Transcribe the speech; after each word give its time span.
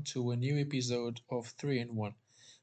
and 0.00 0.06
welcome 0.06 0.22
to 0.22 0.30
a 0.30 0.36
new 0.36 0.58
episode 0.58 1.20
of 1.30 1.46
3 1.58 1.80
in 1.80 1.94
1. 1.94 2.14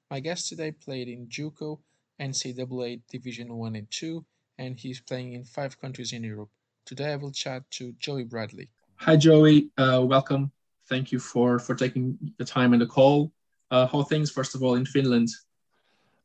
My 0.09 0.19
guest 0.19 0.49
today 0.49 0.71
played 0.71 1.07
in 1.07 1.27
JUCO, 1.27 1.79
NCAA 2.19 3.01
Division 3.11 3.53
1 3.53 3.75
and 3.75 3.87
2, 3.91 4.25
and 4.57 4.79
he's 4.79 5.01
playing 5.01 5.33
in 5.33 5.43
five 5.43 5.79
countries 5.79 6.13
in 6.13 6.23
Europe. 6.23 6.49
Today 6.85 7.13
I 7.13 7.15
will 7.17 7.31
chat 7.31 7.63
to 7.71 7.93
Joey 7.99 8.23
Bradley. 8.23 8.69
Hi, 8.97 9.15
Joey. 9.15 9.69
Uh, 9.77 10.01
welcome. 10.03 10.51
Thank 10.89 11.11
you 11.11 11.19
for, 11.19 11.59
for 11.59 11.75
taking 11.75 12.17
the 12.37 12.45
time 12.45 12.73
and 12.73 12.81
the 12.81 12.87
call. 12.87 13.31
Uh, 13.69 13.85
how 13.85 14.03
things, 14.03 14.31
first 14.31 14.55
of 14.55 14.63
all, 14.63 14.75
in 14.75 14.85
Finland? 14.85 15.29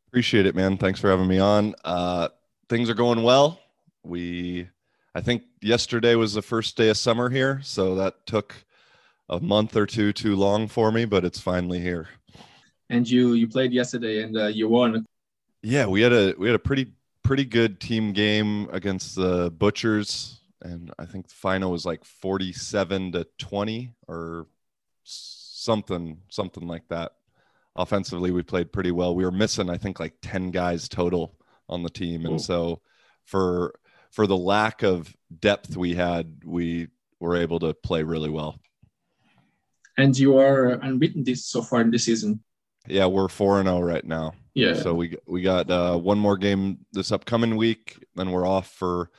Appreciate 0.09 0.47
it, 0.47 0.55
man. 0.55 0.79
Thanks 0.79 1.01
for 1.01 1.11
having 1.11 1.29
me 1.29 1.39
on. 1.39 1.75
Uh, 1.85 2.29
things 2.69 2.89
are 2.89 2.95
going 2.95 3.23
well. 3.23 3.61
We, 4.03 4.69
I 5.15 5.21
think 5.21 5.43
yesterday 5.61 6.15
was 6.15 6.33
the 6.33 6.43
first 6.43 6.77
day 6.77 6.89
of 6.89 6.97
summer 6.97 7.29
here, 7.29 7.61
so 7.63 7.97
that 7.97 8.27
took 8.27 8.65
a 9.33 9.41
month 9.41 9.77
or 9.77 9.87
two 9.87 10.13
too 10.13 10.37
long 10.37 10.69
for 10.69 10.93
me, 10.93 11.07
but 11.07 11.25
it's 11.25 11.41
finally 11.41 11.81
here. 11.81 12.09
And 12.91 13.09
you 13.09 13.33
you 13.33 13.49
played 13.49 13.73
yesterday 13.73 14.23
and 14.23 14.37
uh, 14.37 14.47
you 14.47 14.69
won. 14.69 15.07
Yeah, 15.63 15.87
we 15.87 16.03
had 16.03 16.13
a 16.13 16.35
we 16.39 16.49
had 16.49 16.55
a 16.55 16.61
pretty 16.61 16.89
pretty 17.23 17.47
good 17.47 17.81
team 17.81 18.13
game 18.13 18.69
against 18.71 19.17
the 19.17 19.51
Butchers, 19.51 20.41
and 20.61 20.93
I 20.99 21.07
think 21.07 21.29
the 21.29 21.35
final 21.35 21.73
was 21.73 21.87
like 21.87 22.05
forty 22.05 22.53
seven 22.53 23.13
to 23.13 23.27
twenty 23.39 23.95
or 24.07 24.47
something 25.05 26.19
something 26.29 26.67
like 26.67 26.87
that. 26.89 27.13
Offensively, 27.75 28.31
we 28.31 28.43
played 28.43 28.71
pretty 28.71 28.91
well. 28.91 29.15
We 29.15 29.25
were 29.25 29.31
missing 29.31 29.71
I 29.71 29.79
think 29.79 29.99
like 29.99 30.15
ten 30.21 30.51
guys 30.51 30.89
total 30.89 31.35
on 31.71 31.83
the 31.83 31.91
team, 31.91 32.27
and 32.27 32.39
so 32.41 32.83
for 33.25 33.75
for 34.11 34.27
the 34.27 34.37
lack 34.37 34.83
of 34.83 35.17
depth 35.41 35.75
we 35.75 35.95
had, 35.95 36.43
we 36.45 36.89
were 37.19 37.37
able 37.37 37.59
to 37.61 37.73
play 37.73 38.03
really 38.03 38.29
well 38.29 38.61
and 39.99 40.19
you 40.19 40.39
are 40.39 40.73
unbeaten 40.83 41.25
this 41.25 41.47
so 41.47 41.63
far 41.63 41.81
in 41.81 41.91
this 41.91 42.05
season. 42.05 42.41
Yeah, 42.87 43.07
we're 43.07 43.29
four 43.29 43.61
and 43.61 43.69
zero 43.69 43.79
oh 43.79 43.81
right 43.81 44.05
now. 44.05 44.33
Yeah. 44.55 44.75
So 44.75 44.95
we 44.95 45.17
we 45.27 45.43
got 45.43 45.71
uh, 45.71 45.97
one 45.97 46.19
more 46.19 46.37
game 46.37 46.79
this 46.93 47.13
upcoming 47.13 47.57
week, 47.57 48.05
then 48.17 48.31
we're 48.31 48.47
off 48.47 48.71
for 48.73 49.11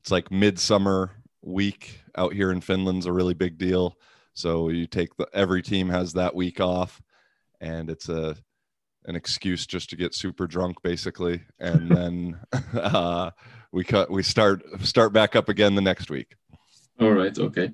it's 0.00 0.10
like 0.10 0.30
midsummer 0.30 1.10
week 1.42 2.00
out 2.16 2.32
here 2.32 2.50
in 2.50 2.60
Finland's 2.60 3.06
a 3.06 3.12
really 3.12 3.34
big 3.34 3.58
deal. 3.58 3.98
So 4.34 4.68
you 4.68 4.86
take 4.86 5.16
the 5.16 5.28
every 5.34 5.62
team 5.62 5.88
has 5.88 6.12
that 6.12 6.34
week 6.34 6.60
off, 6.60 7.02
and 7.60 7.90
it's 7.90 8.08
a 8.08 8.36
an 9.04 9.16
excuse 9.16 9.66
just 9.66 9.90
to 9.90 9.96
get 9.96 10.14
super 10.14 10.46
drunk 10.46 10.80
basically, 10.82 11.42
and 11.58 11.90
then 11.94 12.40
uh, 12.74 13.30
we 13.72 13.84
cut 13.84 14.10
we 14.10 14.22
start 14.22 14.62
start 14.82 15.12
back 15.12 15.34
up 15.34 15.48
again 15.48 15.74
the 15.74 15.82
next 15.82 16.10
week. 16.10 16.36
All 17.00 17.12
right. 17.12 17.36
Okay. 17.38 17.72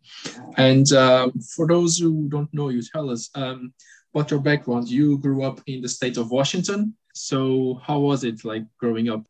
And 0.57 0.91
uh, 0.93 1.31
for 1.55 1.67
those 1.67 1.99
who 1.99 2.29
don't 2.29 2.53
know 2.53 2.69
you, 2.69 2.83
tell 2.83 3.11
us 3.11 3.31
um, 3.35 3.73
what 4.13 4.31
your 4.31 4.41
background. 4.41 4.89
You 4.89 5.19
grew 5.19 5.45
up 5.45 5.61
in 5.67 5.81
the 5.81 5.89
state 5.89 6.17
of 6.17 6.31
Washington. 6.31 6.95
So 7.15 7.81
how 7.83 8.01
was 8.01 8.25
it 8.25 8.45
like 8.45 8.65
growing 8.79 9.09
up? 9.09 9.27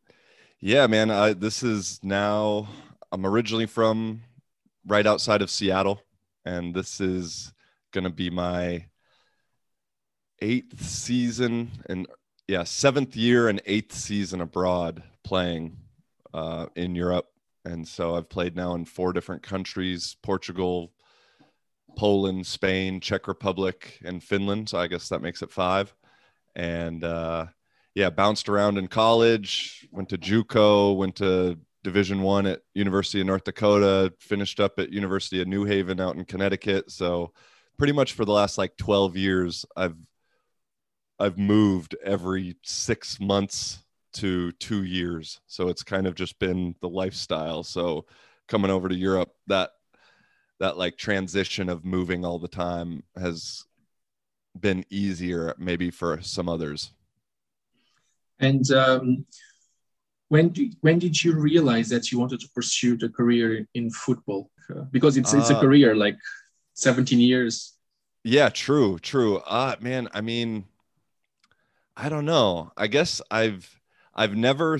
Yeah, 0.59 0.87
man. 0.87 1.11
I, 1.11 1.33
this 1.33 1.63
is 1.63 1.99
now. 2.03 2.67
I'm 3.11 3.25
originally 3.25 3.67
from 3.67 4.21
right 4.85 5.05
outside 5.05 5.41
of 5.41 5.49
Seattle, 5.49 6.01
and 6.43 6.73
this 6.73 6.99
is 6.99 7.53
gonna 7.93 8.09
be 8.09 8.29
my 8.29 8.85
eighth 10.41 10.83
season 10.83 11.71
and 11.87 12.07
yeah, 12.47 12.63
seventh 12.63 13.15
year 13.15 13.47
and 13.47 13.61
eighth 13.65 13.93
season 13.93 14.41
abroad 14.41 15.01
playing 15.23 15.77
uh, 16.33 16.67
in 16.75 16.93
Europe 16.95 17.27
and 17.65 17.87
so 17.87 18.15
I've 18.15 18.29
played 18.29 18.55
now 18.55 18.75
in 18.75 18.85
four 18.85 19.11
different 19.11 19.43
countries: 19.43 20.15
Portugal, 20.21 20.93
Poland, 21.97 22.45
Spain, 22.45 22.99
Czech 22.99 23.27
Republic, 23.27 23.99
and 24.05 24.23
Finland. 24.23 24.69
So 24.69 24.77
I 24.77 24.87
guess 24.87 25.09
that 25.09 25.21
makes 25.21 25.41
it 25.41 25.51
five. 25.51 25.93
And 26.55 27.03
uh, 27.03 27.47
yeah, 27.95 28.09
bounced 28.09 28.49
around 28.49 28.77
in 28.77 28.87
college. 28.87 29.87
Went 29.91 30.09
to 30.09 30.17
JUCO. 30.17 30.95
Went 30.95 31.15
to 31.17 31.57
Division 31.83 32.21
One 32.21 32.45
at 32.45 32.61
University 32.73 33.21
of 33.21 33.27
North 33.27 33.43
Dakota. 33.43 34.13
Finished 34.19 34.59
up 34.59 34.79
at 34.79 34.93
University 34.93 35.41
of 35.41 35.47
New 35.47 35.65
Haven 35.65 35.99
out 35.99 36.15
in 36.15 36.25
Connecticut. 36.25 36.91
So 36.91 37.33
pretty 37.77 37.93
much 37.93 38.13
for 38.13 38.25
the 38.25 38.31
last 38.31 38.57
like 38.57 38.77
12 38.77 39.17
years, 39.17 39.65
I've 39.75 39.97
I've 41.17 41.37
moved 41.37 41.95
every 42.03 42.57
six 42.63 43.19
months 43.21 43.84
to 44.15 44.51
two 44.53 44.83
years. 44.83 45.39
So 45.47 45.69
it's 45.69 45.83
kind 45.83 46.07
of 46.07 46.15
just 46.15 46.37
been 46.39 46.75
the 46.81 46.89
lifestyle. 46.89 47.63
So 47.63 48.05
coming 48.47 48.71
over 48.71 48.89
to 48.89 48.95
Europe, 48.95 49.31
that 49.47 49.71
that 50.59 50.77
like 50.77 50.97
transition 50.97 51.69
of 51.69 51.83
moving 51.83 52.23
all 52.23 52.39
the 52.39 52.47
time 52.47 53.03
has 53.17 53.65
been 54.57 54.85
easier 54.89 55.53
maybe 55.57 55.91
for 55.91 56.21
some 56.21 56.47
others. 56.47 56.91
And 58.39 58.69
um, 58.71 59.25
when 60.29 60.49
do, 60.49 60.69
when 60.81 60.99
did 60.99 61.21
you 61.21 61.35
realize 61.35 61.89
that 61.89 62.11
you 62.11 62.19
wanted 62.19 62.39
to 62.39 62.49
pursue 62.55 62.97
the 62.97 63.09
career 63.09 63.67
in 63.73 63.89
football? 63.89 64.49
because 64.91 65.17
it's 65.17 65.33
it's 65.33 65.49
a 65.49 65.57
uh, 65.57 65.61
career 65.61 65.95
like 65.95 66.17
17 66.73 67.19
years. 67.19 67.73
Yeah, 68.23 68.49
true, 68.49 68.97
true. 68.99 69.37
Uh 69.37 69.75
man, 69.79 70.07
I 70.13 70.21
mean 70.21 70.65
I 71.95 72.09
don't 72.09 72.25
know. 72.25 72.71
I 72.75 72.87
guess 72.87 73.21
I've 73.31 73.79
I've 74.15 74.35
never 74.35 74.79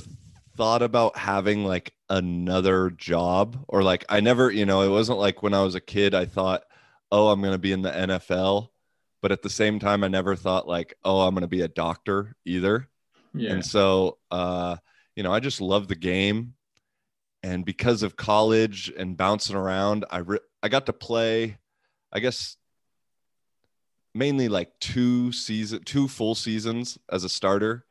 thought 0.55 0.81
about 0.81 1.17
having 1.17 1.65
like 1.65 1.93
another 2.09 2.89
job 2.91 3.63
or 3.67 3.83
like 3.83 4.05
I 4.09 4.21
never, 4.21 4.51
you 4.51 4.65
know, 4.65 4.81
it 4.81 4.89
wasn't 4.89 5.19
like 5.19 5.43
when 5.43 5.53
I 5.53 5.63
was 5.63 5.75
a 5.75 5.81
kid 5.81 6.15
I 6.15 6.25
thought, 6.25 6.63
"Oh, 7.11 7.27
I'm 7.27 7.41
going 7.41 7.53
to 7.53 7.59
be 7.59 7.71
in 7.71 7.81
the 7.81 7.91
NFL." 7.91 8.69
But 9.21 9.31
at 9.31 9.41
the 9.41 9.49
same 9.49 9.79
time 9.79 10.03
I 10.03 10.07
never 10.07 10.35
thought 10.35 10.67
like, 10.67 10.95
"Oh, 11.03 11.21
I'm 11.21 11.33
going 11.33 11.41
to 11.41 11.47
be 11.47 11.61
a 11.61 11.67
doctor" 11.67 12.35
either. 12.45 12.87
Yeah. 13.33 13.53
And 13.53 13.65
so 13.65 14.17
uh 14.31 14.77
you 15.15 15.23
know, 15.23 15.33
I 15.33 15.39
just 15.39 15.61
love 15.61 15.87
the 15.87 15.95
game 15.95 16.53
and 17.43 17.63
because 17.63 18.03
of 18.03 18.17
college 18.17 18.91
and 18.97 19.15
bouncing 19.15 19.55
around, 19.55 20.03
I 20.09 20.17
re- 20.19 20.39
I 20.63 20.69
got 20.69 20.85
to 20.85 20.93
play 20.93 21.57
I 22.11 22.19
guess 22.19 22.55
mainly 24.13 24.47
like 24.47 24.71
two 24.79 25.33
season 25.33 25.83
two 25.83 26.07
full 26.07 26.35
seasons 26.35 26.97
as 27.11 27.25
a 27.25 27.29
starter 27.29 27.85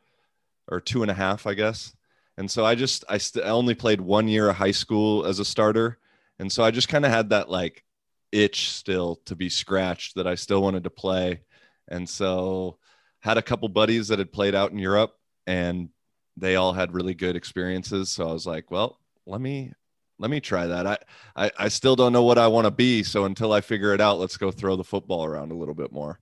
or 0.69 0.81
two 0.81 1.03
and 1.03 1.11
a 1.11 1.15
half, 1.15 1.47
I 1.47 1.55
guess. 1.55 1.95
And 2.37 2.51
so 2.51 2.65
I 2.65 2.75
just 2.75 3.05
I, 3.09 3.19
st- 3.19 3.45
I 3.45 3.51
only 3.51 3.75
played 3.75 4.01
one 4.01 4.29
year 4.29 4.49
of 4.49 4.57
high 4.57 4.73
school 4.73 5.25
as 5.25 5.39
a 5.39 5.45
starter, 5.45 5.99
and 6.39 6.51
so 6.51 6.65
I 6.65 6.71
just 6.71 6.89
kind 6.89 7.05
of 7.05 7.13
had 7.13 7.31
that 7.31 7.49
like 7.49 7.85
itch 8.33 8.71
still 8.71 9.17
to 9.27 9.37
be 9.37 9.49
scratched 9.49 10.17
that 10.17 10.27
I 10.27 10.35
still 10.35 10.63
wanted 10.63 10.85
to 10.85 10.91
play, 10.91 11.43
and 11.89 12.09
so 12.09 12.79
had 13.21 13.39
a 13.39 13.43
couple 13.43 13.69
buddies 13.69 14.09
that 14.09 14.19
had 14.19 14.33
played 14.33 14.55
out 14.55 14.73
in 14.73 14.79
Europe, 14.79 15.15
and 15.47 15.91
they 16.37 16.57
all 16.57 16.73
had 16.73 16.93
really 16.93 17.15
good 17.15 17.37
experiences. 17.37 18.11
So 18.11 18.29
I 18.29 18.33
was 18.33 18.47
like, 18.47 18.71
well, 18.71 18.99
let 19.27 19.41
me 19.41 19.73
let 20.19 20.31
me 20.31 20.41
try 20.41 20.67
that. 20.67 20.87
I 20.87 20.99
I, 21.37 21.51
I 21.57 21.69
still 21.69 21.95
don't 21.95 22.13
know 22.13 22.25
what 22.25 22.39
I 22.39 22.49
want 22.49 22.67
to 22.67 22.73
be, 22.73 23.05
so 23.05 23.27
until 23.27 23.53
I 23.53 23.61
figure 23.61 23.95
it 23.95 24.01
out, 24.01 24.19
let's 24.19 24.37
go 24.37 24.51
throw 24.51 24.75
the 24.75 24.85
football 24.85 25.25
around 25.25 25.53
a 25.53 25.57
little 25.57 25.75
bit 25.75 25.93
more. 25.93 26.19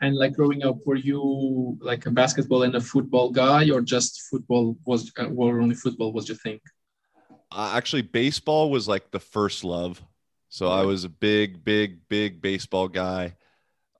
And 0.00 0.14
like 0.14 0.34
growing 0.34 0.62
up, 0.62 0.76
were 0.86 0.96
you 0.96 1.76
like 1.80 2.06
a 2.06 2.10
basketball 2.10 2.62
and 2.62 2.74
a 2.74 2.80
football 2.80 3.30
guy, 3.30 3.68
or 3.70 3.80
just 3.80 4.22
football 4.30 4.76
was, 4.84 5.10
uh, 5.18 5.26
or 5.26 5.60
only 5.60 5.74
football 5.74 6.12
was 6.12 6.28
your 6.28 6.36
thing? 6.36 6.60
Uh, 7.50 7.72
actually, 7.74 8.02
baseball 8.02 8.70
was 8.70 8.86
like 8.86 9.10
the 9.10 9.20
first 9.20 9.64
love. 9.64 10.02
So 10.50 10.68
I 10.68 10.84
was 10.84 11.04
a 11.04 11.08
big, 11.08 11.64
big, 11.64 12.08
big 12.08 12.40
baseball 12.40 12.88
guy. 12.88 13.36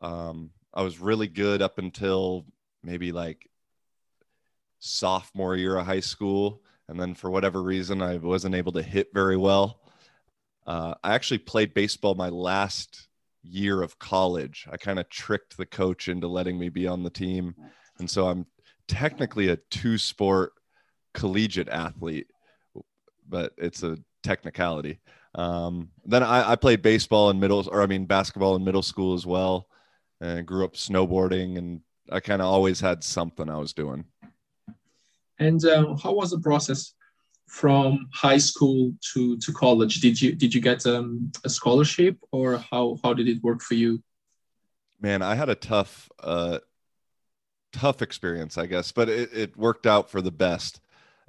Um, 0.00 0.50
I 0.72 0.82
was 0.82 0.98
really 0.98 1.26
good 1.28 1.60
up 1.60 1.78
until 1.78 2.46
maybe 2.82 3.12
like 3.12 3.50
sophomore 4.78 5.56
year 5.56 5.76
of 5.76 5.84
high 5.84 6.00
school. 6.00 6.62
And 6.88 6.98
then 6.98 7.14
for 7.14 7.30
whatever 7.30 7.62
reason, 7.62 8.00
I 8.00 8.16
wasn't 8.16 8.54
able 8.54 8.72
to 8.72 8.82
hit 8.82 9.08
very 9.12 9.36
well. 9.36 9.80
Uh, 10.66 10.94
I 11.02 11.14
actually 11.14 11.38
played 11.38 11.74
baseball 11.74 12.14
my 12.14 12.28
last 12.28 13.07
year 13.48 13.82
of 13.82 13.98
college. 13.98 14.66
I 14.70 14.76
kind 14.76 14.98
of 14.98 15.08
tricked 15.08 15.56
the 15.56 15.66
coach 15.66 16.08
into 16.08 16.28
letting 16.28 16.58
me 16.58 16.68
be 16.68 16.86
on 16.86 17.02
the 17.02 17.10
team. 17.10 17.54
And 17.98 18.08
so 18.08 18.28
I'm 18.28 18.46
technically 18.86 19.48
a 19.48 19.56
two 19.56 19.98
sport 19.98 20.52
collegiate 21.14 21.68
athlete, 21.68 22.28
but 23.28 23.52
it's 23.58 23.82
a 23.82 23.98
technicality. 24.22 25.00
Um, 25.34 25.90
then 26.04 26.22
I, 26.22 26.52
I, 26.52 26.56
played 26.56 26.82
baseball 26.82 27.30
in 27.30 27.38
middle, 27.38 27.68
or 27.70 27.82
I 27.82 27.86
mean, 27.86 28.06
basketball 28.06 28.56
in 28.56 28.64
middle 28.64 28.82
school 28.82 29.14
as 29.14 29.26
well, 29.26 29.68
and 30.20 30.46
grew 30.46 30.64
up 30.64 30.74
snowboarding. 30.74 31.58
And 31.58 31.80
I 32.10 32.20
kind 32.20 32.40
of 32.40 32.48
always 32.48 32.80
had 32.80 33.04
something 33.04 33.48
I 33.48 33.58
was 33.58 33.72
doing. 33.72 34.04
And 35.38 35.64
um, 35.66 35.96
how 35.98 36.12
was 36.14 36.30
the 36.30 36.40
process 36.40 36.94
from 37.48 38.08
high 38.12 38.38
school 38.38 38.92
to 39.12 39.36
to 39.38 39.52
college. 39.52 40.00
Did 40.00 40.20
you 40.20 40.34
did 40.34 40.54
you 40.54 40.60
get 40.60 40.86
um, 40.86 41.32
a 41.44 41.48
scholarship 41.48 42.18
or 42.30 42.58
how 42.58 42.98
how 43.02 43.14
did 43.14 43.28
it 43.28 43.42
work 43.42 43.62
for 43.62 43.74
you? 43.74 44.02
Man 45.00 45.22
i 45.22 45.34
had 45.34 45.48
a 45.48 45.54
tough 45.54 46.10
uh 46.22 46.58
tough 47.72 48.00
experience 48.02 48.56
i 48.56 48.64
guess 48.66 48.90
but 48.90 49.08
it, 49.08 49.30
it 49.32 49.56
worked 49.56 49.86
out 49.86 50.10
for 50.10 50.20
the 50.20 50.30
best. 50.30 50.80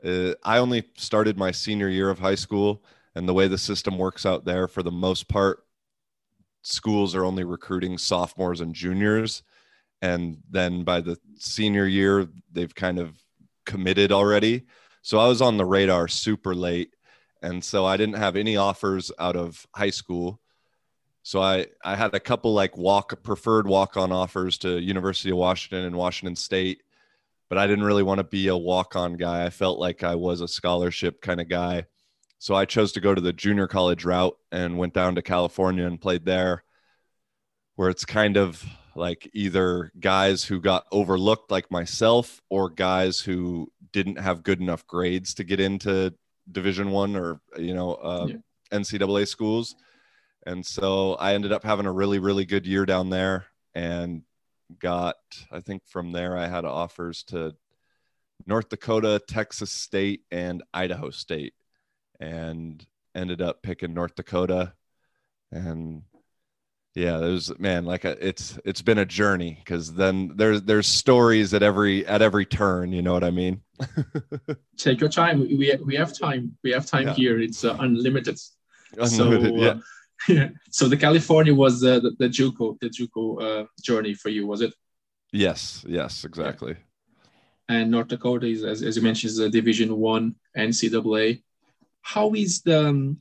Uh, 0.03 0.33
i 0.43 0.57
only 0.57 0.83
started 0.95 1.37
my 1.37 1.51
senior 1.51 1.89
year 1.89 2.09
of 2.09 2.19
high 2.19 2.35
school 2.35 2.83
and 3.15 3.27
the 3.27 3.33
way 3.33 3.47
the 3.47 3.57
system 3.57 3.97
works 3.97 4.25
out 4.25 4.45
there 4.45 4.67
for 4.67 4.81
the 4.81 4.91
most 4.91 5.27
part 5.27 5.65
schools 6.61 7.13
are 7.13 7.25
only 7.25 7.43
recruiting 7.43 7.97
sophomores 7.97 8.61
and 8.61 8.73
juniors 8.73 9.43
and 10.01 10.37
then 10.49 10.83
by 10.83 11.01
the 11.01 11.17
senior 11.37 11.85
year 11.85 12.27
they've 12.51 12.75
kind 12.75 12.97
of 12.97 13.21
committed 13.65 14.11
already 14.11 14.65
so 15.09 15.17
i 15.17 15.27
was 15.27 15.41
on 15.41 15.57
the 15.57 15.65
radar 15.65 16.07
super 16.07 16.53
late 16.53 16.95
and 17.41 17.63
so 17.63 17.83
i 17.83 17.97
didn't 17.97 18.17
have 18.17 18.35
any 18.35 18.57
offers 18.57 19.11
out 19.17 19.35
of 19.35 19.65
high 19.73 19.89
school. 19.89 20.39
So 21.23 21.41
i 21.41 21.65
i 21.83 21.95
had 21.95 22.13
a 22.13 22.19
couple 22.19 22.53
like 22.53 22.77
walk 22.77 23.23
preferred 23.23 23.65
walk 23.65 23.97
on 23.97 24.11
offers 24.11 24.59
to 24.59 24.79
university 24.79 25.31
of 25.31 25.37
washington 25.37 25.85
and 25.85 25.95
washington 25.95 26.35
state 26.35 26.83
but 27.49 27.57
i 27.57 27.65
didn't 27.65 27.85
really 27.85 28.03
want 28.03 28.19
to 28.19 28.23
be 28.23 28.49
a 28.49 28.55
walk 28.55 28.95
on 28.95 29.13
guy. 29.15 29.45
I 29.45 29.49
felt 29.49 29.79
like 29.79 30.03
i 30.03 30.13
was 30.13 30.41
a 30.41 30.47
scholarship 30.47 31.21
kind 31.21 31.41
of 31.41 31.49
guy. 31.49 31.87
So 32.37 32.53
I 32.53 32.65
chose 32.65 32.91
to 32.91 33.01
go 33.01 33.15
to 33.15 33.21
the 33.21 33.33
junior 33.33 33.67
college 33.67 34.05
route 34.05 34.37
and 34.51 34.77
went 34.77 34.93
down 34.93 35.15
to 35.15 35.23
California 35.23 35.87
and 35.87 35.99
played 35.99 36.23
there, 36.23 36.63
where 37.77 37.89
it's 37.89 38.05
kind 38.05 38.37
of 38.37 38.63
like 38.95 39.29
either 39.33 39.91
guys 39.99 40.43
who 40.43 40.61
got 40.61 40.85
overlooked 40.91 41.49
like 41.49 41.71
myself 41.71 42.41
or 42.49 42.69
guys 42.69 43.19
who 43.19 43.71
didn't 43.91 44.19
have 44.19 44.43
good 44.43 44.59
enough 44.59 44.85
grades 44.87 45.33
to 45.35 45.43
get 45.43 45.59
into 45.59 46.13
division 46.51 46.91
one 46.91 47.15
or 47.15 47.39
you 47.57 47.73
know 47.73 47.93
uh, 47.95 48.27
yeah. 48.27 48.77
ncaa 48.77 49.27
schools 49.27 49.75
and 50.45 50.65
so 50.65 51.13
i 51.15 51.33
ended 51.33 51.51
up 51.51 51.63
having 51.63 51.85
a 51.85 51.91
really 51.91 52.19
really 52.19 52.45
good 52.45 52.65
year 52.65 52.85
down 52.85 53.09
there 53.09 53.45
and 53.75 54.23
got 54.79 55.15
i 55.51 55.59
think 55.59 55.85
from 55.85 56.11
there 56.11 56.37
i 56.37 56.47
had 56.47 56.65
offers 56.65 57.23
to 57.23 57.55
north 58.47 58.69
dakota 58.69 59.21
texas 59.27 59.71
state 59.71 60.21
and 60.31 60.63
idaho 60.73 61.09
state 61.09 61.53
and 62.19 62.85
ended 63.15 63.41
up 63.41 63.61
picking 63.61 63.93
North 63.93 64.15
Dakota. 64.15 64.73
And 65.51 66.03
yeah, 66.99 67.17
there's 67.17 67.57
man, 67.59 67.85
like 67.85 68.03
a, 68.03 68.17
it's 68.25 68.59
it's 68.65 68.81
been 68.81 68.97
a 68.97 69.05
journey 69.05 69.57
because 69.59 69.93
then 69.93 70.31
there's 70.35 70.61
there's 70.63 70.87
stories 70.87 71.53
at 71.53 71.63
every 71.63 72.05
at 72.05 72.21
every 72.21 72.45
turn. 72.45 72.91
You 72.91 73.01
know 73.01 73.13
what 73.13 73.23
I 73.23 73.31
mean? 73.31 73.61
Take 74.77 74.99
your 74.99 75.09
time. 75.09 75.39
We 75.39 75.77
we 75.85 75.95
have 75.95 76.17
time. 76.17 76.57
We 76.63 76.71
have 76.71 76.85
time 76.85 77.07
yeah. 77.07 77.13
here. 77.13 77.39
It's 77.39 77.63
uh, 77.63 77.77
unlimited. 77.79 78.37
Unlimited. 78.97 79.53
So, 79.53 79.55
uh, 79.55 79.65
yeah. 79.65 79.73
yeah. 80.27 80.49
So 80.71 80.87
the 80.87 80.97
California 80.97 81.53
was 81.53 81.83
uh, 81.83 81.99
the, 81.99 82.11
the 82.19 82.27
JUCO 82.27 82.79
the 82.79 82.89
JUCO 82.89 83.23
uh, 83.41 83.65
journey 83.81 84.13
for 84.13 84.29
you, 84.29 84.47
was 84.47 84.61
it? 84.61 84.73
Yes. 85.31 85.85
Yes. 85.87 86.25
Exactly. 86.25 86.75
And 87.69 87.91
North 87.91 88.07
Dakota 88.07 88.47
is, 88.47 88.63
as, 88.63 88.81
as 88.81 88.97
you 88.97 89.03
mentioned, 89.03 89.29
is 89.29 89.39
a 89.39 89.47
Division 89.47 89.95
One 89.95 90.35
NCAA 90.57 91.43
how 92.01 92.33
is 92.33 92.61
the 92.61 92.89
um, 92.89 93.19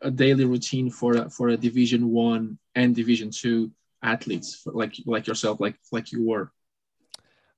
a 0.00 0.10
daily 0.10 0.44
routine 0.44 0.90
for 0.90 1.16
a, 1.16 1.30
for 1.30 1.48
a 1.48 1.56
division 1.56 2.10
one 2.10 2.58
and 2.74 2.94
division 2.94 3.30
two 3.30 3.70
athletes 4.02 4.62
like 4.66 4.94
like 5.06 5.26
yourself 5.26 5.60
like 5.60 5.76
like 5.90 6.12
you 6.12 6.26
were? 6.26 6.52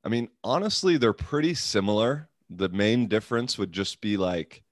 I 0.05 0.09
mean 0.09 0.29
honestly 0.43 0.97
they're 0.97 1.13
pretty 1.13 1.55
similar. 1.55 2.29
The 2.51 2.69
main 2.69 3.09
difference 3.09 3.59
would 3.59 3.73
just 3.73 4.01
be 4.01 4.17
like 4.17 4.63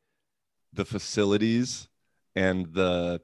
the 0.73 0.85
facilities 0.85 1.89
and 2.35 2.73
the 2.73 3.21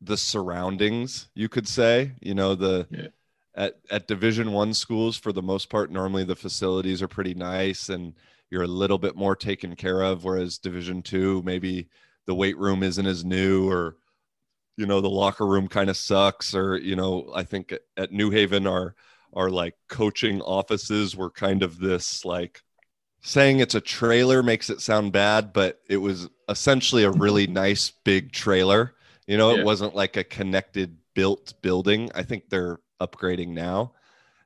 the 0.00 0.16
surroundings 0.16 1.28
you 1.34 1.48
could 1.48 1.68
say. 1.68 2.12
You 2.20 2.34
know 2.34 2.54
the 2.54 2.86
yeah. 2.90 3.08
at 3.54 3.80
at 3.90 4.08
division 4.08 4.52
1 4.52 4.74
schools 4.74 5.16
for 5.16 5.32
the 5.32 5.42
most 5.42 5.68
part 5.68 5.90
normally 5.90 6.24
the 6.24 6.36
facilities 6.36 7.02
are 7.02 7.08
pretty 7.08 7.34
nice 7.34 7.88
and 7.88 8.14
you're 8.50 8.62
a 8.62 8.68
little 8.68 8.98
bit 8.98 9.16
more 9.16 9.34
taken 9.34 9.74
care 9.74 10.02
of 10.02 10.24
whereas 10.24 10.58
division 10.58 11.02
two 11.02 11.42
maybe 11.44 11.88
the 12.26 12.34
weight 12.34 12.58
room 12.58 12.82
isn't 12.82 13.06
as 13.06 13.24
new 13.24 13.68
or 13.68 13.96
you 14.76 14.86
know 14.86 15.00
the 15.00 15.10
locker 15.10 15.46
room 15.46 15.68
kind 15.68 15.90
of 15.90 15.96
sucks 15.96 16.54
or 16.54 16.76
you 16.76 16.96
know 16.96 17.30
i 17.34 17.42
think 17.42 17.74
at 17.96 18.12
new 18.12 18.30
haven 18.30 18.66
our 18.66 18.94
our 19.34 19.50
like 19.50 19.74
coaching 19.88 20.40
offices 20.42 21.16
were 21.16 21.30
kind 21.30 21.62
of 21.62 21.78
this 21.78 22.24
like 22.24 22.62
saying 23.22 23.60
it's 23.60 23.74
a 23.74 23.80
trailer 23.80 24.42
makes 24.42 24.68
it 24.70 24.80
sound 24.80 25.12
bad 25.12 25.52
but 25.52 25.80
it 25.88 25.96
was 25.96 26.28
essentially 26.52 27.04
a 27.04 27.10
really 27.10 27.46
nice 27.46 27.90
big 28.04 28.30
trailer. 28.30 28.94
You 29.26 29.36
know 29.36 29.54
yeah. 29.54 29.60
it 29.60 29.64
wasn't 29.64 29.96
like 29.96 30.16
a 30.16 30.24
connected 30.24 30.96
built 31.14 31.54
building. 31.62 32.10
I 32.14 32.22
think 32.22 32.48
they're 32.48 32.78
upgrading 33.00 33.48
now. 33.48 33.92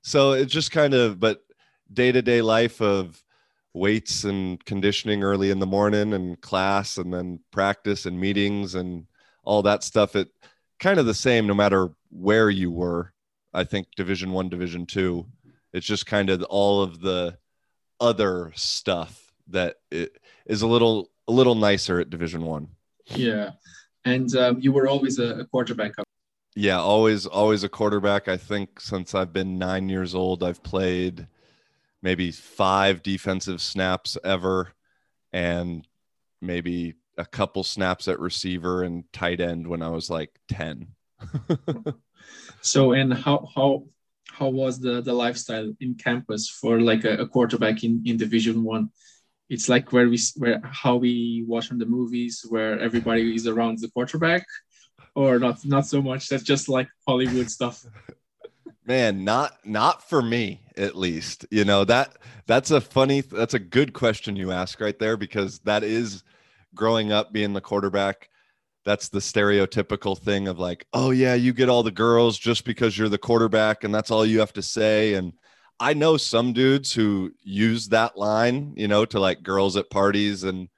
So 0.02 0.32
it's 0.32 0.52
just 0.52 0.70
kind 0.70 0.94
of 0.94 1.20
but 1.20 1.42
day-to-day 1.92 2.42
life 2.42 2.80
of 2.80 3.22
weights 3.74 4.24
and 4.24 4.64
conditioning 4.64 5.22
early 5.22 5.50
in 5.50 5.58
the 5.58 5.66
morning 5.66 6.14
and 6.14 6.40
class 6.40 6.96
and 6.96 7.12
then 7.12 7.40
practice 7.50 8.06
and 8.06 8.18
meetings 8.18 8.74
and 8.74 9.06
all 9.46 9.62
that 9.62 9.82
stuff. 9.82 10.14
It 10.14 10.28
kind 10.78 10.98
of 10.98 11.06
the 11.06 11.14
same 11.14 11.46
no 11.46 11.54
matter 11.54 11.90
where 12.10 12.50
you 12.50 12.70
were 12.70 13.12
i 13.54 13.64
think 13.64 13.86
division 13.96 14.32
1 14.32 14.48
division 14.48 14.86
2 14.86 15.26
it's 15.72 15.86
just 15.86 16.06
kind 16.06 16.30
of 16.30 16.42
all 16.44 16.82
of 16.82 17.00
the 17.00 17.36
other 18.00 18.52
stuff 18.54 19.32
that 19.48 19.76
it 19.90 20.18
is 20.46 20.62
a 20.62 20.66
little 20.66 21.10
a 21.28 21.32
little 21.32 21.54
nicer 21.54 22.00
at 22.00 22.10
division 22.10 22.42
1 22.44 22.68
yeah. 23.10 23.52
And 24.04 24.34
um, 24.36 24.58
you 24.60 24.72
were 24.72 24.88
always 24.88 25.18
a, 25.18 25.44
quarterback 25.46 25.92
yeah 26.54 26.78
always 26.78 27.26
always 27.26 27.64
a 27.64 27.68
quarterback. 27.68 28.28
I 28.28 28.36
think 28.36 28.80
since 28.80 29.14
i've 29.14 29.32
been 29.32 29.58
9 29.58 29.88
years 29.88 30.14
old 30.14 30.42
i've 30.42 30.62
played 30.62 31.26
maybe 32.02 32.30
five 32.30 33.02
defensive 33.02 33.60
snaps 33.60 34.16
ever 34.22 34.68
and 35.32 35.86
maybe 36.40 36.94
a 37.16 37.24
couple 37.24 37.64
snaps 37.64 38.08
at 38.08 38.20
receiver 38.20 38.82
and 38.82 39.04
tight 39.12 39.40
end 39.40 39.66
when 39.66 39.82
I 39.82 39.88
was 39.88 40.10
like 40.10 40.30
10. 40.48 40.88
so 42.60 42.92
and 42.92 43.12
how 43.12 43.48
how 43.54 43.84
how 44.30 44.48
was 44.48 44.78
the 44.78 45.00
the 45.00 45.12
lifestyle 45.12 45.72
in 45.80 45.94
campus 45.94 46.48
for 46.48 46.80
like 46.80 47.04
a, 47.04 47.18
a 47.18 47.26
quarterback 47.26 47.84
in 47.84 48.02
in 48.04 48.16
division 48.16 48.62
1? 48.64 48.90
It's 49.48 49.68
like 49.68 49.92
where 49.92 50.08
we 50.08 50.18
where 50.36 50.60
how 50.64 50.96
we 50.96 51.44
watch 51.46 51.70
on 51.70 51.78
the 51.78 51.86
movies 51.86 52.44
where 52.48 52.78
everybody 52.78 53.34
is 53.34 53.46
around 53.46 53.78
the 53.78 53.88
quarterback 53.88 54.44
or 55.14 55.38
not 55.38 55.64
not 55.64 55.86
so 55.86 56.02
much 56.02 56.28
that's 56.28 56.42
just 56.42 56.68
like 56.68 56.88
Hollywood 57.06 57.50
stuff. 57.50 57.84
Man, 58.86 59.24
not 59.24 59.58
not 59.64 60.08
for 60.08 60.22
me 60.22 60.60
at 60.76 60.94
least. 60.94 61.46
You 61.50 61.64
know, 61.64 61.84
that 61.84 62.16
that's 62.46 62.70
a 62.70 62.80
funny 62.80 63.20
that's 63.22 63.54
a 63.54 63.58
good 63.58 63.92
question 63.92 64.36
you 64.36 64.52
ask 64.52 64.80
right 64.80 64.98
there 64.98 65.16
because 65.16 65.58
that 65.60 65.82
is 65.82 66.22
growing 66.76 67.10
up 67.10 67.32
being 67.32 67.52
the 67.52 67.60
quarterback. 67.60 68.28
That's 68.84 69.08
the 69.08 69.18
stereotypical 69.18 70.16
thing 70.16 70.46
of 70.46 70.60
like, 70.60 70.86
oh 70.92 71.10
yeah, 71.10 71.34
you 71.34 71.52
get 71.52 71.68
all 71.68 71.82
the 71.82 71.90
girls 71.90 72.38
just 72.38 72.64
because 72.64 72.96
you're 72.96 73.08
the 73.08 73.18
quarterback 73.18 73.82
and 73.82 73.92
that's 73.92 74.12
all 74.12 74.24
you 74.24 74.38
have 74.38 74.52
to 74.52 74.62
say 74.62 75.14
and 75.14 75.32
I 75.78 75.92
know 75.92 76.16
some 76.16 76.54
dudes 76.54 76.94
who 76.94 77.32
use 77.42 77.88
that 77.88 78.16
line, 78.16 78.72
you 78.76 78.88
know, 78.88 79.04
to 79.06 79.20
like 79.20 79.42
girls 79.42 79.76
at 79.76 79.90
parties 79.90 80.44
and 80.44 80.68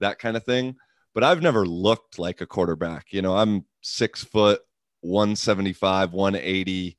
that 0.00 0.18
kind 0.18 0.36
of 0.36 0.44
thing. 0.44 0.76
But 1.14 1.22
I've 1.22 1.42
never 1.42 1.64
looked 1.64 2.18
like 2.18 2.40
a 2.40 2.46
quarterback. 2.46 3.12
You 3.12 3.22
know, 3.22 3.36
I'm 3.36 3.66
six 3.82 4.24
foot, 4.24 4.60
175, 5.02 6.12
180 6.12 6.98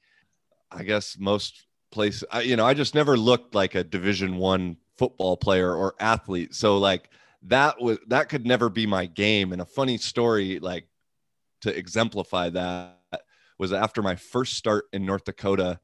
I 0.72 0.84
guess 0.84 1.18
most 1.20 1.66
places, 1.92 2.24
I, 2.32 2.42
you 2.42 2.56
know, 2.56 2.66
I 2.66 2.74
just 2.74 2.96
never 2.96 3.18
looked 3.18 3.56
like 3.56 3.76
a 3.76 3.84
Division 3.84 4.38
One 4.38 4.78
football 4.98 5.38
player 5.38 5.74
or 5.74 5.96
athlete. 6.00 6.54
So 6.54 6.78
like 6.78 7.10
that 7.44 7.82
was 7.82 7.98
that 8.08 8.30
could 8.30 8.46
never 8.46 8.70
be 8.70 8.86
my 8.86 9.06
game. 9.06 9.54
And 9.54 9.62
a 9.62 9.66
funny 9.66 9.98
story, 9.98 10.60
like 10.60 10.88
to 11.62 11.76
exemplify 11.76 12.50
that, 12.50 12.98
was 13.58 13.74
after 13.74 14.02
my 14.02 14.16
first 14.16 14.54
start 14.54 14.86
in 14.94 15.06
North 15.06 15.26
Dakota. 15.26 15.80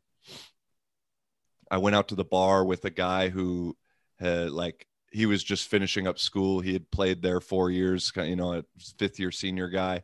I 1.72 1.78
went 1.78 1.96
out 1.96 2.10
to 2.10 2.16
the 2.16 2.26
bar 2.26 2.64
with 2.64 2.86
a 2.86 2.92
guy 2.92 3.30
who 3.30 3.76
had 4.20 4.52
like 4.52 4.88
he 5.12 5.26
was 5.26 5.44
just 5.44 5.68
finishing 5.68 6.08
up 6.08 6.20
school. 6.20 6.60
He 6.60 6.74
had 6.74 6.90
played 6.92 7.22
there 7.22 7.42
four 7.42 7.72
years, 7.72 8.12
you 8.16 8.36
know, 8.36 8.54
a 8.54 8.64
fifth 8.98 9.20
year 9.20 9.32
senior 9.32 9.70
guy 9.70 10.04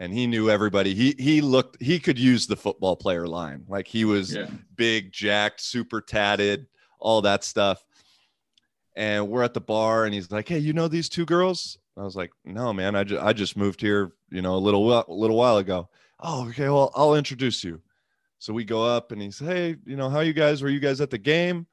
and 0.00 0.14
he 0.14 0.26
knew 0.26 0.50
everybody. 0.50 0.94
He 0.94 1.14
he 1.18 1.42
looked 1.42 1.80
he 1.80 2.00
could 2.00 2.18
use 2.18 2.46
the 2.46 2.56
football 2.56 2.96
player 2.96 3.28
line. 3.28 3.66
Like 3.68 3.86
he 3.86 4.06
was 4.06 4.34
yeah. 4.34 4.46
big, 4.74 5.12
jacked, 5.12 5.60
super 5.60 6.00
tatted, 6.00 6.66
all 6.98 7.20
that 7.22 7.44
stuff. 7.44 7.84
And 8.96 9.28
we're 9.28 9.42
at 9.42 9.54
the 9.54 9.60
bar 9.60 10.04
and 10.04 10.12
he's 10.12 10.30
like, 10.30 10.48
"Hey, 10.48 10.58
you 10.58 10.72
know 10.72 10.88
these 10.88 11.08
two 11.08 11.24
girls?" 11.24 11.78
I 11.96 12.02
was 12.02 12.16
like, 12.16 12.30
"No, 12.44 12.72
man. 12.72 12.96
I 12.96 13.04
just 13.04 13.22
I 13.22 13.32
just 13.32 13.56
moved 13.56 13.80
here, 13.80 14.12
you 14.30 14.42
know, 14.42 14.54
a 14.54 14.58
little 14.58 14.92
a 14.92 15.04
little 15.08 15.36
while 15.36 15.58
ago." 15.58 15.88
"Oh, 16.18 16.48
okay. 16.48 16.68
Well, 16.68 16.90
I'll 16.94 17.14
introduce 17.14 17.62
you." 17.62 17.80
So 18.38 18.52
we 18.52 18.64
go 18.64 18.84
up 18.84 19.12
and 19.12 19.20
he's, 19.22 19.38
"Hey, 19.38 19.76
you 19.84 19.96
know, 19.96 20.10
how 20.10 20.20
you 20.20 20.32
guys 20.32 20.62
were 20.62 20.68
you 20.70 20.80
guys 20.80 21.00
at 21.00 21.10
the 21.10 21.18
game?" 21.18 21.66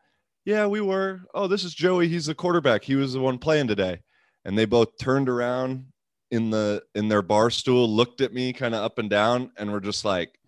"Yeah, 0.45 0.67
we 0.67 0.81
were." 0.81 1.21
"Oh, 1.33 1.47
this 1.47 1.63
is 1.63 1.73
Joey. 1.73 2.07
He's 2.07 2.27
the 2.27 2.35
quarterback. 2.35 2.83
He 2.83 2.95
was 2.95 3.13
the 3.13 3.19
one 3.19 3.37
playing 3.39 3.67
today." 3.67 4.01
And 4.45 4.57
they 4.57 4.65
both 4.65 4.97
turned 4.97 5.27
around 5.27 5.87
in 6.31 6.49
the 6.49 6.83
in 6.93 7.07
their 7.07 7.21
bar 7.21 7.49
stool 7.49 7.89
looked 7.89 8.21
at 8.21 8.33
me 8.33 8.53
kind 8.53 8.75
of 8.75 8.83
up 8.83 8.99
and 8.99 9.09
down 9.09 9.51
and 9.57 9.71
were 9.71 9.79
just 9.79 10.03
like 10.03 10.39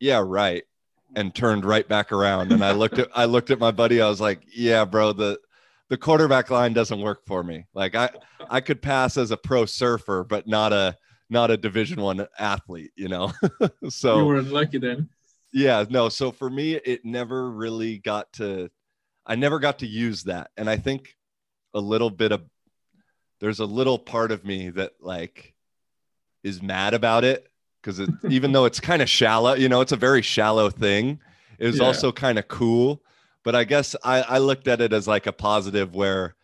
yeah 0.00 0.22
right 0.24 0.64
and 1.14 1.34
turned 1.34 1.64
right 1.64 1.88
back 1.88 2.10
around 2.10 2.52
and 2.52 2.64
i 2.64 2.72
looked 2.72 2.98
at 2.98 3.08
i 3.14 3.24
looked 3.24 3.50
at 3.50 3.58
my 3.58 3.70
buddy 3.70 4.00
i 4.00 4.08
was 4.08 4.20
like 4.20 4.42
yeah 4.52 4.84
bro 4.84 5.12
the 5.12 5.38
the 5.88 5.96
quarterback 5.96 6.50
line 6.50 6.72
doesn't 6.72 7.00
work 7.00 7.24
for 7.26 7.42
me. 7.42 7.66
Like 7.74 7.94
i 7.94 8.10
i 8.50 8.60
could 8.60 8.82
pass 8.82 9.16
as 9.16 9.30
a 9.30 9.36
pro 9.36 9.66
surfer 9.66 10.24
but 10.24 10.46
not 10.46 10.72
a 10.72 10.96
not 11.30 11.50
a 11.50 11.56
division 11.56 12.00
one 12.00 12.26
athlete 12.38 12.92
you 12.96 13.08
know? 13.08 13.32
So 13.88 14.18
you 14.18 14.24
were 14.26 14.36
unlucky 14.38 14.78
then. 14.78 15.08
Yeah 15.52 15.84
no 15.88 16.08
so 16.08 16.30
for 16.32 16.48
me 16.50 16.74
it 16.74 17.04
never 17.04 17.50
really 17.50 17.98
got 17.98 18.32
to 18.34 18.70
i 19.26 19.34
never 19.34 19.58
got 19.58 19.78
to 19.80 19.86
use 19.86 20.24
that. 20.24 20.50
And 20.56 20.68
i 20.70 20.76
think 20.76 21.16
a 21.74 21.80
little 21.80 22.10
bit 22.10 22.32
of 22.32 22.42
there's 23.40 23.60
a 23.60 23.66
little 23.66 23.98
part 23.98 24.32
of 24.32 24.44
me 24.44 24.70
that 24.70 24.92
like 25.00 25.54
is 26.42 26.62
mad 26.62 26.94
about 26.94 27.22
it 27.24 27.46
because 27.82 27.98
it, 27.98 28.08
even 28.30 28.52
though 28.52 28.64
it's 28.64 28.80
kind 28.80 29.02
of 29.02 29.08
shallow 29.10 29.54
you 29.54 29.68
know 29.68 29.80
it's 29.80 29.92
a 29.92 29.96
very 29.96 30.22
shallow 30.22 30.70
thing 30.70 31.20
it 31.58 31.66
was 31.66 31.78
Yeah. 31.78 31.84
also 31.86 32.12
kind 32.12 32.38
of 32.38 32.48
cool 32.48 33.02
but 33.46 33.54
i 33.54 33.62
guess 33.62 33.94
I, 34.02 34.22
I 34.22 34.38
looked 34.38 34.66
at 34.66 34.80
it 34.80 34.92
as 34.92 35.06
like 35.06 35.26
a 35.28 35.32
positive 35.32 35.94
where 35.94 36.34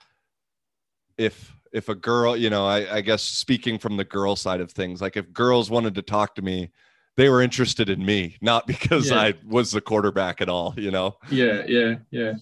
if 1.18 1.52
if 1.72 1.88
a 1.88 1.94
girl 1.96 2.36
you 2.36 2.48
know 2.48 2.64
I, 2.64 2.96
I 2.96 3.00
guess 3.00 3.22
speaking 3.22 3.78
from 3.78 3.96
the 3.96 4.04
girl 4.04 4.36
side 4.36 4.60
of 4.60 4.70
things 4.70 5.02
like 5.02 5.16
if 5.16 5.32
girls 5.32 5.68
wanted 5.68 5.96
to 5.96 6.02
talk 6.02 6.36
to 6.36 6.42
me 6.42 6.70
they 7.16 7.28
were 7.28 7.42
interested 7.42 7.90
in 7.90 8.06
me 8.06 8.36
not 8.40 8.66
because 8.74 9.10
Yeah. 9.10 9.18
i 9.18 9.34
was 9.46 9.72
the 9.72 9.80
quarterback 9.80 10.40
at 10.40 10.48
all 10.48 10.74
you 10.78 10.92
know? 10.92 11.16
Yeah 11.28 11.64
yeah 11.66 11.96
yeah. 12.10 12.34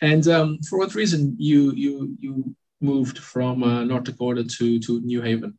And 0.00 0.26
um, 0.28 0.58
for 0.68 0.78
what 0.78 0.94
reason 0.94 1.36
you 1.38 1.72
you 1.72 2.16
you 2.18 2.56
moved 2.80 3.18
from 3.18 3.62
uh, 3.62 3.84
north 3.84 4.04
dakota 4.04 4.44
to 4.44 4.78
to 4.78 5.00
new 5.00 5.20
haven? 5.20 5.58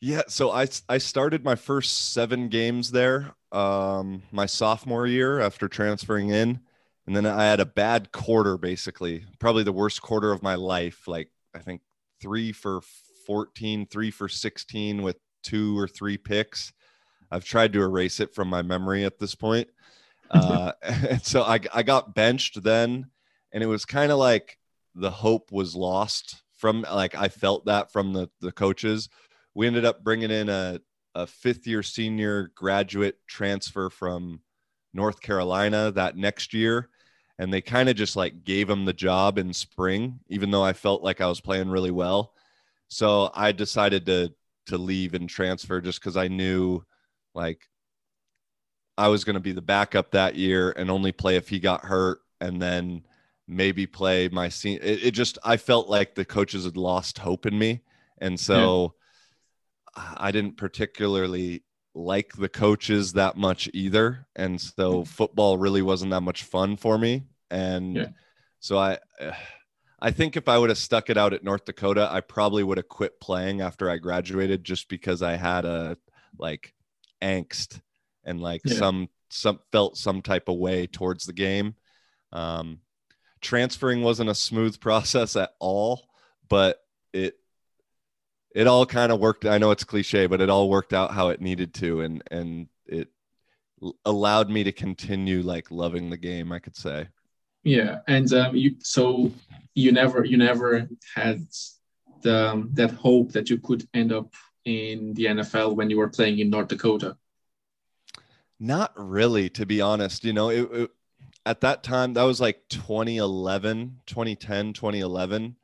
Yeah, 0.00 0.22
so 0.28 0.50
I 0.50 0.66
I 0.88 0.98
started 0.98 1.44
my 1.44 1.54
first 1.54 2.12
seven 2.12 2.48
games 2.48 2.90
there 2.90 3.34
um 3.52 4.22
my 4.32 4.44
sophomore 4.44 5.06
year 5.06 5.40
after 5.40 5.68
transferring 5.68 6.30
in 6.30 6.60
and 7.06 7.16
then 7.16 7.26
I 7.26 7.44
had 7.44 7.60
a 7.60 7.66
bad 7.66 8.12
quarter 8.12 8.56
basically 8.58 9.24
probably 9.38 9.62
the 9.62 9.72
worst 9.72 10.02
quarter 10.02 10.32
of 10.32 10.42
my 10.42 10.54
life 10.54 11.06
like 11.06 11.30
I 11.54 11.60
think 11.60 11.82
3 12.20 12.52
for 12.52 12.80
14 13.26 13.86
3 13.86 14.10
for 14.10 14.28
16 14.28 15.02
with 15.02 15.16
two 15.42 15.78
or 15.78 15.86
three 15.86 16.16
picks. 16.16 16.72
I've 17.30 17.44
tried 17.44 17.72
to 17.72 17.82
erase 17.82 18.20
it 18.20 18.34
from 18.34 18.48
my 18.48 18.62
memory 18.62 19.04
at 19.04 19.18
this 19.18 19.34
point. 19.34 19.68
Uh 20.28 20.72
and 20.82 21.22
so 21.24 21.44
I 21.44 21.60
I 21.72 21.84
got 21.84 22.16
benched 22.16 22.60
then 22.64 23.12
and 23.52 23.62
it 23.62 23.68
was 23.68 23.84
kind 23.84 24.10
of 24.10 24.18
like 24.18 24.58
the 24.96 25.10
hope 25.10 25.52
was 25.52 25.76
lost 25.76 26.42
from 26.56 26.82
like 26.82 27.14
I 27.14 27.28
felt 27.28 27.66
that 27.66 27.92
from 27.92 28.12
the 28.12 28.28
the 28.40 28.52
coaches. 28.52 29.08
We 29.54 29.66
ended 29.66 29.84
up 29.84 30.02
bringing 30.02 30.30
in 30.30 30.48
a, 30.48 30.80
a 31.14 31.26
fifth 31.26 31.66
year 31.66 31.82
senior 31.82 32.50
graduate 32.54 33.16
transfer 33.26 33.88
from 33.88 34.40
North 34.92 35.20
Carolina 35.20 35.90
that 35.92 36.16
next 36.16 36.52
year. 36.52 36.88
And 37.38 37.52
they 37.52 37.60
kind 37.60 37.88
of 37.88 37.96
just 37.96 38.16
like 38.16 38.44
gave 38.44 38.68
him 38.70 38.84
the 38.84 38.92
job 38.92 39.38
in 39.38 39.52
spring, 39.52 40.20
even 40.28 40.50
though 40.50 40.64
I 40.64 40.72
felt 40.72 41.02
like 41.02 41.20
I 41.20 41.26
was 41.26 41.40
playing 41.40 41.68
really 41.68 41.90
well. 41.90 42.32
So 42.88 43.30
I 43.34 43.52
decided 43.52 44.06
to 44.06 44.32
to 44.66 44.78
leave 44.78 45.14
and 45.14 45.28
transfer 45.28 45.80
just 45.80 46.00
because 46.00 46.16
I 46.16 46.28
knew 46.28 46.82
like 47.34 47.68
I 48.98 49.08
was 49.08 49.24
going 49.24 49.34
to 49.34 49.40
be 49.40 49.52
the 49.52 49.62
backup 49.62 50.10
that 50.12 50.34
year 50.34 50.72
and 50.72 50.90
only 50.90 51.12
play 51.12 51.36
if 51.36 51.48
he 51.48 51.60
got 51.60 51.84
hurt 51.84 52.20
and 52.40 52.60
then 52.60 53.02
maybe 53.46 53.86
play 53.86 54.28
my 54.28 54.48
scene. 54.48 54.78
It, 54.82 55.04
it 55.04 55.10
just 55.12 55.38
I 55.44 55.56
felt 55.56 55.88
like 55.88 56.14
the 56.14 56.24
coaches 56.24 56.64
had 56.64 56.76
lost 56.76 57.18
hope 57.18 57.46
in 57.46 57.58
me. 57.58 57.82
And 58.18 58.38
so 58.40 58.94
I 59.94 60.30
didn't 60.30 60.56
particularly 60.56 61.62
like 61.96 62.34
the 62.34 62.48
coaches 62.48 63.14
that 63.14 63.36
much 63.38 63.70
either. 63.72 64.26
And 64.36 64.60
so 64.60 65.04
football 65.04 65.56
really 65.56 65.82
wasn't 65.82 66.10
that 66.10 66.20
much 66.20 66.44
fun 66.44 66.76
for 66.76 66.98
me. 66.98 67.24
And 67.50 67.96
Yeah. 67.96 68.08
so 68.60 68.76
I, 68.78 68.98
I 70.00 70.10
think 70.10 70.36
if 70.36 70.46
I 70.46 70.58
would 70.58 70.68
have 70.68 70.78
stuck 70.78 71.08
it 71.08 71.16
out 71.16 71.32
at 71.32 71.42
North 71.42 71.64
Dakota, 71.64 72.06
I 72.10 72.20
probably 72.20 72.62
would 72.62 72.76
have 72.76 72.88
quit 72.88 73.18
playing 73.18 73.62
after 73.62 73.88
I 73.88 73.96
graduated 73.96 74.62
just 74.62 74.88
because 74.90 75.22
I 75.22 75.36
had 75.36 75.64
a 75.64 75.96
like 76.38 76.74
angst 77.22 77.80
and 78.24 78.40
like 78.40 78.60
Yeah. 78.66 78.74
some, 78.74 79.08
some 79.30 79.60
felt 79.72 79.96
some 79.96 80.20
type 80.20 80.48
of 80.50 80.56
way 80.58 80.86
towards 80.86 81.24
the 81.24 81.32
game. 81.32 81.76
Um, 82.30 82.80
transferring 83.40 84.02
wasn't 84.02 84.30
a 84.30 84.34
smooth 84.34 84.78
process 84.80 85.34
at 85.34 85.52
all, 85.60 86.08
but 86.48 86.78
it, 87.14 87.34
it 88.56 88.66
all 88.66 88.86
kind 88.86 89.12
of 89.12 89.20
worked. 89.20 89.44
I 89.44 89.58
know 89.58 89.70
it's 89.70 89.84
cliche, 89.84 90.26
but 90.26 90.40
it 90.40 90.48
all 90.48 90.70
worked 90.70 90.94
out 90.94 91.12
how 91.12 91.28
it 91.28 91.42
needed 91.42 91.74
to, 91.74 92.00
and 92.00 92.22
and 92.30 92.68
it 92.86 93.08
allowed 94.06 94.48
me 94.48 94.64
to 94.64 94.72
continue 94.72 95.42
like 95.42 95.70
loving 95.70 96.08
the 96.08 96.16
game. 96.16 96.50
I 96.52 96.58
could 96.58 96.74
say. 96.74 97.08
Yeah, 97.64 97.98
and 98.08 98.32
um, 98.32 98.56
you 98.56 98.76
so 98.80 99.30
you 99.74 99.92
never 99.92 100.24
you 100.24 100.38
never 100.38 100.88
had 101.14 101.46
the 102.22 102.48
um, 102.52 102.70
that 102.72 102.92
hope 102.92 103.32
that 103.32 103.50
you 103.50 103.58
could 103.58 103.86
end 103.92 104.10
up 104.10 104.32
in 104.64 105.12
the 105.12 105.26
NFL 105.26 105.76
when 105.76 105.90
you 105.90 105.98
were 105.98 106.08
playing 106.08 106.38
in 106.38 106.48
North 106.48 106.68
Dakota. 106.68 107.18
Not 108.58 108.92
really, 108.96 109.50
to 109.50 109.66
be 109.66 109.82
honest. 109.82 110.24
You 110.24 110.32
know, 110.32 110.48
it, 110.50 110.68
it- 110.72 110.90
at 111.44 111.60
that 111.60 111.84
time 111.84 112.14
that 112.14 112.24
was 112.24 112.40
like 112.40 112.62
2011, 112.70 114.00
2010, 114.06 114.72
2011. 114.72 115.54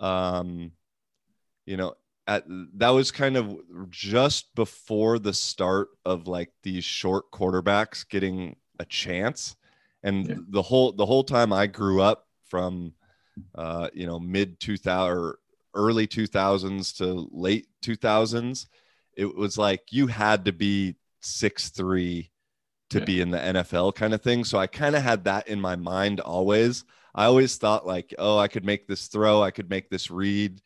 Um, 0.00 0.72
you 1.66 1.76
know, 1.76 1.94
at 2.26 2.44
that 2.74 2.90
was 2.90 3.10
kind 3.10 3.36
of 3.36 3.56
just 3.90 4.54
before 4.54 5.18
the 5.18 5.32
start 5.32 5.88
of 6.04 6.26
like 6.26 6.50
these 6.62 6.84
short 6.84 7.30
quarterbacks 7.32 8.08
getting 8.08 8.56
a 8.78 8.84
chance. 8.84 9.56
And 10.02 10.28
Yeah. 10.28 10.36
the 10.48 10.62
whole 10.62 10.92
the 10.92 11.06
whole 11.06 11.24
time 11.24 11.52
I 11.52 11.66
grew 11.66 12.00
up 12.02 12.26
from 12.46 12.94
uh, 13.54 13.88
you 13.94 14.06
know, 14.06 14.20
mid 14.20 14.60
2000 14.60 15.16
or 15.16 15.38
early 15.74 16.06
2000s 16.06 16.92
to 16.94 17.28
late 17.32 17.68
2000s, 17.82 18.68
it 19.16 19.34
was 19.36 19.58
like 19.58 19.82
you 19.92 20.06
had 20.06 20.44
to 20.46 20.52
be 20.52 20.96
six 21.20 21.70
three 21.70 22.30
to 22.90 23.00
Yeah. 23.00 23.04
be 23.04 23.20
in 23.20 23.30
the 23.30 23.38
NFL 23.38 23.92
kind 23.92 24.14
of 24.14 24.22
thing. 24.22 24.44
So 24.44 24.58
I 24.58 24.66
kind 24.66 24.96
of 24.96 25.02
had 25.02 25.24
that 25.24 25.48
in 25.48 25.60
my 25.60 25.76
mind 25.76 26.20
always. 26.20 26.84
I 27.14 27.26
always 27.26 27.56
thought 27.56 27.86
like, 27.86 28.14
oh, 28.18 28.38
I 28.38 28.48
could 28.48 28.64
make 28.64 28.86
this 28.88 29.08
throw, 29.08 29.42
I 29.42 29.50
could 29.50 29.70
make 29.70 29.90
this 29.90 30.10
read. 30.10 30.60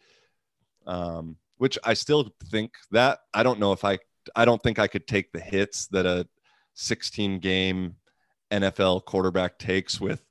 Um, 0.87 1.37
which 1.59 1.79
I 1.85 1.95
still 1.95 2.33
think 2.51 2.73
that 2.91 3.19
I 3.35 3.43
don't 3.43 3.61
know 3.61 3.73
if 3.73 3.85
I 3.85 3.99
I 4.35 4.45
don't 4.45 4.63
think 4.63 4.79
I 4.79 4.87
could 4.87 5.07
take 5.07 5.33
the 5.33 5.41
hits 5.41 5.87
that 5.89 6.07
a 6.07 6.27
16 6.75 7.41
game 7.41 7.97
NFL 8.51 9.05
quarterback 9.05 9.59
takes 9.59 10.01
with 10.01 10.23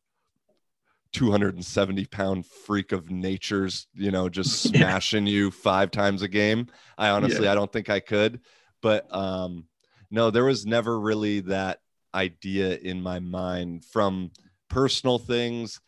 270 1.14 2.06
pound 2.06 2.46
freak 2.46 2.92
of 2.92 3.10
nature's, 3.10 3.88
you 3.94 4.12
know, 4.12 4.30
just 4.30 4.66
Yeah. 4.74 4.80
smashing 4.80 5.28
you 5.28 5.52
five 5.52 5.92
times 5.92 6.22
a 6.22 6.28
game. 6.28 6.68
I 6.98 7.10
honestly, 7.10 7.46
Yeah. 7.46 7.52
I 7.52 7.56
don't 7.56 7.72
think 7.72 7.90
I 7.90 8.00
could. 8.00 8.42
But 8.82 9.14
um, 9.14 9.66
no, 10.12 10.30
there 10.30 10.46
was 10.46 10.66
never 10.66 11.00
really 11.00 11.42
that 11.42 11.80
idea 12.14 12.78
in 12.78 13.02
my 13.02 13.20
mind 13.20 13.86
from 13.86 14.32
personal 14.70 15.18
things 15.18 15.80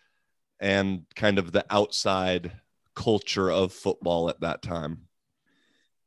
and 0.59 1.05
kind 1.15 1.37
of 1.39 1.51
the 1.51 1.65
outside 1.69 2.51
culture 2.95 3.49
of 3.51 3.71
football 3.71 4.29
at 4.29 4.41
that 4.41 4.61
time. 4.61 5.08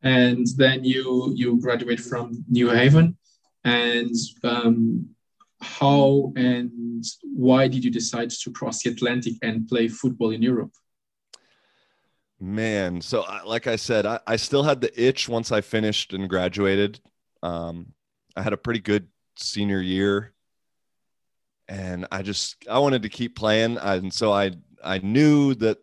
And 0.02 0.46
then 0.56 0.84
you 0.84 1.32
you 1.36 1.60
graduate 1.60 2.00
from 2.00 2.44
New 2.48 2.68
Haven, 2.70 3.16
and 3.64 4.14
um, 4.42 5.08
how 5.60 6.32
and 6.36 7.04
why 7.34 7.68
did 7.68 7.84
you 7.84 7.90
decide 7.90 8.30
to 8.30 8.50
cross 8.50 8.82
the 8.82 8.90
Atlantic 8.90 9.34
and 9.42 9.68
play 9.68 9.88
football 9.88 10.30
in 10.30 10.42
Europe? 10.42 10.72
Man, 12.40 13.00
so 13.00 13.22
I- 13.22 13.44
like 13.44 13.68
I 13.68 13.76
said, 13.76 14.04
I, 14.04 14.18
I 14.26 14.36
still 14.36 14.64
had 14.64 14.80
the 14.80 14.90
itch 15.00 15.28
once 15.28 15.52
I 15.52 15.60
finished 15.60 16.12
and 16.12 16.28
graduated. 16.28 16.98
Um, 17.42 17.92
I 18.36 18.42
had 18.42 18.52
a 18.52 18.56
pretty 18.56 18.80
good 18.80 19.06
senior 19.36 19.80
year, 19.80 20.32
and 21.68 22.06
I 22.10 22.22
just 22.22 22.56
I 22.68 22.78
wanted 22.80 23.02
to 23.02 23.08
keep 23.08 23.36
playing, 23.36 23.78
and 23.78 24.12
so 24.12 24.32
I 24.32 24.52
I 24.82 24.98
knew 24.98 25.54
that 25.56 25.78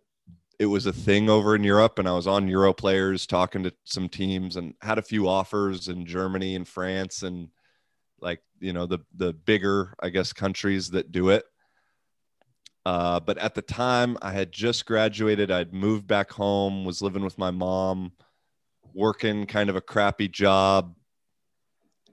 it 0.60 0.66
was 0.66 0.86
a 0.86 0.94
thing 0.94 1.30
over 1.30 1.56
in 1.56 1.64
Europe, 1.64 2.00
and 2.00 2.08
I 2.08 2.12
was 2.12 2.28
on 2.28 2.50
Euro 2.50 2.74
players 2.74 3.26
talking 3.26 3.64
to 3.64 3.74
some 3.86 4.10
teams, 4.10 4.58
and 4.58 4.74
had 4.82 4.98
a 4.98 5.02
few 5.02 5.28
offers 5.28 5.88
in 5.88 6.06
Germany 6.06 6.56
and 6.56 6.68
France, 6.68 7.24
and 7.24 7.48
like 8.22 8.42
you 8.60 8.74
know 8.74 8.86
the 8.86 9.00
the 9.16 9.34
bigger 9.34 9.96
I 10.02 10.10
guess 10.10 10.34
countries 10.34 10.90
that 10.92 11.14
do 11.14 11.30
it. 11.30 11.46
Uh, 12.86 13.20
but 13.20 13.38
at 13.38 13.56
the 13.56 13.62
time, 13.62 14.18
I 14.22 14.32
had 14.32 14.52
just 14.52 14.86
graduated. 14.86 15.50
I'd 15.50 15.74
moved 15.74 16.08
back 16.08 16.32
home, 16.32 16.84
was 16.84 17.02
living 17.02 17.24
with 17.24 17.38
my 17.38 17.52
mom, 17.52 18.12
working 18.94 19.46
kind 19.46 19.70
of 19.70 19.76
a 19.76 19.82
crappy 19.82 20.28
job, 20.28 20.96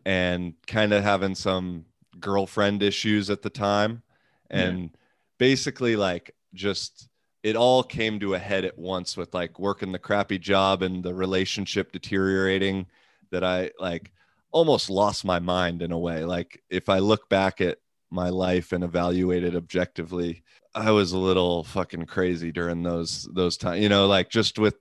and 0.04 0.54
kind 0.66 0.92
of 0.92 1.02
having 1.02 1.34
some 1.34 1.86
girlfriend 2.20 2.82
issues 2.82 3.30
at 3.30 3.42
the 3.42 3.50
time. 3.50 4.02
And 4.50 4.96
basically, 5.38 5.96
like, 5.96 6.34
just 6.54 7.08
it 7.46 7.54
all 7.54 7.84
came 7.84 8.18
to 8.18 8.34
a 8.34 8.40
head 8.40 8.64
at 8.64 8.76
once 8.76 9.16
with 9.16 9.32
like 9.32 9.60
working 9.60 9.92
the 9.92 10.00
crappy 10.00 10.36
job 10.36 10.82
and 10.82 11.04
the 11.04 11.14
relationship 11.14 11.92
deteriorating 11.92 12.86
that 13.30 13.44
I 13.44 13.70
like 13.78 14.10
almost 14.50 14.90
lost 14.90 15.24
my 15.24 15.38
mind 15.38 15.80
in 15.80 15.92
a 15.92 15.98
way. 15.98 16.24
Like, 16.24 16.60
if 16.70 16.88
I 16.88 16.98
look 16.98 17.28
back 17.28 17.60
at 17.60 17.78
my 18.10 18.30
life 18.30 18.72
and 18.72 18.82
evaluate 18.82 19.44
it 19.44 19.54
objectively, 19.54 20.42
I 20.74 20.90
was 20.90 21.12
a 21.12 21.18
little 21.18 21.62
fucking 21.62 22.06
crazy 22.06 22.50
during 22.50 22.82
those 22.82 23.28
those 23.32 23.56
times. 23.56 23.80
You 23.80 23.90
know, 23.90 24.08
like 24.08 24.28
just 24.28 24.58
with 24.58 24.74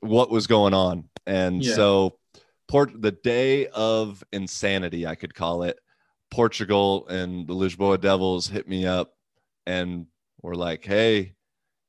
what 0.00 0.30
was 0.30 0.46
going 0.46 0.72
on. 0.72 1.10
And 1.26 1.62
Yeah. 1.62 1.74
so 1.74 2.18
Port 2.68 3.02
the 3.02 3.12
day 3.12 3.66
of 3.66 4.24
insanity, 4.32 5.06
I 5.06 5.14
could 5.14 5.34
call 5.34 5.64
it, 5.64 5.78
Portugal 6.30 7.06
and 7.08 7.46
the 7.46 7.54
Lisboa 7.54 8.00
Devils 8.00 8.46
hit 8.46 8.66
me 8.66 8.86
up 8.86 9.12
and 9.66 10.06
were 10.40 10.54
like, 10.54 10.86
Hey, 10.86 11.34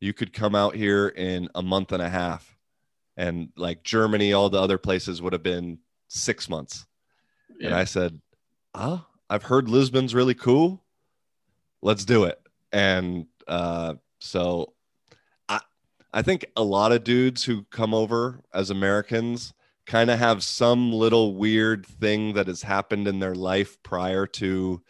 you 0.01 0.13
could 0.13 0.33
come 0.33 0.55
out 0.55 0.75
here 0.75 1.07
in 1.09 1.47
a 1.55 1.61
month 1.61 1.93
and 1.93 2.01
a 2.01 2.09
half. 2.09 2.57
And 3.15 3.49
like 3.55 3.83
Germany, 3.83 4.33
all 4.33 4.49
the 4.49 4.59
other 4.59 4.79
places 4.79 5.21
would 5.21 5.31
have 5.31 5.43
been 5.43 5.77
six 6.07 6.49
months. 6.49 6.85
And 7.63 7.75
I 7.75 7.83
said, 7.85 8.19
Oh, 8.73 9.05
I've 9.29 9.43
heard 9.43 9.69
Lisbon's 9.69 10.15
really 10.15 10.33
cool. 10.33 10.83
Let's 11.81 12.03
do 12.03 12.23
it. 12.23 12.41
And 12.71 13.27
uh, 13.47 13.95
so 14.19 14.73
I 15.47 15.59
I 16.11 16.21
think 16.23 16.45
a 16.57 16.63
lot 16.63 16.91
of 16.91 17.03
dudes 17.03 17.43
who 17.43 17.63
come 17.65 17.93
over 17.93 18.41
as 18.53 18.71
Americans 18.71 19.53
kind 19.85 20.09
of 20.09 20.17
have 20.19 20.43
some 20.43 20.91
little 20.91 21.35
weird 21.35 21.85
thing 21.85 22.33
that 22.33 22.47
has 22.47 22.63
happened 22.63 23.07
in 23.07 23.19
their 23.19 23.35
life 23.35 23.81
prior 23.83 24.25
to 24.25 24.81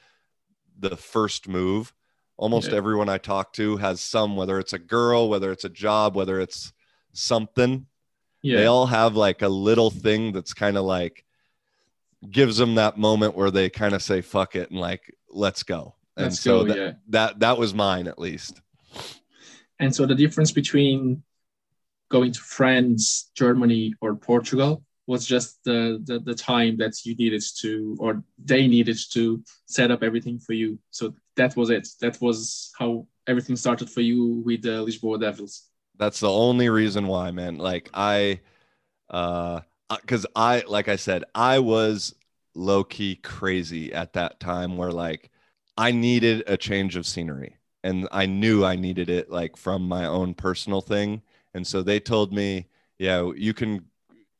the 0.80 0.96
first 0.96 1.48
move. 1.48 1.94
Almost 2.42 2.72
Yeah. 2.72 2.78
everyone 2.78 3.08
I 3.08 3.20
talk 3.20 3.54
to 3.54 3.78
has 3.78 4.02
some, 4.02 4.36
whether 4.36 4.58
it's 4.60 4.74
a 4.74 4.80
girl, 4.80 5.30
whether 5.30 5.52
it's 5.52 5.66
a 5.66 5.70
job, 5.70 6.16
whether 6.16 6.42
it's 6.42 6.74
something 7.14 7.86
yeah. 8.42 8.58
they 8.58 8.66
all 8.66 8.88
have 8.88 9.16
like 9.16 9.42
a 9.42 9.48
little 9.48 9.90
thing 9.90 10.32
that's 10.32 10.54
kind 10.54 10.78
of 10.78 10.84
like 10.84 11.26
gives 12.30 12.58
them 12.58 12.76
that 12.76 12.98
moment 12.98 13.36
where 13.36 13.52
they 13.52 13.70
kind 13.70 13.94
of 13.94 14.02
say 14.02 14.22
fuck 14.22 14.56
it 14.56 14.70
and 14.72 14.80
like 14.80 15.14
let's 15.30 15.64
go 15.64 15.96
and 16.18 16.26
Let's 16.26 16.40
so 16.40 16.62
go, 16.62 16.68
that, 16.70 16.78
yeah. 16.78 16.92
that 17.10 17.40
that 17.40 17.58
was 17.58 17.74
mine 17.74 18.08
at 18.08 18.20
least 18.20 18.62
And 19.80 19.94
so 19.96 20.06
the 20.06 20.16
difference 20.16 20.52
between 20.52 21.24
going 22.10 22.32
to 22.32 22.40
France, 22.40 23.32
Germany, 23.36 23.96
or 24.02 24.16
Portugal 24.16 24.84
was 25.08 25.26
just 25.26 25.64
the, 25.64 26.00
the 26.06 26.20
the 26.20 26.36
time 26.36 26.78
that 26.78 26.94
you 27.06 27.16
needed 27.16 27.44
to, 27.62 27.98
or 28.00 28.24
they 28.38 28.68
needed 28.68 28.98
to 29.14 29.44
set 29.66 29.92
up 29.92 30.04
everything 30.04 30.40
for 30.40 30.54
you. 30.54 30.78
So 30.92 31.14
that 31.36 31.56
was 31.56 31.70
it. 31.70 31.88
That 32.02 32.20
was 32.22 32.72
how 32.78 33.08
everything 33.28 33.56
started 33.56 33.90
for 33.90 34.02
you 34.02 34.42
with 34.46 34.62
the 34.64 34.84
Lisboa 34.86 35.20
Devils. 35.20 35.68
that's 35.98 36.20
the 36.20 36.32
only 36.32 36.70
reason 36.70 37.08
why 37.08 37.32
man 37.32 37.58
like 37.58 37.90
i 37.94 38.40
uh 39.10 39.60
because 40.02 40.26
i 40.36 40.64
like 40.68 40.88
i 40.88 40.96
said 40.96 41.24
i 41.36 41.60
was 41.60 42.16
low-key 42.56 43.16
crazy 43.18 43.94
at 43.94 44.14
that 44.14 44.40
time 44.40 44.78
where 44.78 44.92
like 44.92 45.30
i 45.78 45.92
needed 45.92 46.44
a 46.48 46.58
change 46.58 46.96
of 46.96 47.06
scenery 47.06 47.56
and 47.84 48.08
i 48.12 48.26
knew 48.26 48.66
i 48.66 48.76
needed 48.76 49.10
it 49.10 49.30
like 49.30 49.56
from 49.58 49.88
my 49.88 50.06
own 50.06 50.34
personal 50.34 50.82
thing 50.82 51.22
and 51.54 51.66
so 51.68 51.82
they 51.84 52.00
told 52.00 52.34
me 52.34 52.66
yeah 52.98 53.30
you 53.36 53.54
can 53.54 53.86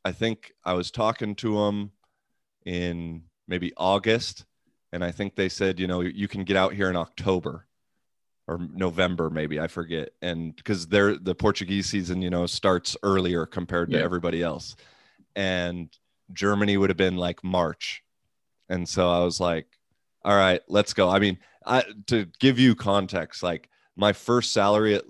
i 0.06 0.12
think 0.12 0.54
i 0.66 0.74
was 0.74 0.90
talking 0.92 1.36
to 1.36 1.56
them 1.56 1.92
in 2.66 3.24
maybe 3.48 3.72
august 3.78 4.46
and 4.92 5.04
i 5.04 5.12
think 5.12 5.36
they 5.36 5.50
said 5.50 5.80
you 5.80 5.88
know 5.88 6.02
you 6.02 6.28
can 6.28 6.44
get 6.44 6.58
out 6.58 6.74
here 6.74 6.90
in 6.90 6.96
october 6.96 7.66
or 8.48 8.58
November, 8.74 9.30
maybe 9.30 9.60
I 9.62 9.68
forget. 9.68 10.10
And 10.22 10.54
because 10.56 10.88
they're 10.88 11.16
the 11.16 11.36
Portuguese 11.36 11.86
season, 11.86 12.22
you 12.22 12.30
know, 12.30 12.48
starts 12.48 12.98
earlier 13.04 13.46
compared 13.46 13.92
to 13.92 13.98
Yeah. 13.98 14.04
everybody 14.04 14.42
else. 14.42 14.76
And 15.36 15.90
Germany 16.34 16.76
would 16.76 16.90
have 16.90 16.98
been 16.98 17.16
like 17.18 17.44
March. 17.44 18.04
And 18.68 18.90
so 18.90 19.10
I 19.10 19.24
was 19.24 19.40
like, 19.40 19.68
all 20.26 20.36
right, 20.36 20.60
let's 20.68 20.92
go. 20.94 21.08
I 21.08 21.20
mean, 21.20 21.38
I, 21.66 21.84
to 22.08 22.26
give 22.40 22.60
you 22.60 22.76
context, 22.76 23.42
like 23.44 23.70
my 23.96 24.12
first 24.12 24.52
salary 24.52 24.96
at 24.96 25.04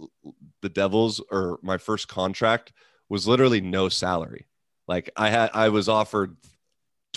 the 0.62 0.70
Devils 0.70 1.22
or 1.32 1.58
my 1.64 1.78
first 1.78 2.08
contract 2.10 2.74
was 3.10 3.28
literally 3.28 3.62
no 3.62 3.88
salary. 3.90 4.46
Like 4.88 5.10
I 5.16 5.30
had, 5.30 5.50
I 5.54 5.70
was 5.70 5.90
offered 5.90 6.36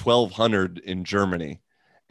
1200 0.02 0.78
in 0.78 1.04
Germany 1.04 1.60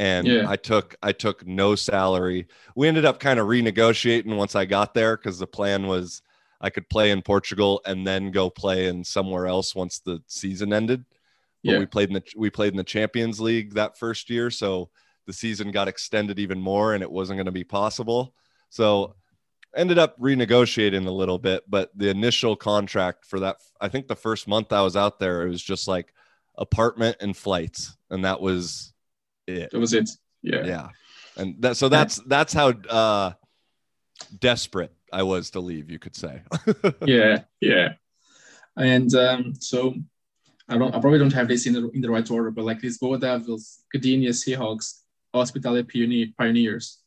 and 0.04 0.28
Yeah. 0.28 0.50
I 0.50 0.58
took, 0.58 0.96
I 1.02 1.12
took 1.14 1.48
no 1.48 1.76
salary 1.76 2.48
we 2.76 2.88
ended 2.88 3.06
up 3.06 3.20
kind 3.20 3.40
of 3.40 3.48
renegotiating 3.48 4.36
once 4.36 4.56
I 4.56 4.66
got 4.66 4.94
there 4.94 5.16
because 5.16 5.40
the 5.40 5.48
plan 5.48 5.88
was 5.88 6.22
I 6.60 6.70
could 6.70 6.90
play 6.90 7.12
in 7.12 7.22
Portugal 7.22 7.82
and 7.86 8.06
then 8.06 8.32
go 8.32 8.50
play 8.50 8.88
in 8.88 9.04
somewhere 9.04 9.48
else 9.48 9.76
once 9.76 10.00
the 10.00 10.22
season 10.28 10.74
ended. 10.74 11.06
But 11.64 11.74
Yeah. 11.74 11.80
we 11.80 11.86
played 11.86 12.10
in 12.10 12.16
the 12.16 12.24
we 12.36 12.50
played 12.50 12.74
in 12.74 12.78
the 12.78 12.84
Champions 12.84 13.40
League 13.40 13.74
that 13.76 13.98
first 13.98 14.30
year, 14.30 14.50
so 14.52 14.90
the 15.26 15.34
season 15.34 15.72
got 15.72 15.88
extended 15.88 16.38
even 16.40 16.60
more, 16.60 16.94
and 16.94 17.02
it 17.04 17.12
wasn't 17.12 17.38
going 17.38 17.46
to 17.46 17.52
be 17.52 17.64
possible. 17.64 18.34
So 18.70 19.16
ended 19.76 19.98
up 19.98 20.20
renegotiating 20.20 21.08
a 21.08 21.12
little 21.12 21.40
bit, 21.40 21.64
but 21.68 21.90
the 21.96 22.10
initial 22.10 22.56
contract 22.56 23.26
for 23.26 23.40
that, 23.40 23.58
I 23.80 23.88
think 23.90 24.08
the 24.08 24.16
first 24.16 24.48
month 24.48 24.72
I 24.74 24.82
was 24.82 24.96
out 24.96 25.20
there, 25.20 25.46
it 25.46 25.50
was 25.50 25.64
just 25.64 25.88
like 25.88 26.14
apartment 26.58 27.18
and 27.22 27.36
flights, 27.36 27.98
and 28.10 28.24
that 28.26 28.40
was 28.42 28.93
it 29.48 29.72
That 29.72 29.80
was 29.80 29.94
it. 29.94 30.10
Yeah. 30.42 30.66
yeah 30.66 30.88
and 31.38 31.56
that 31.62 31.78
so 31.78 31.90
that's 31.90 32.18
that's 32.28 32.54
how 32.54 32.70
uh 32.90 33.32
desperate 34.40 34.94
i 35.12 35.24
was 35.24 35.50
to 35.52 35.60
leave 35.60 35.90
you 35.90 36.00
could 36.00 36.16
say 36.16 36.42
yeah, 37.06 37.44
yeah. 37.62 37.94
And 38.76 39.14
um, 39.16 39.54
so 39.60 39.94
I 40.68 40.78
don't, 40.78 40.94
I 40.94 41.00
probably 41.00 41.20
don't 41.20 41.34
have 41.34 41.48
this 41.48 41.68
in 41.68 41.74
the 41.74 41.90
in 41.92 42.02
the 42.02 42.10
right 42.10 42.30
order, 42.30 42.52
but 42.52 42.66
like 42.66 42.82
Lisboa 42.82 43.20
Devils, 43.20 43.84
Gdynia 43.96 44.30
Seahawks, 44.30 45.02
Hospitalet 45.34 45.92
Pioneer, 45.92 46.28
Pioneers, 46.38 47.00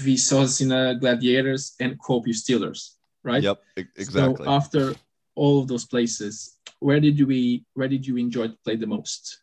Vysočina 0.00 0.98
Gladiators, 0.98 1.74
and 1.80 1.98
Kuopio 2.00 2.34
Steelers, 2.34 2.94
right? 3.22 3.42
yep 3.42 3.62
exactly 3.76 4.44
So 4.46 4.50
after 4.50 4.94
all 5.34 5.60
of 5.60 5.68
those 5.68 5.84
places, 5.84 6.58
where 6.80 7.00
did 7.00 7.20
we 7.24 7.64
where 7.74 7.88
did 7.88 8.06
you 8.06 8.16
enjoy 8.16 8.48
to 8.48 8.58
play 8.64 8.76
the 8.76 8.86
most? 8.86 9.40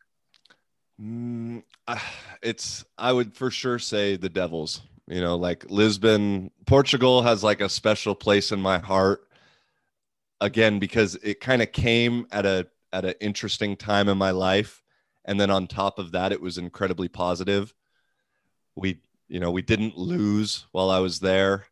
Mm, 1.04 1.63
ah, 1.88 2.13
it's 2.42 2.86
i 2.98 3.12
would 3.12 3.36
for 3.36 3.52
sure 3.52 3.78
say 3.78 4.16
the 4.16 4.30
devils 4.30 4.84
you 5.08 5.20
know 5.20 5.36
like 5.36 5.70
lisbon 5.70 6.50
portugal 6.66 7.22
has 7.24 7.44
like 7.44 7.60
a 7.60 7.68
special 7.68 8.16
place 8.16 8.54
in 8.54 8.62
my 8.62 8.78
heart 8.78 9.28
again 10.39 10.80
because 10.80 11.16
it 11.16 11.42
kind 11.42 11.62
of 11.62 11.72
came 11.72 12.26
at 12.32 12.46
a 12.46 12.68
at 12.94 13.06
an 13.06 13.16
interesting 13.20 13.76
time 13.76 14.08
in 14.08 14.18
my 14.18 14.32
life 14.32 14.84
and 15.26 15.39
then 15.39 15.50
on 15.50 15.68
top 15.68 16.00
of 16.00 16.12
that 16.12 16.32
it 16.32 16.42
was 16.42 16.58
incredibly 16.58 17.08
positive. 17.08 17.74
We 18.76 19.00
you 19.28 19.39
know 19.39 19.52
we 19.52 19.62
didn't 19.62 19.98
lose 19.98 20.68
while 20.72 20.89
i 20.89 21.00
was 21.00 21.20
there. 21.20 21.66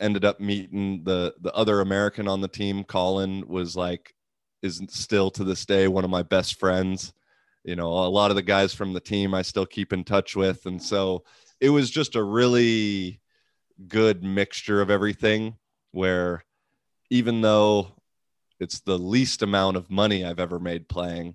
Ended 0.00 0.24
up 0.24 0.40
meeting 0.40 1.02
the 1.04 1.34
the 1.40 1.52
other 1.54 1.80
american 1.80 2.28
on 2.28 2.40
the 2.40 2.48
team 2.48 2.84
colin 2.84 3.46
was 3.48 3.76
like 3.76 4.14
is 4.62 4.80
still 4.88 5.30
to 5.32 5.44
this 5.44 5.66
day 5.66 5.88
one 5.88 6.04
of 6.04 6.10
my 6.10 6.22
best 6.22 6.58
friends 6.58 7.12
you 7.64 7.76
know 7.76 7.88
a 7.88 8.08
lot 8.08 8.30
of 8.30 8.36
the 8.36 8.42
guys 8.42 8.72
from 8.72 8.92
the 8.92 9.00
team 9.00 9.34
i 9.34 9.42
still 9.42 9.66
keep 9.66 9.92
in 9.92 10.04
touch 10.04 10.36
with. 10.36 10.66
And 10.66 10.82
so 10.82 11.24
it 11.60 11.70
was 11.70 11.90
just 11.90 12.16
a 12.16 12.22
really 12.22 13.20
good 13.86 14.24
mixture 14.24 14.80
of 14.80 14.90
everything 14.90 15.56
where 15.92 16.44
even 17.10 17.40
though 17.40 17.92
it's 18.60 18.80
the 18.80 18.98
least 18.98 19.42
amount 19.42 19.76
of 19.76 19.90
money 19.90 20.24
i've 20.24 20.40
ever 20.40 20.58
made 20.58 20.88
playing 20.88 21.34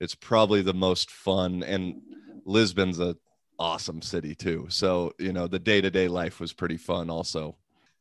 it's 0.00 0.14
probably 0.14 0.62
the 0.62 0.74
most 0.74 1.10
fun. 1.10 1.62
And 1.62 2.02
lisbon's 2.44 3.00
a 3.00 3.16
awesome 3.58 4.02
city 4.02 4.34
too. 4.34 4.66
So 4.68 5.12
you 5.18 5.32
know 5.32 5.46
the 5.46 5.58
day-to-day 5.58 6.08
life 6.08 6.40
was 6.40 6.52
pretty 6.52 6.76
fun 6.76 7.10
also. 7.10 7.56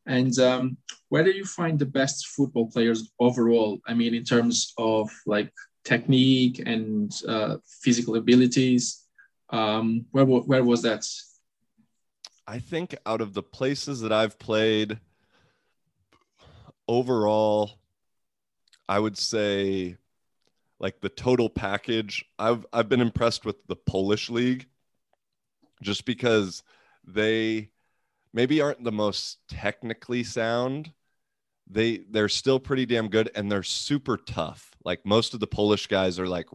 And 0.05 0.37
um, 0.39 0.77
where 1.09 1.23
do 1.23 1.31
you 1.31 1.45
find 1.45 1.79
the 1.79 1.85
best 1.85 2.27
football 2.27 2.69
players 2.69 3.11
overall? 3.19 3.79
I 3.87 3.93
mean, 3.93 4.13
in 4.13 4.25
terms 4.25 4.73
of 4.77 5.09
like 5.25 5.49
technique 5.83 6.61
and 6.65 7.13
uh, 7.27 7.57
physical 7.65 8.15
abilities. 8.15 9.03
Um, 9.49 10.05
where 10.11 10.25
where 10.25 10.63
was 10.63 10.81
that? 10.83 11.05
I 12.47 12.59
think 12.59 12.95
out 13.05 13.21
of 13.21 13.33
the 13.33 13.43
places 13.43 14.01
that 14.01 14.11
I've 14.11 14.37
played 14.37 14.99
overall, 16.87 17.71
I 18.89 18.99
would 18.99 19.17
say 19.17 19.97
like 20.79 20.99
the 20.99 21.09
total 21.09 21.49
package. 21.49 22.25
I've 22.37 22.65
I've 22.73 22.89
been 22.89 23.01
impressed 23.01 23.45
with 23.45 23.65
the 23.67 23.75
Polish 23.75 24.29
league 24.29 24.67
just 25.81 26.05
because 26.05 26.63
they 27.05 27.69
maybe 28.33 28.61
aren't 28.61 28.83
the 28.83 28.91
most 28.91 29.37
technically 29.47 30.23
sound. 30.23 30.91
They 31.69 31.99
they're 32.09 32.29
still 32.29 32.59
pretty 32.59 32.85
damn 32.85 33.07
good 33.07 33.31
and 33.35 33.51
they're 33.51 33.63
super 33.63 34.17
tough. 34.17 34.72
Like 34.85 35.05
most 35.05 35.33
of 35.33 35.39
the 35.39 35.47
Polish 35.47 35.87
guys 35.87 36.19
are 36.19 36.27
like 36.27 36.47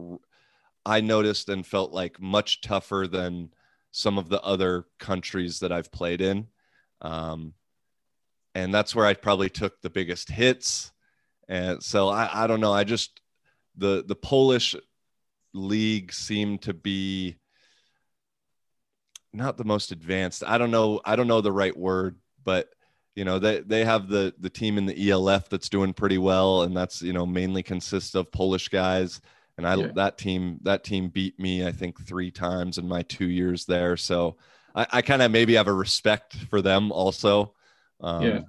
I 0.85 1.01
noticed 1.01 1.49
and 1.49 1.65
felt 1.65 1.91
like 1.91 2.21
much 2.21 2.61
tougher 2.61 3.07
than 3.07 3.51
some 3.91 4.17
of 4.17 4.29
the 4.29 4.41
other 4.41 4.85
countries 4.99 5.59
that 5.59 5.71
I've 5.71 5.91
played 5.91 6.21
in. 6.21 6.47
Um, 7.01 7.53
and 8.55 8.73
that's 8.73 8.95
where 8.95 9.05
I 9.05 9.13
probably 9.13 9.49
took 9.49 9.81
the 9.81 9.89
biggest 9.89 10.29
hits. 10.29 10.91
And 11.47 11.81
so 11.83 12.09
I, 12.09 12.43
I 12.43 12.47
don't 12.47 12.61
know. 12.61 12.73
I 12.73 12.83
just, 12.83 13.21
the, 13.75 14.03
the 14.05 14.15
Polish 14.15 14.75
league 15.53 16.13
seemed 16.13 16.61
to 16.63 16.73
be 16.73 17.37
not 19.33 19.57
the 19.57 19.63
most 19.63 19.91
advanced. 19.91 20.43
I 20.45 20.57
don't 20.57 20.71
know. 20.71 21.01
I 21.05 21.15
don't 21.15 21.27
know 21.27 21.41
the 21.41 21.51
right 21.51 21.75
word, 21.75 22.17
but 22.43 22.69
you 23.19 23.25
know 23.25 23.37
they 23.37 23.59
they 23.59 23.83
have 23.83 24.07
the 24.07 24.33
the 24.39 24.49
team 24.49 24.77
in 24.77 24.85
the 24.85 25.11
ELF 25.11 25.49
that's 25.49 25.67
doing 25.67 25.91
pretty 25.91 26.17
well, 26.17 26.61
and 26.61 26.75
that's 26.75 27.01
you 27.01 27.11
know 27.11 27.25
mainly 27.25 27.61
consists 27.61 28.15
of 28.15 28.31
Polish 28.31 28.69
guys. 28.69 29.19
And 29.57 29.67
I 29.67 29.75
yeah. 29.75 29.87
that 29.95 30.17
team 30.17 30.57
that 30.63 30.85
team 30.85 31.09
beat 31.09 31.37
me 31.37 31.67
I 31.67 31.73
think 31.73 31.99
three 31.99 32.31
times 32.31 32.77
in 32.77 32.87
my 32.87 33.01
two 33.01 33.27
years 33.27 33.65
there. 33.65 33.97
So 33.97 34.37
I, 34.73 34.87
I 34.89 35.01
kind 35.01 35.21
of 35.21 35.31
maybe 35.31 35.55
have 35.55 35.67
a 35.67 35.73
respect 35.73 36.33
for 36.49 36.61
them 36.61 36.93
also. 36.93 37.55
Um, 37.99 38.23
yeah. 38.23 38.41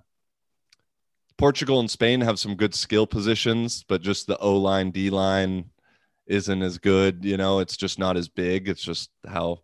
Portugal 1.37 1.81
and 1.81 1.91
Spain 1.91 2.21
have 2.21 2.39
some 2.39 2.55
good 2.55 2.73
skill 2.73 3.09
positions, 3.09 3.85
but 3.89 4.03
just 4.03 4.29
the 4.29 4.39
O 4.39 4.57
line, 4.57 4.93
D 4.93 5.11
line 5.11 5.69
isn't 6.29 6.63
as 6.63 6.79
good. 6.79 7.25
You 7.25 7.39
know, 7.39 7.59
it's 7.59 7.77
just 7.77 7.99
not 7.99 8.17
as 8.17 8.29
big. 8.29 8.69
It's 8.69 8.85
just 8.85 9.11
how 9.27 9.63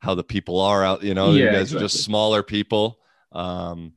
how 0.00 0.14
the 0.14 0.22
people 0.22 0.60
are 0.60 0.84
out. 0.84 1.02
You 1.02 1.14
know, 1.14 1.30
yeah, 1.30 1.44
you 1.44 1.50
guys 1.50 1.60
exactly. 1.62 1.78
are 1.78 1.88
just 1.88 2.04
smaller 2.04 2.42
people. 2.42 2.98
Um, 3.32 3.94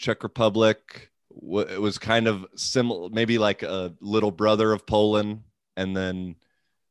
Czech 0.00 0.22
Republic 0.22 1.10
it 1.30 1.80
was 1.80 1.98
kind 1.98 2.26
of 2.26 2.46
similar, 2.56 3.08
maybe 3.10 3.38
like 3.38 3.62
a 3.62 3.94
little 4.00 4.30
brother 4.30 4.72
of 4.72 4.86
Poland, 4.86 5.42
and 5.76 5.96
then 5.96 6.36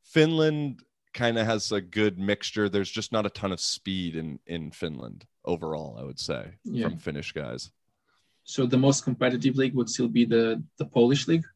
Finland 0.02 0.82
kind 1.12 1.38
of 1.38 1.46
has 1.46 1.72
a 1.72 1.80
good 1.80 2.18
mixture. 2.18 2.68
There's 2.68 2.90
just 2.90 3.12
not 3.12 3.26
a 3.26 3.30
ton 3.30 3.52
of 3.52 3.60
speed 3.60 4.16
in 4.16 4.38
in 4.46 4.70
Finland 4.70 5.26
overall. 5.44 5.96
I 5.98 6.04
would 6.04 6.18
say 6.18 6.52
yeah. 6.64 6.88
from 6.88 6.98
Finnish 6.98 7.32
guys. 7.32 7.70
So 8.44 8.66
the 8.66 8.78
most 8.78 9.04
competitive 9.04 9.56
league 9.56 9.74
would 9.74 9.90
still 9.90 10.08
be 10.08 10.24
the 10.24 10.62
the 10.78 10.86
Polish 10.86 11.28
league. 11.28 11.46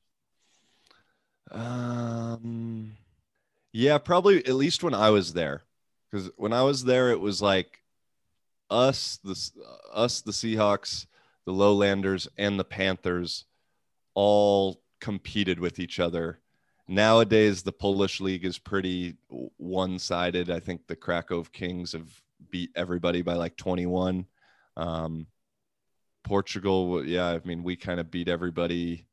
Um, 1.51 2.97
yeah, 3.73 3.99
probably 3.99 4.45
at 4.47 4.55
least 4.55 4.83
when 4.83 4.95
I 4.95 5.11
was 5.11 5.33
there, 5.33 5.63
because 6.11 6.31
when 6.37 6.53
I 6.53 6.63
was 6.63 6.85
there, 6.85 7.11
it 7.11 7.21
was 7.21 7.41
like 7.41 7.83
us, 8.71 9.19
the 9.25 9.37
us, 9.93 10.21
the 10.21 10.33
Seahawks, 10.33 11.07
the 11.47 11.53
Lowlanders, 11.53 12.29
and 12.39 12.59
the 12.59 12.65
Panthers 12.65 13.45
all 14.15 14.83
competed 15.01 15.59
with 15.59 15.79
each 15.79 16.01
other. 16.01 16.41
Nowadays, 16.87 17.63
the 17.63 17.73
Polish 17.73 18.21
league 18.21 18.45
is 18.45 18.59
pretty 18.59 19.17
one-sided. 19.29 20.51
I 20.51 20.61
think 20.61 20.87
the 20.87 20.97
Krakow 20.97 21.43
Kings 21.45 21.93
have 21.93 22.09
beat 22.51 22.71
everybody 22.77 23.23
by 23.23 23.35
like 23.35 23.57
21. 23.57 24.27
Um, 24.77 25.27
Portugal, 26.23 27.05
yeah, 27.05 27.29
I 27.29 27.41
mean, 27.45 27.63
we 27.63 27.77
kind 27.77 28.01
of 28.01 28.11
beat 28.11 28.29
everybody 28.29 29.07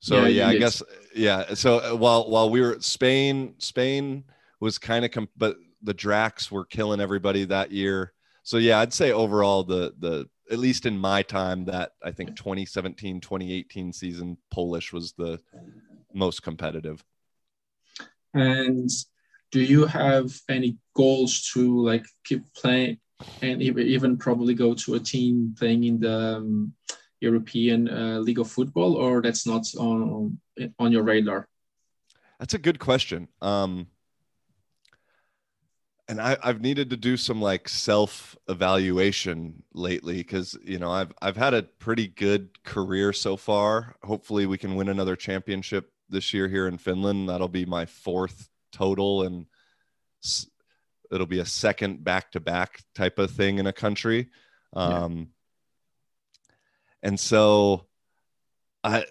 so 0.00 0.22
yeah, 0.22 0.28
yeah 0.28 0.48
I 0.48 0.58
guess 0.58 0.82
yeah. 1.14 1.54
So 1.54 1.78
uh, 1.78 1.96
while 1.96 2.30
while 2.30 2.50
we 2.50 2.60
were 2.60 2.76
Spain, 2.80 3.54
Spain 3.58 4.24
was 4.60 4.78
kind 4.78 5.04
of 5.04 5.10
com- 5.10 5.28
but 5.36 5.56
the 5.82 5.94
Dracs 5.94 6.50
were 6.50 6.64
killing 6.64 7.00
everybody 7.00 7.44
that 7.46 7.72
year. 7.72 8.12
So 8.42 8.58
yeah, 8.58 8.78
I'd 8.78 8.92
say 8.92 9.12
overall 9.12 9.64
the 9.64 9.94
the 9.98 10.28
at 10.50 10.58
least 10.58 10.86
in 10.86 10.98
my 10.98 11.22
time 11.22 11.64
that 11.64 11.92
I 12.02 12.12
think 12.12 12.36
2017 12.36 13.20
2018 13.20 13.92
season 13.92 14.38
Polish 14.50 14.92
was 14.92 15.12
the 15.12 15.40
most 16.14 16.42
competitive. 16.42 17.04
And 18.34 18.90
do 19.50 19.60
you 19.60 19.86
have 19.86 20.38
any 20.48 20.78
goals 20.94 21.50
to 21.54 21.84
like 21.84 22.06
keep 22.24 22.42
playing 22.54 22.98
and 23.42 23.62
even 23.62 24.16
probably 24.16 24.54
go 24.54 24.74
to 24.74 24.94
a 24.94 25.00
team 25.00 25.54
playing 25.58 25.84
in 25.84 26.00
the 26.00 26.36
um, 26.36 26.74
European 27.20 27.88
uh, 27.88 28.18
League 28.18 28.38
of 28.38 28.50
Football, 28.50 28.94
or 28.94 29.22
that's 29.22 29.46
not 29.46 29.66
on 29.78 30.38
on 30.78 30.92
your 30.92 31.02
radar? 31.02 31.48
That's 32.38 32.54
a 32.54 32.58
good 32.58 32.78
question. 32.78 33.28
Um, 33.40 33.86
and 36.08 36.20
I, 36.20 36.36
I've 36.42 36.60
needed 36.60 36.90
to 36.90 36.96
do 36.96 37.16
some 37.16 37.40
like 37.40 37.68
self 37.68 38.36
evaluation 38.48 39.62
lately 39.74 40.18
because 40.18 40.56
you 40.64 40.78
know 40.78 40.90
I've 40.90 41.12
I've 41.20 41.36
had 41.36 41.54
a 41.54 41.62
pretty 41.62 42.06
good 42.06 42.62
career 42.62 43.12
so 43.12 43.36
far. 43.36 43.96
Hopefully, 44.02 44.46
we 44.46 44.58
can 44.58 44.76
win 44.76 44.88
another 44.88 45.16
championship 45.16 45.90
this 46.08 46.32
year 46.32 46.48
here 46.48 46.68
in 46.68 46.78
Finland. 46.78 47.28
That'll 47.28 47.48
be 47.48 47.66
my 47.66 47.86
fourth 47.86 48.48
total, 48.72 49.22
and 49.22 49.46
it'll 51.10 51.26
be 51.26 51.40
a 51.40 51.46
second 51.46 52.04
back 52.04 52.32
to 52.32 52.40
back 52.40 52.82
type 52.94 53.18
of 53.18 53.30
thing 53.32 53.58
in 53.58 53.66
a 53.66 53.72
country. 53.72 54.28
Um, 54.72 55.18
yeah. 55.18 55.24
And 57.02 57.20
so 57.20 57.86
I 58.84 59.04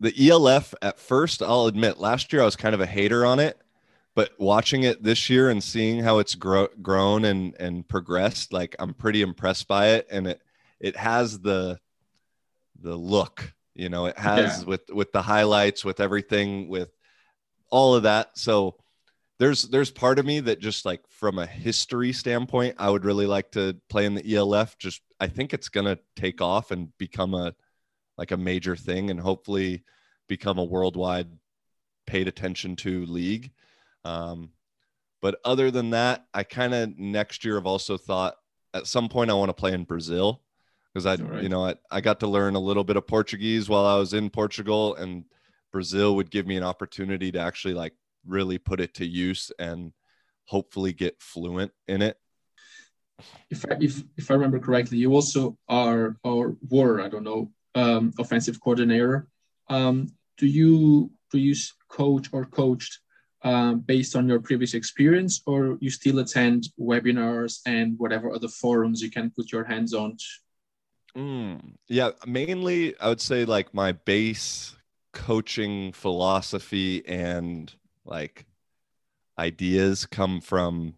the 0.00 0.30
ELF 0.30 0.74
at 0.82 0.98
first, 0.98 1.42
I'll 1.42 1.66
admit, 1.66 1.98
last 1.98 2.32
year 2.32 2.42
I 2.42 2.44
was 2.44 2.56
kind 2.56 2.74
of 2.74 2.80
a 2.80 2.86
hater 2.86 3.24
on 3.24 3.38
it, 3.38 3.61
but 4.14 4.32
watching 4.38 4.82
it 4.82 5.02
this 5.02 5.30
year 5.30 5.50
and 5.50 5.62
seeing 5.62 6.00
how 6.00 6.18
it's 6.18 6.34
grow, 6.34 6.68
grown 6.80 7.24
and 7.24 7.54
and 7.58 7.86
progressed, 7.88 8.52
like 8.52 8.76
I'm 8.78 8.94
pretty 8.94 9.22
impressed 9.22 9.68
by 9.68 9.90
it, 9.90 10.06
and 10.10 10.26
it 10.26 10.40
it 10.80 10.96
has 10.96 11.40
the 11.40 11.78
the 12.80 12.96
look, 12.96 13.54
you 13.74 13.88
know, 13.88 14.06
it 14.06 14.18
has 14.18 14.60
yeah. 14.60 14.66
with 14.66 14.90
with 14.90 15.12
the 15.12 15.22
highlights, 15.22 15.84
with 15.84 16.00
everything, 16.00 16.68
with 16.68 16.90
all 17.70 17.94
of 17.94 18.02
that. 18.02 18.36
So 18.36 18.76
there's 19.38 19.64
there's 19.64 19.90
part 19.90 20.18
of 20.18 20.26
me 20.26 20.40
that 20.40 20.60
just 20.60 20.84
like 20.84 21.02
from 21.08 21.38
a 21.38 21.46
history 21.46 22.12
standpoint, 22.12 22.76
I 22.78 22.90
would 22.90 23.04
really 23.04 23.26
like 23.26 23.50
to 23.52 23.76
play 23.88 24.04
in 24.04 24.14
the 24.14 24.34
ELF. 24.36 24.76
Just 24.78 25.00
I 25.18 25.28
think 25.28 25.54
it's 25.54 25.68
gonna 25.68 25.98
take 26.16 26.42
off 26.42 26.70
and 26.70 26.96
become 26.98 27.34
a 27.34 27.54
like 28.18 28.30
a 28.30 28.36
major 28.36 28.76
thing, 28.76 29.10
and 29.10 29.18
hopefully 29.18 29.84
become 30.28 30.58
a 30.58 30.64
worldwide 30.64 31.28
paid 32.06 32.28
attention 32.28 32.76
to 32.76 33.06
league. 33.06 33.52
Um, 34.04 34.50
but 35.20 35.38
other 35.44 35.70
than 35.70 35.90
that, 35.90 36.26
I 36.34 36.42
kind 36.42 36.74
of 36.74 36.98
next 36.98 37.44
year 37.44 37.54
have 37.54 37.66
also 37.66 37.96
thought 37.96 38.34
at 38.74 38.86
some 38.86 39.08
point 39.08 39.30
I 39.30 39.34
want 39.34 39.50
to 39.50 39.54
play 39.54 39.72
in 39.72 39.84
Brazil 39.84 40.42
because 40.92 41.06
I, 41.06 41.14
right. 41.22 41.42
you 41.42 41.48
know, 41.48 41.64
I, 41.64 41.74
I 41.90 42.00
got 42.00 42.20
to 42.20 42.26
learn 42.26 42.54
a 42.54 42.60
little 42.60 42.84
bit 42.84 42.96
of 42.96 43.06
Portuguese 43.06 43.68
while 43.68 43.86
I 43.86 43.96
was 43.96 44.12
in 44.12 44.30
Portugal, 44.30 44.94
and 44.96 45.24
Brazil 45.72 46.16
would 46.16 46.30
give 46.30 46.46
me 46.46 46.56
an 46.56 46.62
opportunity 46.62 47.32
to 47.32 47.38
actually 47.38 47.74
like 47.74 47.94
really 48.26 48.58
put 48.58 48.80
it 48.80 48.94
to 48.94 49.06
use 49.06 49.50
and 49.58 49.92
hopefully 50.44 50.92
get 50.92 51.20
fluent 51.20 51.72
in 51.88 52.02
it. 52.02 52.18
If 53.50 53.64
I, 53.64 53.76
if, 53.80 54.02
if 54.16 54.30
I 54.30 54.34
remember 54.34 54.58
correctly, 54.58 54.98
you 54.98 55.14
also 55.14 55.56
are 55.68 56.16
or 56.24 56.56
were 56.68 57.00
I 57.00 57.08
don't 57.08 57.24
know 57.24 57.52
um, 57.74 58.12
offensive 58.18 58.60
coordinator. 58.60 59.28
Um, 59.68 60.08
do 60.36 60.46
you 60.46 61.10
do 61.30 61.38
you 61.38 61.54
coach 61.88 62.28
or 62.32 62.44
coached 62.44 62.98
um, 63.44 63.80
based 63.80 64.14
on 64.16 64.28
your 64.28 64.40
previous 64.40 64.74
experience, 64.74 65.42
or 65.46 65.76
you 65.80 65.90
still 65.90 66.20
attend 66.20 66.68
webinars 66.78 67.60
and 67.66 67.98
whatever 67.98 68.32
other 68.32 68.48
forums 68.48 69.02
you 69.02 69.10
can 69.10 69.30
put 69.30 69.52
your 69.52 69.64
hands 69.64 69.94
on? 69.94 70.16
Mm, 71.16 71.74
yeah, 71.88 72.10
mainly 72.26 72.98
I 72.98 73.08
would 73.08 73.20
say 73.20 73.44
like 73.44 73.74
my 73.74 73.92
base 73.92 74.74
coaching 75.12 75.92
philosophy 75.92 77.06
and 77.06 77.72
like 78.04 78.46
ideas 79.38 80.06
come 80.06 80.40
from 80.40 80.94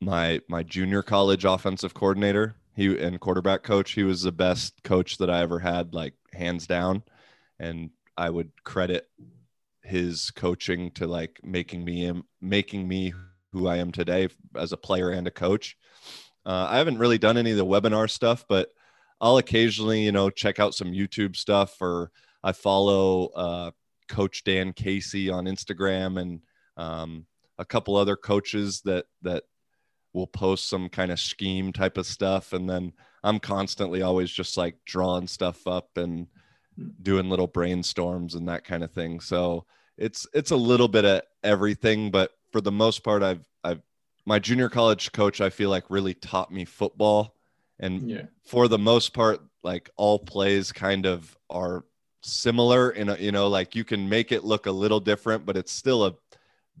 my 0.00 0.40
my 0.48 0.62
junior 0.62 1.02
college 1.02 1.44
offensive 1.44 1.94
coordinator. 1.94 2.56
He 2.74 2.98
and 2.98 3.20
quarterback 3.20 3.62
coach 3.62 3.92
he 3.92 4.02
was 4.02 4.22
the 4.22 4.32
best 4.32 4.82
coach 4.82 5.18
that 5.18 5.30
i 5.30 5.40
ever 5.40 5.58
had 5.58 5.94
like 5.94 6.14
hands 6.32 6.66
down. 6.66 7.02
And 7.58 7.90
i 8.16 8.30
would 8.30 8.50
credit 8.64 9.08
his 9.84 10.30
coaching 10.30 10.90
to 10.92 11.06
like 11.06 11.40
making 11.42 11.84
me 11.84 12.12
making 12.40 12.86
me 12.88 13.12
who 13.52 13.68
i 13.68 13.76
am 13.76 13.92
today 13.92 14.28
as 14.56 14.72
a 14.72 14.76
player 14.76 15.10
and 15.10 15.26
a 15.26 15.30
coach. 15.30 15.76
Uh, 16.46 16.66
i 16.70 16.78
haven't 16.78 16.98
really 16.98 17.18
done 17.18 17.36
any 17.36 17.50
of 17.50 17.56
the 17.56 17.66
webinar 17.66 18.08
stuff 18.08 18.44
but 18.48 18.68
i'll 19.20 19.38
occasionally 19.38 20.02
you 20.02 20.12
know 20.12 20.30
check 20.30 20.58
out 20.58 20.74
some 20.74 20.92
youtube 20.92 21.36
stuff 21.36 21.76
or 21.80 22.10
i 22.42 22.52
follow 22.52 23.26
uh, 23.28 23.70
Coach 24.08 24.44
Dan 24.44 24.72
Casey 24.72 25.30
on 25.30 25.46
Instagram 25.46 26.20
and 26.20 26.40
um, 26.76 27.26
a 27.58 27.64
couple 27.64 27.96
other 27.96 28.16
coaches 28.16 28.82
that 28.84 29.06
that 29.22 29.44
will 30.12 30.26
post 30.26 30.68
some 30.68 30.88
kind 30.88 31.10
of 31.10 31.18
scheme 31.18 31.72
type 31.72 31.96
of 31.96 32.06
stuff, 32.06 32.52
and 32.52 32.68
then 32.68 32.92
I'm 33.22 33.40
constantly 33.40 34.02
always 34.02 34.30
just 34.30 34.56
like 34.56 34.76
drawing 34.84 35.26
stuff 35.26 35.66
up 35.66 35.88
and 35.96 36.26
doing 37.02 37.28
little 37.28 37.48
brainstorms 37.48 38.34
and 38.34 38.48
that 38.48 38.64
kind 38.64 38.82
of 38.82 38.90
thing. 38.90 39.20
So 39.20 39.66
it's 39.96 40.26
it's 40.32 40.50
a 40.50 40.56
little 40.56 40.88
bit 40.88 41.04
of 41.04 41.22
everything, 41.42 42.10
but 42.10 42.32
for 42.50 42.60
the 42.60 42.72
most 42.72 43.02
part, 43.02 43.22
I've 43.22 43.46
I've 43.62 43.82
my 44.26 44.38
junior 44.38 44.68
college 44.68 45.12
coach 45.12 45.40
I 45.40 45.50
feel 45.50 45.70
like 45.70 45.84
really 45.88 46.14
taught 46.14 46.52
me 46.52 46.64
football, 46.64 47.34
and 47.78 48.10
yeah. 48.10 48.22
for 48.44 48.68
the 48.68 48.78
most 48.78 49.12
part, 49.12 49.40
like 49.62 49.90
all 49.96 50.18
plays 50.18 50.72
kind 50.72 51.06
of 51.06 51.36
are 51.50 51.84
similar 52.22 52.90
in 52.90 53.10
a 53.10 53.16
you 53.16 53.32
know 53.32 53.48
like 53.48 53.74
you 53.74 53.84
can 53.84 54.08
make 54.08 54.32
it 54.32 54.44
look 54.44 54.64
a 54.64 54.70
little 54.70 55.00
different 55.00 55.44
but 55.44 55.58
it's 55.58 55.72
still 55.72 56.06
a 56.06 56.14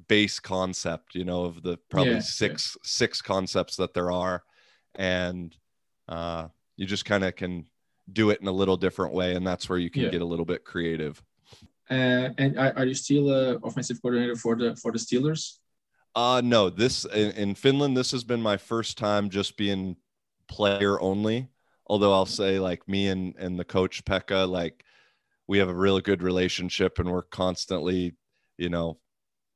base 0.08 0.40
concept 0.40 1.14
you 1.14 1.24
know 1.24 1.44
of 1.44 1.62
the 1.62 1.76
probably 1.90 2.14
yeah, 2.14 2.20
six 2.20 2.76
yeah. 2.76 2.80
six 2.82 3.20
concepts 3.20 3.76
that 3.76 3.92
there 3.92 4.10
are 4.10 4.42
and 4.94 5.54
uh 6.08 6.48
you 6.76 6.86
just 6.86 7.04
kind 7.04 7.24
of 7.24 7.36
can 7.36 7.66
do 8.12 8.30
it 8.30 8.40
in 8.40 8.48
a 8.48 8.52
little 8.52 8.76
different 8.76 9.14
way 9.14 9.34
and 9.34 9.46
that's 9.46 9.68
where 9.68 9.78
you 9.78 9.90
can 9.90 10.02
yeah. 10.02 10.10
get 10.10 10.22
a 10.22 10.26
little 10.26 10.44
bit 10.44 10.64
creative. 10.64 11.22
Uh, 11.90 12.30
and 12.38 12.58
are 12.58 12.86
you 12.86 12.94
still 12.94 13.30
offensive 13.62 14.00
coordinator 14.00 14.36
for 14.36 14.56
the 14.56 14.74
for 14.76 14.92
the 14.92 14.98
steelers? 14.98 15.58
Uh 16.14 16.40
no 16.44 16.70
this 16.70 17.04
in, 17.06 17.32
in 17.32 17.54
finland 17.54 17.96
this 17.96 18.12
has 18.12 18.22
been 18.24 18.40
my 18.40 18.56
first 18.56 18.96
time 18.96 19.28
just 19.28 19.56
being 19.56 19.96
player 20.48 21.00
only. 21.00 21.48
Although 21.86 22.12
I'll 22.12 22.26
say 22.26 22.58
like 22.58 22.88
me 22.88 23.08
and 23.08 23.34
and 23.36 23.58
the 23.58 23.64
coach 23.64 24.04
Pekka, 24.04 24.48
like 24.48 24.84
we 25.46 25.58
have 25.58 25.68
a 25.68 25.74
really 25.74 26.00
good 26.00 26.22
relationship 26.22 26.98
and 26.98 27.10
we're 27.10 27.22
constantly, 27.22 28.14
you 28.56 28.68
know, 28.68 28.98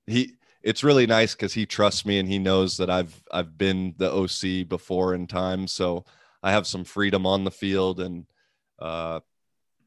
he 0.06 0.34
it's 0.62 0.84
really 0.84 1.06
nice 1.06 1.34
because 1.34 1.54
he 1.54 1.64
trusts 1.64 2.04
me 2.04 2.18
and 2.18 2.28
he 2.28 2.38
knows 2.38 2.76
that 2.76 2.90
I've 2.90 3.22
I've 3.32 3.56
been 3.56 3.94
the 3.96 4.12
OC 4.12 4.68
before 4.68 5.14
in 5.14 5.26
time, 5.26 5.66
so 5.66 6.04
I 6.42 6.50
have 6.52 6.66
some 6.66 6.84
freedom 6.84 7.26
on 7.26 7.44
the 7.44 7.50
field 7.50 8.00
and 8.00 8.26
uh 8.78 9.20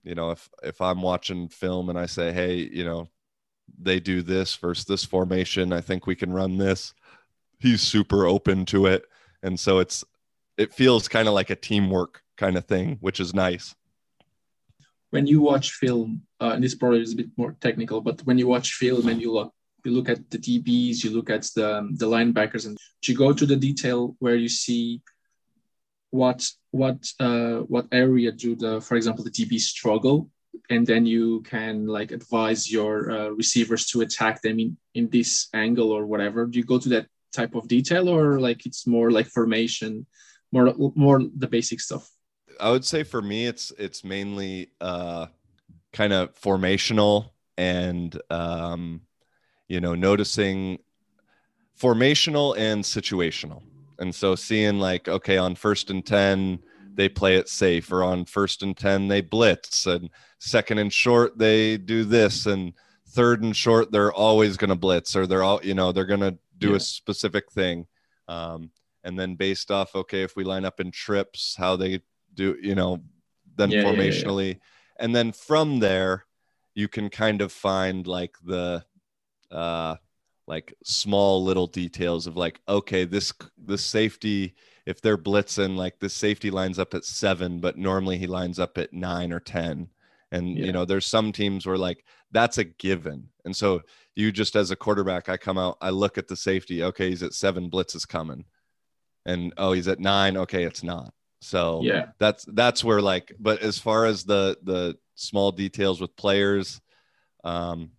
you 0.04 0.16
know 0.16 0.32
if 0.32 0.50
if 0.64 0.82
I'm 0.82 1.02
watching 1.02 1.48
film 1.48 1.90
and 1.90 1.98
I 1.98 2.06
say 2.06 2.32
hey 2.32 2.58
you 2.58 2.84
know 2.84 3.10
they 3.80 4.00
do 4.00 4.22
this 4.22 4.56
versus 4.56 4.86
this 4.86 5.06
formation 5.06 5.74
I 5.74 5.82
think 5.82 6.06
we 6.06 6.16
can 6.16 6.34
run 6.34 6.58
this. 6.58 6.94
He's 7.60 7.82
super 7.82 8.26
open 8.26 8.66
to 8.68 8.88
it. 8.88 9.06
And 9.44 9.60
so 9.60 9.80
it's 9.80 10.04
it 10.58 10.74
feels 10.74 11.08
kind 11.08 11.28
of 11.28 11.34
like 11.34 11.50
a 11.50 11.56
teamwork 11.56 12.22
kind 12.38 12.58
of 12.58 12.66
thing 12.66 12.98
which 13.02 13.20
is 13.20 13.34
nice. 13.34 13.76
When 15.12 15.28
you 15.28 15.42
watch 15.42 15.72
film 15.72 16.24
uh, 16.40 16.52
and 16.56 16.64
this 16.64 16.76
probably 16.76 17.02
is 17.02 17.14
a 17.14 17.18
bit 17.18 17.30
more 17.38 17.56
technical 17.62 18.02
but 18.02 18.22
when 18.26 18.38
you 18.38 18.48
watch 18.48 18.74
film 18.74 19.08
and 19.08 19.22
you 19.22 19.32
look 19.32 19.54
you 19.86 19.92
look 19.92 20.10
at 20.10 20.30
the 20.30 20.38
DBs, 20.38 21.04
you 21.04 21.12
look 21.12 21.30
at 21.30 21.44
the 21.56 21.88
the 21.98 22.06
linebackers, 22.06 22.66
and 22.66 22.78
you 23.06 23.16
go 23.16 23.34
to 23.34 23.46
the 23.46 23.56
detail 23.56 24.16
where 24.20 24.36
you 24.36 24.50
see 24.50 25.02
what 26.12 26.48
what 26.72 27.06
uh, 27.20 27.60
what 27.62 27.88
area 27.92 28.32
do 28.32 28.56
the 28.56 28.80
for 28.82 28.96
example 28.96 29.24
the 29.24 29.32
DB 29.32 29.60
struggle, 29.60 30.30
and 30.70 30.86
then 30.86 31.06
you 31.06 31.42
can 31.42 31.88
like 31.88 32.12
advise 32.12 32.72
your 32.72 33.12
uh, 33.12 33.30
receivers 33.30 33.88
to 33.88 34.02
attack 34.02 34.42
them 34.42 34.60
in 34.60 34.78
in 34.94 35.10
this 35.10 35.48
angle 35.54 35.92
or 35.92 36.06
whatever. 36.06 36.46
Do 36.46 36.60
you 36.60 36.66
go 36.66 36.78
to 36.78 36.90
that 36.90 37.08
type 37.34 37.56
of 37.56 37.68
detail, 37.68 38.10
or 38.10 38.40
like 38.40 38.66
it's 38.66 38.86
more 38.86 39.10
like 39.10 39.28
formation, 39.28 40.06
more 40.52 40.74
more 40.96 41.22
the 41.38 41.48
basic 41.48 41.80
stuff? 41.80 42.08
I 42.60 42.70
would 42.70 42.86
say 42.86 43.04
for 43.04 43.22
me, 43.22 43.48
it's 43.48 43.72
it's 43.80 44.04
mainly 44.04 44.72
uh, 44.82 45.28
kind 45.94 46.14
of 46.14 46.36
formational 46.40 47.32
and 47.58 48.22
um, 48.30 49.02
you 49.70 49.80
know 49.80 49.96
noticing 49.96 50.80
formational 51.80 52.56
and 52.58 52.84
situational 52.84 53.64
and 54.02 54.14
so 54.14 54.36
seeing 54.36 54.80
like 54.80 55.08
okay 55.08 55.38
on 55.38 55.56
first 55.56 55.90
and 55.90 56.06
10 56.06 56.60
they 56.94 57.08
play 57.08 57.38
it 57.38 57.48
safe 57.48 57.92
or 57.92 58.04
on 58.04 58.26
first 58.26 58.64
and 58.64 58.76
10 58.76 59.08
they 59.08 59.22
blitz 59.22 59.86
and 59.86 60.10
second 60.40 60.80
and 60.80 60.92
short 60.92 61.38
they 61.38 61.78
do 61.78 62.04
this 62.04 62.48
and 62.48 62.74
third 63.08 63.44
and 63.44 63.56
short 63.56 63.92
they're 63.92 64.12
always 64.12 64.58
going 64.58 64.70
to 64.70 64.76
blitz 64.76 65.16
or 65.16 65.28
they're 65.28 65.44
all 65.44 65.62
you 65.64 65.74
know 65.74 65.92
they're 65.92 66.06
going 66.06 66.20
to 66.20 66.38
do 66.58 66.72
yeah. 66.72 66.76
a 66.76 66.80
specific 66.80 67.52
thing. 67.52 67.88
Um, 68.28 68.72
and 69.04 69.18
then 69.20 69.36
based 69.36 69.72
off 69.72 69.96
okay 69.96 70.22
if 70.24 70.36
we 70.36 70.44
line 70.44 70.66
up 70.66 70.80
in 70.80 70.92
trips 70.92 71.56
how 71.58 71.76
they 71.76 72.02
do 72.34 72.56
you 72.62 72.76
know 72.76 73.00
then 73.56 73.72
yeah, 73.72 73.84
formationally 73.84 74.54
yeah, 74.54 74.60
and 75.00 75.16
then 75.16 75.32
from 75.32 75.80
there 75.80 76.26
you 76.76 76.88
can 76.88 77.10
kind 77.10 77.42
of 77.42 77.52
find 77.52 78.08
like 78.08 78.36
the 78.44 78.86
uh, 79.50 79.96
like 80.52 80.74
small 80.84 81.42
little 81.42 81.66
details 81.66 82.28
of 82.28 82.36
like, 82.36 82.60
okay, 82.68 83.06
this 83.06 83.32
this 83.58 83.86
safety, 83.86 84.54
if 84.86 85.00
they're 85.00 85.18
blitzing, 85.18 85.78
like 85.78 85.98
the 86.00 86.10
safety 86.10 86.52
lines 86.52 86.78
up 86.78 86.94
at 86.94 87.06
seven, 87.06 87.62
but 87.62 87.78
normally 87.78 88.18
he 88.18 88.28
lines 88.28 88.60
up 88.60 88.78
at 88.78 88.92
nine 88.92 89.32
or 89.32 89.40
ten. 89.40 89.88
And 90.34 90.58
yeah. 90.58 90.66
you 90.66 90.72
know, 90.74 90.84
there's 90.84 91.06
some 91.06 91.32
teams 91.32 91.66
where 91.66 91.78
like 91.78 92.04
that's 92.32 92.58
a 92.58 92.66
given. 92.66 93.30
And 93.46 93.56
so 93.56 93.82
you 94.14 94.30
just 94.34 94.58
as 94.58 94.72
a 94.72 94.76
quarterback, 94.76 95.30
I 95.30 95.38
come 95.38 95.58
out, 95.58 95.78
I 95.80 95.90
look 95.90 96.18
at 96.18 96.28
the 96.28 96.36
safety. 96.36 96.84
Okay, 96.84 97.10
he's 97.10 97.24
at 97.24 97.34
seven, 97.34 97.70
blitz 97.70 97.96
is 97.96 98.06
coming. 98.06 98.44
And 99.26 99.54
oh, 99.56 99.72
he's 99.72 99.88
at 99.88 100.02
nine. 100.02 100.36
Okay, 100.36 100.66
it's 100.66 100.84
not. 100.84 101.14
So 101.40 101.80
yeah, 101.82 102.08
that's 102.20 102.44
that's 102.50 102.84
where 102.84 103.02
like, 103.02 103.32
but 103.40 103.62
as 103.62 103.80
far 103.80 104.06
as 104.06 104.26
the 104.26 104.58
the 104.64 104.98
small 105.16 105.54
details 105.54 106.02
with 106.02 106.14
players, 106.18 106.82
um, 107.46 107.92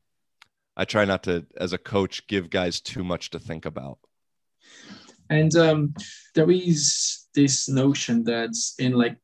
I 0.77 0.85
try 0.85 1.05
not 1.05 1.23
to, 1.25 1.47
as 1.57 1.73
a 1.73 1.79
coach, 1.79 2.27
give 2.27 2.51
guys 2.51 2.81
too 2.81 3.05
much 3.05 3.31
to 3.31 3.39
think 3.39 3.67
about. 3.67 3.99
And 5.31 5.55
um, 5.57 5.95
there 6.35 6.51
is 6.51 7.27
this 7.35 7.69
notion 7.69 8.25
that 8.25 8.51
in 8.79 8.93
like 8.93 9.17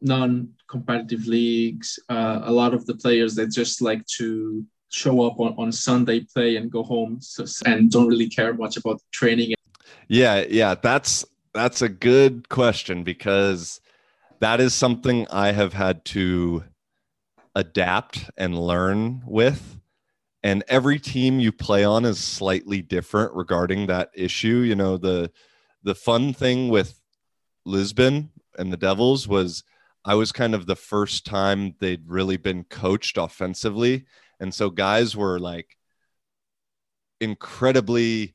non-competitive 0.00 1.26
leagues, 1.26 1.98
uh, 2.08 2.40
a 2.44 2.52
lot 2.52 2.74
of 2.74 2.86
the 2.86 2.94
players 2.94 3.34
that 3.36 3.50
just 3.50 3.82
like 3.82 4.04
to 4.18 4.64
show 4.90 5.22
up 5.22 5.38
on, 5.38 5.54
on 5.58 5.72
Sunday, 5.72 6.20
play, 6.20 6.56
and 6.56 6.70
go 6.70 6.82
home, 6.82 7.20
so, 7.20 7.44
and 7.66 7.90
don't 7.90 8.08
really 8.08 8.28
care 8.28 8.54
much 8.54 8.76
about 8.76 9.00
training. 9.12 9.54
Yeah, 10.08 10.44
yeah, 10.48 10.74
that's 10.74 11.24
that's 11.54 11.82
a 11.82 11.88
good 11.88 12.48
question 12.48 13.02
because 13.02 13.80
that 14.40 14.60
is 14.60 14.74
something 14.74 15.26
I 15.30 15.52
have 15.52 15.72
had 15.72 16.04
to 16.06 16.64
adapt 17.54 18.30
and 18.36 18.58
learn 18.58 19.22
with 19.26 19.78
and 20.42 20.64
every 20.68 20.98
team 20.98 21.40
you 21.40 21.52
play 21.52 21.84
on 21.84 22.04
is 22.04 22.18
slightly 22.18 22.82
different 22.82 23.32
regarding 23.34 23.86
that 23.86 24.10
issue. 24.14 24.58
You 24.58 24.76
know 24.76 24.96
the 24.96 25.30
the 25.82 25.94
fun 25.94 26.32
thing 26.32 26.68
with 26.68 27.00
lisbon 27.64 28.30
and 28.56 28.72
the 28.72 28.76
devils 28.76 29.28
was 29.28 29.62
i 30.04 30.14
was 30.14 30.32
kind 30.32 30.54
of 30.54 30.66
the 30.66 30.76
first 30.76 31.26
time 31.26 31.74
they'd 31.80 32.08
really 32.08 32.36
been 32.36 32.64
coached 32.64 33.18
offensively. 33.18 34.06
And 34.40 34.54
so 34.54 34.70
guys 34.70 35.16
were 35.16 35.38
like 35.38 35.76
incredibly 37.20 38.34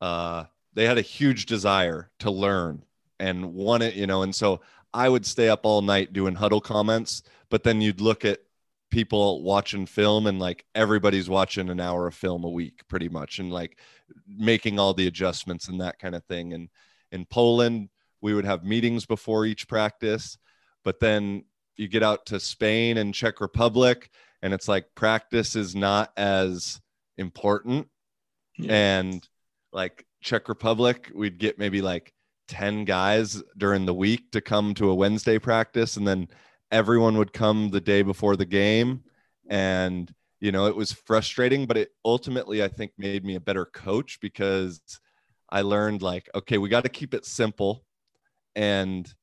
uh 0.00 0.44
they 0.74 0.86
had 0.86 0.98
a 0.98 1.02
huge 1.02 1.46
desire 1.46 2.10
to 2.18 2.30
learn 2.30 2.82
and 3.18 3.54
want 3.54 3.82
it 3.82 3.94
you 3.94 4.06
know 4.06 4.22
and 4.22 4.34
so 4.34 4.60
i 4.92 5.08
would 5.08 5.24
stay 5.24 5.48
up 5.48 5.60
all 5.64 5.82
night 5.82 6.12
doing 6.12 6.34
Hudl 6.34 6.62
comments 6.62 7.22
but 7.50 7.62
then 7.62 7.80
you'd 7.80 8.00
look 8.00 8.24
at 8.24 8.40
people 8.90 9.42
watching 9.42 9.86
film 9.86 10.26
and 10.26 10.38
like 10.38 10.64
everybody's 10.74 11.28
watching 11.28 11.70
an 11.70 11.80
hour 11.80 12.06
of 12.06 12.14
film 12.14 12.44
a 12.44 12.50
week 12.50 12.82
pretty 12.88 13.08
much 13.08 13.38
and 13.38 13.52
like 13.52 13.78
making 14.26 14.78
all 14.78 14.92
the 14.92 15.06
adjustments 15.06 15.68
and 15.68 15.80
that 15.80 15.98
kind 15.98 16.14
of 16.14 16.24
thing 16.24 16.52
and 16.52 16.68
in 17.12 17.24
Poland 17.26 17.88
we 18.20 18.34
would 18.34 18.44
have 18.44 18.64
meetings 18.64 19.06
before 19.06 19.46
each 19.46 19.68
practice 19.68 20.36
but 20.84 20.98
then 21.00 21.44
you 21.76 21.88
get 21.88 22.02
out 22.02 22.26
to 22.26 22.40
Spain 22.40 22.98
and 22.98 23.14
Czech 23.14 23.40
Republic 23.40 24.10
and 24.42 24.52
it's 24.52 24.68
like 24.68 24.86
practice 24.94 25.54
is 25.54 25.74
not 25.76 26.12
as 26.16 26.80
important 27.16 27.86
yeah. 28.58 28.98
and 28.98 29.28
like 29.72 30.04
Czech 30.20 30.48
Republic 30.48 31.10
we'd 31.14 31.38
get 31.38 31.58
maybe 31.58 31.80
like 31.80 32.12
10 32.48 32.84
guys 32.84 33.40
during 33.56 33.86
the 33.86 33.94
week 33.94 34.32
to 34.32 34.40
come 34.40 34.74
to 34.74 34.90
a 34.90 34.94
Wednesday 34.94 35.38
practice 35.38 35.96
and 35.96 36.06
then 36.06 36.28
everyone 36.70 37.16
would 37.18 37.32
come 37.32 37.70
the 37.70 37.80
day 37.80 38.02
before 38.02 38.36
the 38.36 38.46
game 38.46 39.02
and 39.48 40.12
you 40.40 40.52
know 40.52 40.66
it 40.66 40.76
was 40.76 40.92
frustrating 40.92 41.66
but 41.66 41.76
it 41.76 41.90
ultimately 42.04 42.62
i 42.62 42.68
think 42.68 42.92
made 42.96 43.24
me 43.24 43.34
a 43.34 43.40
better 43.40 43.64
coach 43.66 44.18
because 44.20 44.80
i 45.50 45.60
learned 45.60 46.02
like 46.02 46.28
okay 46.34 46.58
we 46.58 46.68
got 46.68 46.84
to 46.84 46.88
keep 46.88 47.14
it 47.14 47.26
simple 47.26 47.84
and 48.54 49.14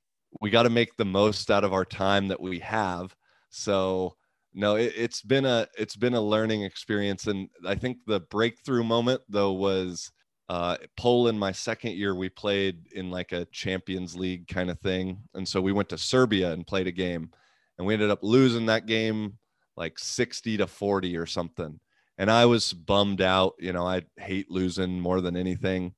we 0.41 0.49
got 0.49 0.63
to 0.63 0.69
make 0.69 0.95
the 0.97 1.05
most 1.05 1.49
out 1.49 1.63
of 1.63 1.73
our 1.73 1.85
time 1.85 2.27
that 2.27 2.41
we 2.41 2.59
have 2.59 3.15
so 3.49 4.15
no 4.53 4.75
it, 4.75 4.93
has 4.95 5.21
been 5.21 5.45
a 5.45 5.65
it's 5.77 5.95
been 5.95 6.13
a 6.13 6.21
learning 6.21 6.63
experience 6.63 7.27
and 7.27 7.49
i 7.65 7.75
think 7.75 7.97
the 8.05 8.19
breakthrough 8.19 8.83
moment 8.83 9.21
though 9.29 9.53
was 9.53 10.11
uh, 10.49 10.77
Poland, 10.95 11.39
my 11.39 11.51
second 11.51 11.93
year, 11.93 12.15
we 12.15 12.29
played 12.29 12.87
in 12.93 13.11
like 13.11 13.31
a 13.31 13.45
Champions 13.45 14.15
League 14.15 14.47
kind 14.47 14.69
of 14.69 14.79
thing. 14.79 15.19
And 15.33 15.47
so 15.47 15.59
we 15.59 15.73
went 15.73 15.89
to 15.89 15.97
Serbia 15.97 16.53
and 16.53 16.65
played 16.65 16.87
a 16.87 16.91
game. 16.91 17.31
And 17.77 17.85
we 17.85 17.93
ended 17.93 18.09
up 18.09 18.19
losing 18.23 18.67
that 18.67 18.85
game 18.85 19.37
like 19.75 19.99
60 19.99 20.57
to 20.57 20.67
40 20.67 21.17
or 21.17 21.25
something. 21.25 21.79
And 22.17 22.31
I 22.31 22.45
was 22.45 22.73
bummed 22.73 23.21
out. 23.21 23.53
You 23.59 23.73
know, 23.73 23.85
I 23.85 24.03
hate 24.17 24.49
losing 24.49 24.99
more 24.99 25.21
than 25.21 25.37
anything. 25.37 25.93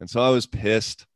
And 0.00 0.08
so 0.08 0.20
I 0.20 0.30
was 0.30 0.46
pissed. 0.46 1.06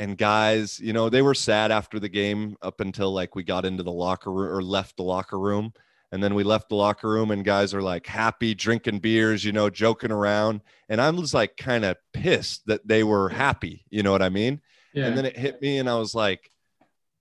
And 0.00 0.16
guys, 0.16 0.78
you 0.78 0.92
know, 0.92 1.08
they 1.08 1.22
were 1.22 1.34
sad 1.34 1.72
after 1.72 1.98
the 1.98 2.08
game 2.08 2.56
up 2.62 2.80
until 2.80 3.12
like 3.12 3.34
we 3.34 3.42
got 3.42 3.64
into 3.64 3.82
the 3.82 3.92
locker 3.92 4.32
room 4.32 4.52
or 4.52 4.62
left 4.62 4.96
the 4.96 5.02
locker 5.02 5.38
room. 5.38 5.72
And 6.10 6.22
then 6.22 6.34
we 6.34 6.42
left 6.42 6.68
the 6.68 6.74
locker 6.74 7.08
room 7.08 7.30
and 7.30 7.44
guys 7.44 7.74
are 7.74 7.82
like 7.82 8.06
happy, 8.06 8.54
drinking 8.54 9.00
beers, 9.00 9.44
you 9.44 9.52
know, 9.52 9.68
joking 9.68 10.12
around. 10.12 10.62
And 10.88 11.00
I 11.00 11.10
was 11.10 11.34
like 11.34 11.56
kind 11.56 11.84
of 11.84 11.96
pissed 12.12 12.62
that 12.66 12.86
they 12.86 13.04
were 13.04 13.28
happy. 13.28 13.84
You 13.90 14.02
know 14.02 14.12
what 14.12 14.22
I 14.22 14.30
mean? 14.30 14.60
Yeah. 14.94 15.06
And 15.06 15.18
then 15.18 15.26
it 15.26 15.36
hit 15.36 15.60
me 15.60 15.78
and 15.78 15.88
I 15.88 15.96
was 15.96 16.14
like, 16.14 16.50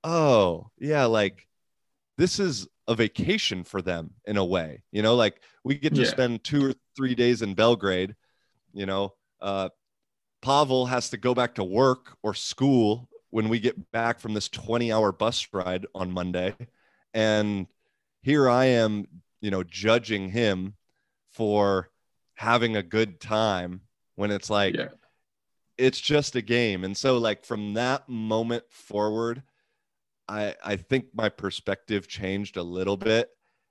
oh, 0.07 0.71
yeah, 0.79 1.05
like 1.05 1.47
this 2.17 2.39
is 2.39 2.67
a 2.87 2.95
vacation 2.95 3.63
for 3.63 3.81
them 3.81 4.11
in 4.25 4.37
a 4.37 4.45
way. 4.45 4.81
You 4.91 5.01
know, 5.01 5.15
like 5.15 5.41
we 5.63 5.75
get 5.75 5.93
to 5.95 6.01
yeah. 6.01 6.07
spend 6.07 6.43
two 6.43 6.69
or 6.69 6.73
three 6.95 7.13
days 7.13 7.41
in 7.41 7.53
Belgrade, 7.53 8.15
you 8.73 8.85
know, 8.85 9.13
uh, 9.41 9.69
Pavel 10.41 10.85
has 10.85 11.09
to 11.09 11.17
go 11.17 11.33
back 11.35 11.55
to 11.55 11.63
work 11.63 12.15
or 12.23 12.33
school 12.33 13.09
when 13.31 13.49
we 13.49 13.59
get 13.59 13.91
back 13.91 14.19
from 14.19 14.33
this 14.33 14.47
20 14.49 14.91
hour 14.91 15.11
bus 15.11 15.47
ride 15.51 15.85
on 15.93 16.11
Monday. 16.11 16.55
And 17.13 17.67
here 18.21 18.49
I 18.49 18.65
am, 18.65 19.07
you 19.41 19.51
know, 19.51 19.63
judging 19.63 20.29
him 20.29 20.75
for 21.31 21.89
having 22.35 22.77
a 22.77 22.83
good 22.83 23.19
time 23.19 23.81
when 24.15 24.31
it's 24.31 24.49
like, 24.49 24.75
yeah. 24.75 24.89
it's 25.77 25.99
just 25.99 26.35
a 26.35 26.41
game. 26.41 26.83
And 26.83 26.95
so 26.95 27.17
like 27.17 27.43
from 27.43 27.73
that 27.73 28.07
moment 28.07 28.63
forward, 28.69 29.43
I 30.27 30.55
I 30.63 30.75
think 30.75 31.07
my 31.13 31.29
perspective 31.29 32.07
changed 32.07 32.57
a 32.57 32.63
little 32.63 32.97
bit. 32.97 33.29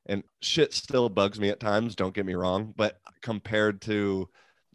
And 0.08 0.22
shit 0.40 0.72
still 0.72 1.08
bugs 1.08 1.40
me 1.40 1.48
at 1.48 1.58
times, 1.58 1.96
don't 1.96 2.14
get 2.14 2.24
me 2.24 2.34
wrong, 2.34 2.72
but 2.76 3.00
compared 3.22 3.82
to 3.82 4.28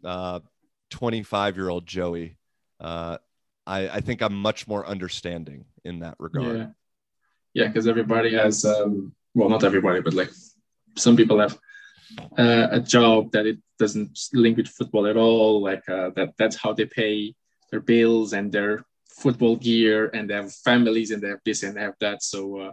uh 0.04 0.40
25 0.90 1.56
year 1.56 1.70
old 1.70 1.86
Joey, 1.86 2.36
uh 2.80 3.18
I, 3.66 3.88
I 3.88 4.00
think 4.00 4.22
I'm 4.22 4.34
much 4.34 4.66
more 4.66 4.86
understanding 4.86 5.64
in 5.84 6.00
that 6.00 6.16
regard. 6.18 6.74
Yeah, 7.54 7.68
because 7.68 7.86
everybody 7.86 8.34
has 8.34 8.64
um 8.64 9.14
well 9.34 9.48
not 9.48 9.64
everybody, 9.64 10.00
but 10.00 10.14
like 10.14 10.30
some 10.96 11.16
people 11.16 11.38
have 11.38 11.58
uh, 12.38 12.68
a 12.70 12.80
job 12.80 13.32
that 13.32 13.46
it 13.46 13.58
doesn't 13.78 14.18
link 14.32 14.56
with 14.56 14.68
football 14.68 15.06
at 15.06 15.16
all. 15.16 15.62
Like 15.62 15.88
uh, 15.88 16.10
that 16.16 16.34
that's 16.36 16.56
how 16.56 16.72
they 16.72 16.86
pay 16.86 17.34
their 17.70 17.80
bills 17.80 18.32
and 18.32 18.52
their 18.52 18.84
football 19.16 19.56
gear, 19.56 20.10
and 20.14 20.28
they 20.28 20.34
have 20.34 20.52
families 20.52 21.10
and 21.10 21.22
they 21.22 21.28
have 21.28 21.40
this 21.44 21.62
and 21.62 21.76
they 21.76 21.80
have 21.80 21.96
that. 22.00 22.22
So 22.22 22.58
uh, 22.58 22.72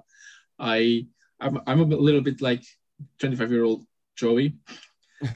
I 0.58 1.08
I'm, 1.40 1.60
I'm 1.66 1.80
a 1.80 1.86
little 1.86 2.22
bit 2.22 2.42
like 2.42 2.64
25 3.20 3.52
year 3.52 3.64
old 3.64 3.86
Joey. 4.16 4.56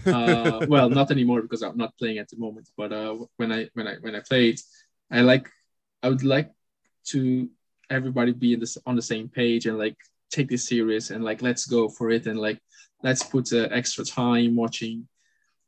uh, 0.05 0.65
well, 0.67 0.89
not 0.89 1.11
anymore 1.11 1.41
because 1.41 1.61
I'm 1.61 1.77
not 1.77 1.97
playing 1.97 2.17
at 2.17 2.29
the 2.29 2.37
moment. 2.37 2.69
But 2.77 2.91
uh, 2.91 3.15
when 3.37 3.51
I 3.51 3.69
when 3.73 3.87
I 3.87 3.95
when 4.01 4.15
I 4.15 4.21
played, 4.21 4.59
I 5.11 5.21
like 5.21 5.49
I 6.01 6.09
would 6.09 6.23
like 6.23 6.51
to 7.07 7.49
everybody 7.89 8.31
be 8.31 8.53
in 8.53 8.59
this 8.59 8.77
on 8.85 8.95
the 8.95 9.01
same 9.01 9.29
page 9.29 9.65
and 9.65 9.77
like 9.77 9.97
take 10.31 10.49
this 10.49 10.67
serious 10.67 11.11
and 11.11 11.23
like 11.23 11.41
let's 11.41 11.65
go 11.65 11.87
for 11.87 12.09
it 12.09 12.25
and 12.27 12.39
like 12.39 12.59
let's 13.03 13.23
put 13.23 13.51
uh, 13.53 13.67
extra 13.71 14.03
time 14.03 14.55
watching 14.55 15.07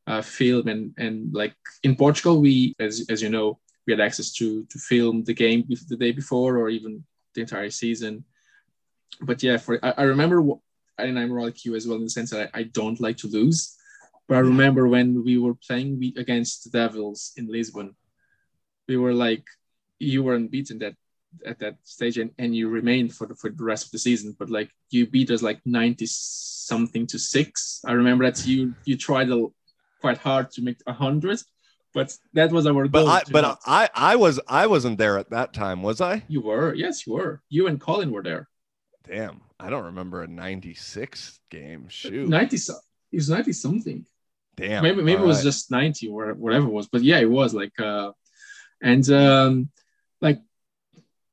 uh, 0.08 0.21
film 0.21 0.67
and 0.67 0.93
and 0.98 1.34
like 1.34 1.56
in 1.84 1.95
Portugal 1.95 2.39
we 2.41 2.76
as 2.80 3.06
as 3.10 3.21
you 3.21 3.30
know 3.30 3.60
we 3.86 3.93
had 3.93 4.00
access 4.00 4.32
to 4.34 4.65
to 4.65 4.80
film 4.80 5.24
the 5.24 5.34
game 5.34 5.65
the 5.67 5.98
day 5.98 6.12
before 6.12 6.58
or 6.58 6.69
even 6.69 7.04
the 7.34 7.41
entire 7.41 7.69
season. 7.69 8.24
But 9.21 9.41
yeah 9.43 9.58
for 9.58 9.80
I, 9.84 9.93
I 9.98 10.04
remember 10.04 10.41
and 10.98 11.19
I'm 11.19 11.32
like 11.32 11.65
you 11.65 11.76
as 11.76 11.88
well 11.88 11.98
in 11.98 12.04
the 12.04 12.10
sense 12.10 12.32
that 12.32 12.52
I, 12.54 12.60
I 12.60 12.63
don't 12.63 13.00
like 13.00 13.17
to 13.17 13.28
lose 13.28 13.76
but 14.28 14.36
I 14.36 14.39
remember 14.39 14.88
when 14.88 15.24
we 15.24 15.38
were 15.38 15.56
playing 15.56 16.00
we, 16.00 16.13
against 16.17 16.63
the 16.63 16.69
Devils 16.69 17.34
in 17.38 17.48
Lisbon 17.48 17.95
we 18.88 18.98
were 18.98 19.13
like 19.13 19.43
you 20.00 20.24
were 20.24 20.36
unbeaten 20.36 20.80
that 20.80 20.95
at 21.45 21.60
that 21.60 21.76
stage 21.84 22.17
and, 22.17 22.32
and 22.38 22.56
you 22.56 22.69
remained 22.69 23.13
for 23.13 23.28
the 23.28 23.36
for 23.36 23.50
the 23.50 23.63
rest 23.63 23.86
of 23.86 23.91
the 23.91 24.00
season 24.00 24.36
but 24.39 24.50
like 24.50 24.69
you 24.89 25.06
beat 25.06 25.32
us 25.32 25.41
like 25.41 25.60
90 25.65 26.06
something 26.65 27.06
to 27.08 27.19
six. 27.19 27.82
I 27.86 27.91
remember 27.93 28.26
that 28.26 28.45
you 28.45 28.74
you 28.86 28.98
tried 28.98 29.30
a, 29.30 29.48
quite 30.02 30.17
hard 30.17 30.52
to 30.52 30.62
make 30.62 30.78
a 30.88 30.93
hundred 30.93 31.39
but 31.96 32.16
that 32.34 32.52
was 32.52 32.68
our 32.68 32.74
goal 32.74 33.06
but 33.06 33.08
I, 33.08 33.32
but 33.32 33.60
I 33.66 33.90
I 33.96 34.16
was 34.18 34.40
I 34.48 34.68
wasn't 34.68 34.98
there 35.00 35.18
at 35.18 35.30
that 35.32 35.54
time 35.54 35.82
was 35.82 36.02
I? 36.02 36.24
You 36.28 36.42
were 36.42 36.76
yes 36.76 37.08
you 37.08 37.14
were. 37.14 37.42
You 37.50 37.68
and 37.68 37.80
Colin 37.80 38.12
were 38.12 38.22
there. 38.22 38.48
Damn 39.08 39.42
I 39.60 39.70
don't 39.70 39.86
remember 39.86 40.22
a 40.22 40.28
96 40.28 41.40
game 41.50 41.88
shoot. 41.88 42.28
90 42.28 42.56
it 42.56 43.16
was 43.16 43.30
90 43.30 43.54
something. 43.54 44.06
Damn 44.58 44.84
maybe 44.84 45.02
maybe 45.02 45.22
it 45.22 45.26
was 45.26 45.38
right. 45.38 45.46
just 45.46 45.72
90 45.72 46.10
or 46.10 46.34
whatever 46.34 46.68
it 46.68 46.72
was 46.72 46.88
but 46.88 47.02
yeah 47.02 47.20
it 47.20 47.30
was 47.30 47.54
like 47.54 47.80
uh 47.80 48.12
and 48.84 49.10
um 49.10 49.70
like 50.22 50.42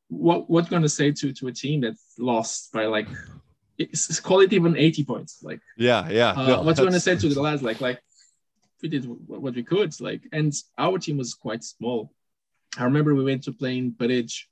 what 0.09 0.48
what 0.48 0.70
going 0.70 0.83
to 0.83 0.88
say 0.88 1.11
to 1.11 1.33
to 1.33 1.48
a 1.48 1.53
team 1.53 1.81
that's 1.81 2.14
lost 2.18 2.72
by 2.72 2.87
like 2.87 3.09
it's, 3.79 4.20
call 4.20 4.40
it 4.40 4.53
even 4.53 4.77
80 4.77 5.05
points 5.05 5.42
like. 5.42 5.61
Yeah 5.77 6.09
yeah. 6.09 6.31
Uh, 6.31 6.46
no, 6.46 6.62
what's 6.62 6.79
going 6.87 6.92
to 6.92 7.01
say 7.01 7.16
to 7.16 7.29
the 7.29 7.42
lads 7.42 7.62
like 7.64 7.81
like 7.81 8.01
we 8.82 8.88
did 8.88 9.04
what 9.04 9.54
we 9.54 9.62
could 9.62 9.98
like 10.00 10.22
and 10.32 10.52
our 10.78 10.98
team 10.98 11.16
was 11.16 11.34
quite 11.34 11.62
small 11.64 12.12
i 12.78 12.84
remember 12.84 13.14
we 13.14 13.24
went 13.24 13.42
to 13.44 13.52
playing 13.52 13.94
Paredes 13.98 14.46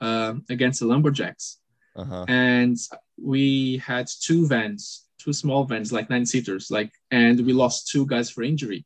uh, 0.00 0.34
against 0.48 0.80
the 0.80 0.86
lumberjacks 0.86 1.58
uh-huh. 1.96 2.24
and 2.28 2.76
we 3.22 3.78
had 3.78 4.08
two 4.20 4.46
vans 4.46 5.06
two 5.18 5.32
small 5.32 5.64
vans 5.64 5.92
like 5.92 6.10
nine 6.10 6.26
seaters 6.26 6.70
like 6.70 6.92
and 7.10 7.44
we 7.46 7.52
lost 7.52 7.88
two 7.88 8.06
guys 8.06 8.30
for 8.30 8.42
injury 8.42 8.84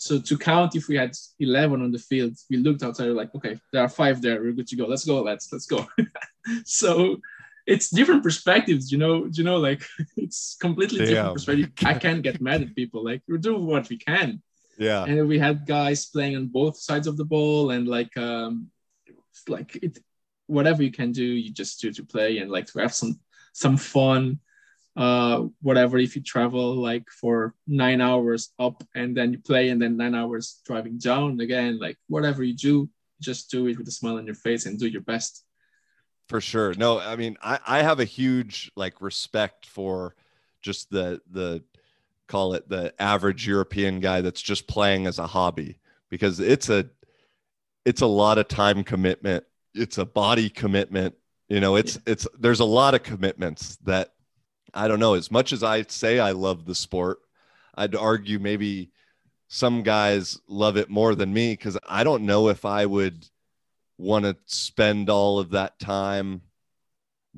so 0.00 0.18
to 0.18 0.38
count 0.38 0.74
if 0.76 0.88
we 0.88 0.96
had 0.96 1.14
11 1.40 1.82
on 1.82 1.92
the 1.92 1.98
field, 1.98 2.34
we 2.48 2.56
looked 2.56 2.82
outside, 2.82 3.08
like, 3.08 3.34
okay, 3.34 3.60
there 3.70 3.82
are 3.82 3.88
five 3.88 4.22
there. 4.22 4.40
We're 4.40 4.52
good 4.52 4.66
to 4.68 4.76
go. 4.76 4.86
Let's 4.86 5.04
go, 5.04 5.20
let's 5.22 5.52
let's 5.52 5.66
go. 5.66 5.86
so 6.64 7.18
it's 7.70 7.88
different 7.88 8.24
perspectives, 8.24 8.90
you 8.90 8.98
know, 8.98 9.28
you 9.32 9.44
know, 9.44 9.58
like 9.58 9.82
it's 10.16 10.56
completely 10.60 11.06
different 11.06 11.34
perspective. 11.34 11.70
I 11.84 11.94
can't 11.94 12.22
get 12.22 12.40
mad 12.40 12.62
at 12.62 12.74
people. 12.74 13.04
Like 13.04 13.22
we 13.28 13.38
do 13.38 13.56
what 13.56 13.88
we 13.88 13.96
can. 13.96 14.42
Yeah. 14.76 15.04
And 15.04 15.28
we 15.28 15.38
had 15.38 15.66
guys 15.66 16.06
playing 16.06 16.36
on 16.36 16.46
both 16.48 16.76
sides 16.76 17.06
of 17.06 17.16
the 17.16 17.24
ball 17.24 17.70
and 17.70 17.86
like 17.86 18.16
um 18.16 18.70
like 19.48 19.76
it 19.76 19.98
whatever 20.46 20.82
you 20.82 20.90
can 20.90 21.12
do, 21.12 21.24
you 21.24 21.52
just 21.52 21.80
do 21.80 21.92
to 21.92 22.04
play 22.04 22.38
and 22.38 22.50
like 22.50 22.66
to 22.66 22.80
have 22.80 22.94
some 22.94 23.20
some 23.52 23.76
fun 23.76 24.40
uh 24.96 25.44
whatever 25.62 25.98
if 25.98 26.16
you 26.16 26.22
travel 26.22 26.74
like 26.74 27.08
for 27.20 27.54
nine 27.68 28.00
hours 28.00 28.42
up 28.58 28.82
and 28.96 29.16
then 29.16 29.32
you 29.32 29.38
play 29.38 29.68
and 29.68 29.80
then 29.80 29.96
nine 29.96 30.16
hours 30.16 30.60
driving 30.66 30.98
down 30.98 31.38
again 31.40 31.78
like 31.78 31.96
whatever 32.08 32.42
you 32.42 32.56
do 32.56 32.90
just 33.20 33.50
do 33.52 33.68
it 33.68 33.78
with 33.78 33.86
a 33.86 33.90
smile 33.98 34.18
on 34.18 34.26
your 34.26 34.34
face 34.34 34.66
and 34.66 34.80
do 34.80 34.88
your 34.88 35.02
best 35.02 35.44
for 36.30 36.40
sure 36.40 36.72
no 36.74 36.98
i 36.98 37.16
mean 37.16 37.36
i 37.42 37.58
i 37.66 37.82
have 37.82 38.00
a 38.00 38.04
huge 38.04 38.70
like 38.76 39.00
respect 39.02 39.66
for 39.66 40.14
just 40.62 40.90
the 40.90 41.20
the 41.30 41.62
call 42.26 42.54
it 42.54 42.68
the 42.68 42.94
average 43.02 43.46
european 43.46 44.00
guy 44.00 44.20
that's 44.20 44.40
just 44.40 44.66
playing 44.66 45.06
as 45.06 45.18
a 45.18 45.26
hobby 45.26 45.76
because 46.08 46.40
it's 46.40 46.70
a 46.70 46.88
it's 47.84 48.00
a 48.00 48.06
lot 48.06 48.38
of 48.38 48.48
time 48.48 48.82
commitment 48.82 49.44
it's 49.74 49.98
a 49.98 50.04
body 50.04 50.48
commitment 50.48 51.14
you 51.48 51.60
know 51.60 51.76
it's 51.76 51.96
yeah. 51.96 52.12
it's 52.12 52.26
there's 52.38 52.60
a 52.60 52.64
lot 52.64 52.94
of 52.94 53.02
commitments 53.02 53.76
that 53.84 54.12
I 54.74 54.88
don't 54.88 55.00
know. 55.00 55.14
As 55.14 55.30
much 55.30 55.52
as 55.52 55.62
I 55.62 55.82
say 55.82 56.18
I 56.18 56.32
love 56.32 56.64
the 56.64 56.74
sport, 56.74 57.18
I'd 57.74 57.94
argue 57.94 58.38
maybe 58.38 58.90
some 59.48 59.82
guys 59.82 60.38
love 60.48 60.76
it 60.76 60.88
more 60.88 61.14
than 61.14 61.32
me 61.32 61.52
because 61.52 61.76
I 61.88 62.04
don't 62.04 62.24
know 62.24 62.48
if 62.48 62.64
I 62.64 62.86
would 62.86 63.26
want 64.00 64.24
to 64.24 64.36
spend 64.46 65.10
all 65.10 65.38
of 65.38 65.50
that 65.50 65.78
time 65.78 66.42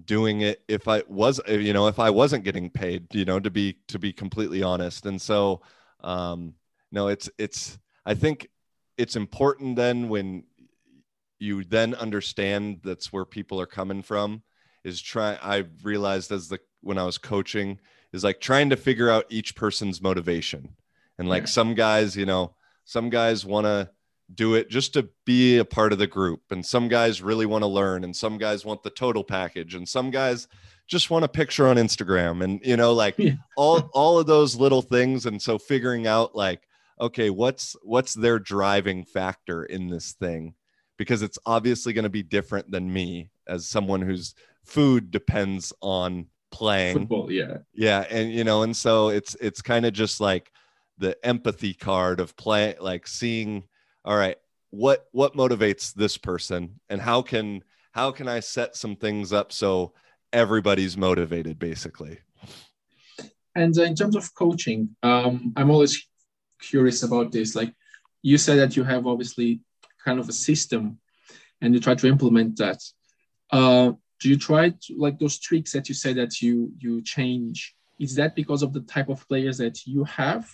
doing 0.05 0.40
it 0.40 0.62
if 0.68 0.88
I 0.88 1.03
was 1.07 1.40
you 1.46 1.72
know 1.72 1.87
if 1.87 1.98
I 1.98 2.11
wasn't 2.11 2.44
getting 2.44 2.70
paid 2.70 3.14
you 3.14 3.25
know 3.25 3.38
to 3.38 3.51
be 3.51 3.77
to 3.88 3.98
be 3.98 4.12
completely 4.12 4.62
honest 4.62 5.05
and 5.05 5.20
so 5.20 5.61
um 6.01 6.55
no 6.90 7.09
it's 7.09 7.29
it's 7.37 7.79
I 8.07 8.14
think 8.14 8.48
it's 8.96 9.16
important 9.16 9.77
then 9.77 10.09
when 10.09 10.44
you 11.38 11.64
then 11.64 11.94
understand 11.94 12.81
that's 12.83 13.12
where 13.12 13.25
people 13.25 13.61
are 13.61 13.66
coming 13.66 14.03
from 14.03 14.42
is 14.85 15.03
try 15.03 15.38
I 15.42 15.64
realized 15.83 16.33
as 16.33 16.48
the 16.48 16.61
when 16.81 16.98
I 16.98 17.05
was 17.05 17.18
coaching 17.18 17.79
is 18.12 18.25
like 18.25 18.40
trying 18.40 18.70
to 18.70 18.77
figure 18.77 19.11
out 19.11 19.27
each 19.31 19.55
person's 19.57 20.03
motivation. 20.03 20.77
And 21.18 21.29
like 21.29 21.44
yeah. 21.44 21.48
some 21.48 21.75
guys, 21.75 22.16
you 22.16 22.27
know, 22.27 22.55
some 22.85 23.11
guys 23.11 23.44
want 23.44 23.66
to 23.66 23.90
do 24.35 24.55
it 24.55 24.71
just 24.71 24.92
to 24.95 25.09
be 25.25 25.59
a 25.59 25.64
part 25.64 25.92
of 25.92 25.99
the 25.99 26.07
group. 26.07 26.40
And 26.51 26.64
some 26.64 26.88
guys 26.88 27.23
really 27.23 27.47
want 27.47 27.62
to 27.62 27.68
learn 27.68 28.05
and 28.05 28.14
some 28.14 28.38
guys 28.38 28.64
want 28.64 28.83
the 28.83 28.90
total 28.90 29.25
package 29.25 29.75
and 29.75 29.88
some 29.88 30.11
guys 30.11 30.49
just 30.88 31.11
want 31.11 31.25
a 31.25 31.29
picture 31.29 31.68
on 31.68 31.77
Instagram 31.77 32.42
and 32.42 32.61
you 32.64 32.77
know 32.77 32.92
like 32.92 33.14
yeah. 33.18 33.33
all 33.57 33.90
all 33.95 34.18
of 34.18 34.27
those 34.27 34.57
little 34.57 34.83
things. 34.83 35.27
And 35.27 35.40
so 35.40 35.59
figuring 35.59 36.07
out 36.07 36.35
like 36.35 36.68
okay 37.01 37.31
what's 37.31 37.77
what's 37.83 38.14
their 38.14 38.38
driving 38.38 39.05
factor 39.05 39.64
in 39.64 39.88
this 39.88 40.12
thing? 40.12 40.55
Because 40.99 41.23
it's 41.23 41.38
obviously 41.47 41.92
going 41.92 42.05
to 42.05 42.11
be 42.11 42.23
different 42.23 42.71
than 42.71 42.92
me 42.92 43.31
as 43.47 43.66
someone 43.66 44.03
whose 44.03 44.35
food 44.64 45.11
depends 45.11 45.73
on 45.81 46.27
playing. 46.51 46.99
Football 46.99 47.33
yeah. 47.33 47.59
Yeah 47.75 48.05
and 48.11 48.33
you 48.33 48.45
know 48.45 48.62
and 48.62 48.77
so 48.77 49.09
it's 49.09 49.35
it's 49.41 49.62
kind 49.62 49.87
of 49.87 49.93
just 49.93 50.20
like 50.20 50.51
the 50.99 51.16
empathy 51.26 51.74
card 51.74 52.20
of 52.20 52.37
play 52.37 52.76
like 52.80 53.07
seeing 53.07 53.64
all 54.05 54.16
right. 54.16 54.36
What 54.70 55.07
what 55.12 55.34
motivates 55.34 55.92
this 55.92 56.16
person 56.16 56.80
and 56.88 57.00
how 57.00 57.22
can 57.22 57.62
how 57.92 58.11
can 58.11 58.26
i 58.26 58.40
set 58.40 58.74
some 58.74 58.96
things 58.96 59.32
up 59.32 59.53
so 59.53 59.92
everybody's 60.32 60.96
motivated 60.96 61.59
basically? 61.59 62.18
And 63.55 63.78
uh, 63.78 63.82
in 63.82 63.94
terms 63.94 64.16
of 64.16 64.34
coaching 64.34 64.96
um 65.03 65.53
i'm 65.57 65.70
always 65.70 66.09
curious 66.62 67.03
about 67.03 67.32
this. 67.32 67.55
Like 67.55 67.74
you 68.22 68.38
said 68.38 68.59
that 68.59 68.76
you 68.76 68.84
have 68.84 69.07
obviously 69.07 69.61
kind 70.05 70.18
of 70.18 70.28
a 70.28 70.32
system 70.32 70.98
and 71.61 71.74
you 71.74 71.80
try 71.80 71.94
to 71.94 72.07
implement 72.07 72.57
that. 72.59 72.82
Uh, 73.50 73.92
do 74.20 74.28
you 74.28 74.38
try 74.38 74.70
to 74.70 74.96
like 74.96 75.18
those 75.18 75.38
tricks 75.38 75.72
that 75.72 75.88
you 75.88 75.94
say 75.94 76.12
that 76.14 76.40
you 76.40 76.72
you 76.78 77.03
change? 77.03 77.74
Is 77.98 78.14
that 78.14 78.34
because 78.34 78.62
of 78.62 78.72
the 78.72 78.80
type 78.80 79.09
of 79.09 79.26
players 79.28 79.59
that 79.59 79.84
you 79.84 80.05
have 80.05 80.48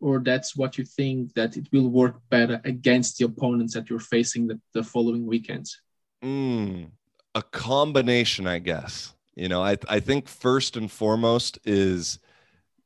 or 0.00 0.18
that's 0.20 0.56
what 0.56 0.78
you 0.78 0.84
think 0.84 1.32
that 1.34 1.56
it 1.56 1.68
will 1.72 1.88
work 1.88 2.20
better 2.30 2.60
against 2.64 3.18
the 3.18 3.26
opponents 3.26 3.74
that 3.74 3.90
you're 3.90 3.98
facing 3.98 4.46
the, 4.46 4.60
the 4.72 4.82
following 4.82 5.26
weekends? 5.26 5.80
mm, 6.22 6.90
a 7.34 7.42
combination 7.42 8.46
i 8.46 8.58
guess. 8.58 9.14
You 9.36 9.48
know 9.48 9.62
I, 9.62 9.76
I 9.88 10.00
think 10.00 10.28
first 10.28 10.76
and 10.76 10.90
foremost 10.90 11.58
is 11.64 12.18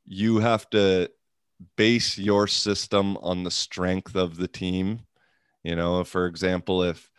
you 0.05 0.39
have 0.39 0.69
to 0.71 1.09
base 1.75 2.17
your 2.17 2.47
system 2.47 3.17
on 3.17 3.43
the 3.43 3.51
strength 3.51 4.15
of 4.15 4.37
the 4.37 4.47
team. 4.47 5.01
You 5.63 5.75
know, 5.75 6.03
for 6.03 6.27
example, 6.27 6.83
if 6.83 7.09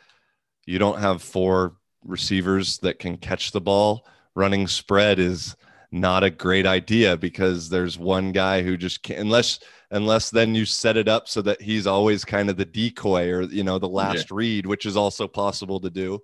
you 0.66 0.78
don't 0.78 1.00
have 1.00 1.22
four 1.22 1.76
receivers 2.04 2.78
that 2.78 2.98
can 2.98 3.16
catch 3.16 3.52
the 3.52 3.60
ball, 3.60 4.06
running 4.34 4.68
spread 4.68 5.18
is 5.18 5.56
not 5.90 6.24
a 6.24 6.30
great 6.30 6.66
idea 6.66 7.16
because 7.16 7.68
there's 7.68 7.98
one 7.98 8.32
guy 8.32 8.62
who 8.62 8.76
just 8.76 9.02
can't 9.02 9.20
unless 9.20 9.60
unless 9.90 10.30
then 10.30 10.54
you 10.54 10.64
set 10.64 10.96
it 10.96 11.08
up 11.08 11.28
so 11.28 11.42
that 11.42 11.60
he's 11.60 11.86
always 11.86 12.24
kind 12.24 12.50
of 12.50 12.56
the 12.56 12.64
decoy 12.64 13.30
or 13.30 13.42
you 13.42 13.64
know 13.64 13.78
the 13.78 13.88
last 13.88 14.30
yeah. 14.30 14.36
read 14.36 14.66
which 14.66 14.86
is 14.86 14.96
also 14.96 15.26
possible 15.28 15.80
to 15.80 15.90
do 15.90 16.20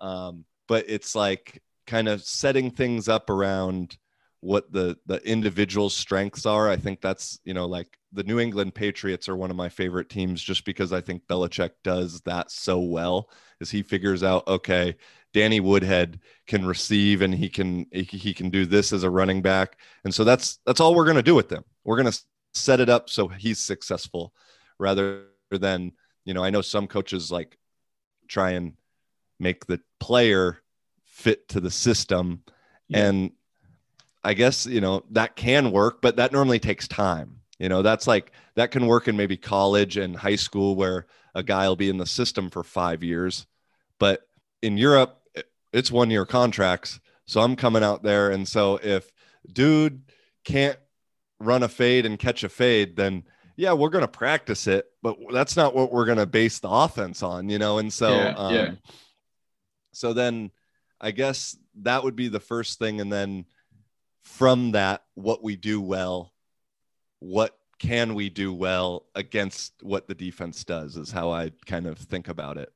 um, 0.00 0.44
but 0.68 0.84
it's 0.88 1.14
like 1.14 1.62
kind 1.86 2.08
of 2.08 2.22
setting 2.22 2.70
things 2.70 3.08
up 3.08 3.30
around 3.30 3.96
what 4.40 4.70
the 4.70 4.96
the 5.06 5.16
individual 5.28 5.88
strengths 5.88 6.44
are 6.44 6.68
i 6.68 6.76
think 6.76 7.00
that's 7.00 7.38
you 7.44 7.54
know 7.54 7.66
like 7.66 7.98
the 8.12 8.22
new 8.24 8.38
england 8.38 8.74
patriots 8.74 9.28
are 9.28 9.36
one 9.36 9.50
of 9.50 9.56
my 9.56 9.68
favorite 9.68 10.08
teams 10.08 10.42
just 10.42 10.64
because 10.64 10.92
i 10.92 11.00
think 11.00 11.26
Belichick 11.26 11.70
does 11.82 12.20
that 12.22 12.50
so 12.50 12.78
well 12.78 13.30
is 13.60 13.70
he 13.70 13.82
figures 13.82 14.22
out 14.22 14.46
okay 14.46 14.94
Danny 15.36 15.60
Woodhead 15.60 16.20
can 16.46 16.64
receive 16.64 17.20
and 17.20 17.34
he 17.34 17.50
can 17.50 17.84
he 17.92 18.32
can 18.32 18.48
do 18.48 18.64
this 18.64 18.90
as 18.90 19.02
a 19.02 19.10
running 19.10 19.42
back. 19.42 19.78
And 20.02 20.14
so 20.14 20.24
that's 20.24 20.60
that's 20.64 20.80
all 20.80 20.94
we're 20.94 21.04
going 21.04 21.18
to 21.18 21.22
do 21.22 21.34
with 21.34 21.50
them. 21.50 21.62
We're 21.84 21.98
going 21.98 22.10
to 22.10 22.18
set 22.56 22.80
it 22.80 22.88
up 22.88 23.08
so 23.10 23.28
he's 23.28 23.58
successful 23.58 24.32
rather 24.78 25.24
than, 25.50 25.92
you 26.24 26.34
know, 26.34 26.42
I 26.42 26.50
know 26.50 26.62
some 26.62 26.86
coaches 26.86 27.30
like 27.30 27.58
try 28.28 28.50
and 28.50 28.74
make 29.38 29.66
the 29.66 29.80
player 30.00 30.58
fit 31.04 31.48
to 31.48 31.60
the 31.60 31.70
system 31.70 32.42
yeah. 32.88 33.06
and 33.06 33.30
I 34.24 34.34
guess, 34.34 34.66
you 34.66 34.80
know, 34.80 35.04
that 35.12 35.36
can 35.36 35.70
work, 35.70 36.02
but 36.02 36.16
that 36.16 36.32
normally 36.32 36.58
takes 36.58 36.88
time. 36.88 37.40
You 37.60 37.68
know, 37.68 37.82
that's 37.82 38.08
like 38.08 38.32
that 38.56 38.72
can 38.72 38.86
work 38.86 39.06
in 39.06 39.16
maybe 39.16 39.36
college 39.36 39.96
and 39.96 40.16
high 40.16 40.36
school 40.36 40.74
where 40.74 41.06
a 41.34 41.44
guy 41.44 41.68
will 41.68 41.76
be 41.76 41.88
in 41.88 41.96
the 41.96 42.06
system 42.06 42.50
for 42.50 42.64
5 42.64 43.04
years. 43.04 43.46
But 44.00 44.26
in 44.62 44.76
Europe, 44.76 45.22
it's 45.72 45.92
one 45.92 46.10
year 46.10 46.26
contracts. 46.26 46.98
So 47.26 47.40
I'm 47.40 47.54
coming 47.54 47.84
out 47.84 48.02
there. 48.02 48.30
And 48.30 48.46
so 48.46 48.80
if 48.82 49.10
dude 49.52 50.02
can't 50.44 50.78
run 51.40 51.62
a 51.62 51.68
fade 51.68 52.06
and 52.06 52.18
catch 52.18 52.44
a 52.44 52.48
fade, 52.48 52.96
then 52.96 53.24
yeah, 53.56 53.72
we're 53.72 53.90
going 53.90 54.02
to 54.02 54.08
practice 54.08 54.66
it, 54.66 54.86
but 55.02 55.16
that's 55.32 55.56
not 55.56 55.74
what 55.74 55.92
we're 55.92 56.04
going 56.04 56.18
to 56.18 56.26
base 56.26 56.58
the 56.58 56.68
offense 56.68 57.22
on, 57.22 57.48
you 57.48 57.58
know? 57.58 57.78
And 57.78 57.92
so, 57.92 58.10
yeah, 58.10 58.34
um, 58.36 58.54
yeah. 58.54 58.70
so 59.92 60.12
then 60.12 60.50
I 61.00 61.10
guess 61.10 61.56
that 61.82 62.04
would 62.04 62.16
be 62.16 62.28
the 62.28 62.40
first 62.40 62.78
thing. 62.78 63.00
And 63.00 63.10
then 63.10 63.46
from 64.24 64.72
that, 64.72 65.04
what 65.14 65.42
we 65.42 65.56
do 65.56 65.80
well, 65.80 66.32
what 67.20 67.56
can 67.78 68.14
we 68.14 68.28
do 68.28 68.52
well 68.52 69.06
against 69.14 69.72
what 69.82 70.06
the 70.06 70.14
defense 70.14 70.64
does 70.64 70.96
is 70.96 71.10
how 71.10 71.30
I 71.30 71.52
kind 71.66 71.86
of 71.86 71.98
think 71.98 72.28
about 72.28 72.58
it. 72.58 72.70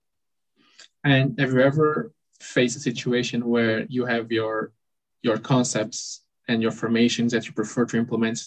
And 1.05 1.39
have 1.39 1.53
you 1.53 1.61
ever 1.61 2.13
faced 2.41 2.77
a 2.77 2.81
situation 2.81 3.47
where 3.47 3.85
you 3.85 4.07
have 4.07 4.33
your 4.33 4.73
your 5.23 5.39
concepts 5.39 6.23
and 6.51 6.61
your 6.61 6.73
formations 6.73 7.33
that 7.33 7.47
you 7.47 7.53
prefer 7.53 7.85
to 7.87 7.97
implement. 7.97 8.39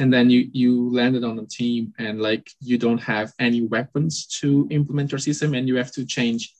And 0.00 0.12
then 0.12 0.30
you 0.30 0.48
you 0.52 0.72
landed 0.92 1.24
on 1.24 1.38
a 1.38 1.46
team 1.46 1.92
and 1.98 2.20
like 2.20 2.48
you 2.60 2.78
don't 2.78 3.02
have 3.14 3.32
any 3.40 3.62
weapons 3.62 4.26
to 4.40 4.68
implement 4.70 5.10
your 5.10 5.18
system 5.18 5.54
and 5.54 5.66
you 5.66 5.76
have 5.76 5.92
to 5.92 6.06
change 6.06 6.54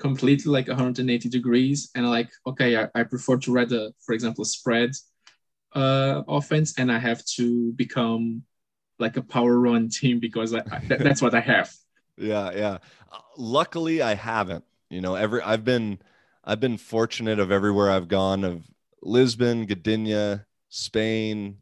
completely 0.00 0.50
like 0.50 0.66
180 0.66 1.28
degrees 1.28 1.90
and 1.94 2.10
like 2.10 2.28
okay 2.44 2.76
i, 2.76 2.88
I 2.96 3.04
prefer 3.04 3.36
to 3.36 3.52
read 3.52 3.70
a 3.70 3.92
for 4.04 4.12
example 4.12 4.44
spread 4.44 4.90
uh 5.76 6.22
offense 6.26 6.76
and 6.80 6.90
i 6.90 6.98
have 6.98 7.24
to 7.36 7.72
become 7.74 8.42
like 8.98 9.16
a 9.16 9.22
power 9.22 9.56
run 9.60 9.88
team 9.88 10.18
because 10.18 10.52
I, 10.52 10.62
I, 10.72 10.80
that's 11.06 11.22
what 11.22 11.34
i 11.34 11.40
have. 11.40 11.70
Yeah 12.16 12.50
yeah. 12.54 12.78
Luckily 13.36 14.02
i 14.02 14.14
haven't. 14.14 14.64
You 14.90 15.00
know, 15.00 15.16
every 15.16 15.42
I've 15.42 15.64
been 15.64 15.98
I've 16.44 16.60
been 16.60 16.76
fortunate 16.76 17.40
of 17.40 17.50
everywhere 17.50 17.90
I've 17.90 18.06
gone 18.06 18.44
of 18.44 18.62
Lisbon, 19.04 19.66
Gdynia, 19.66 20.44
Spain, 20.68 21.58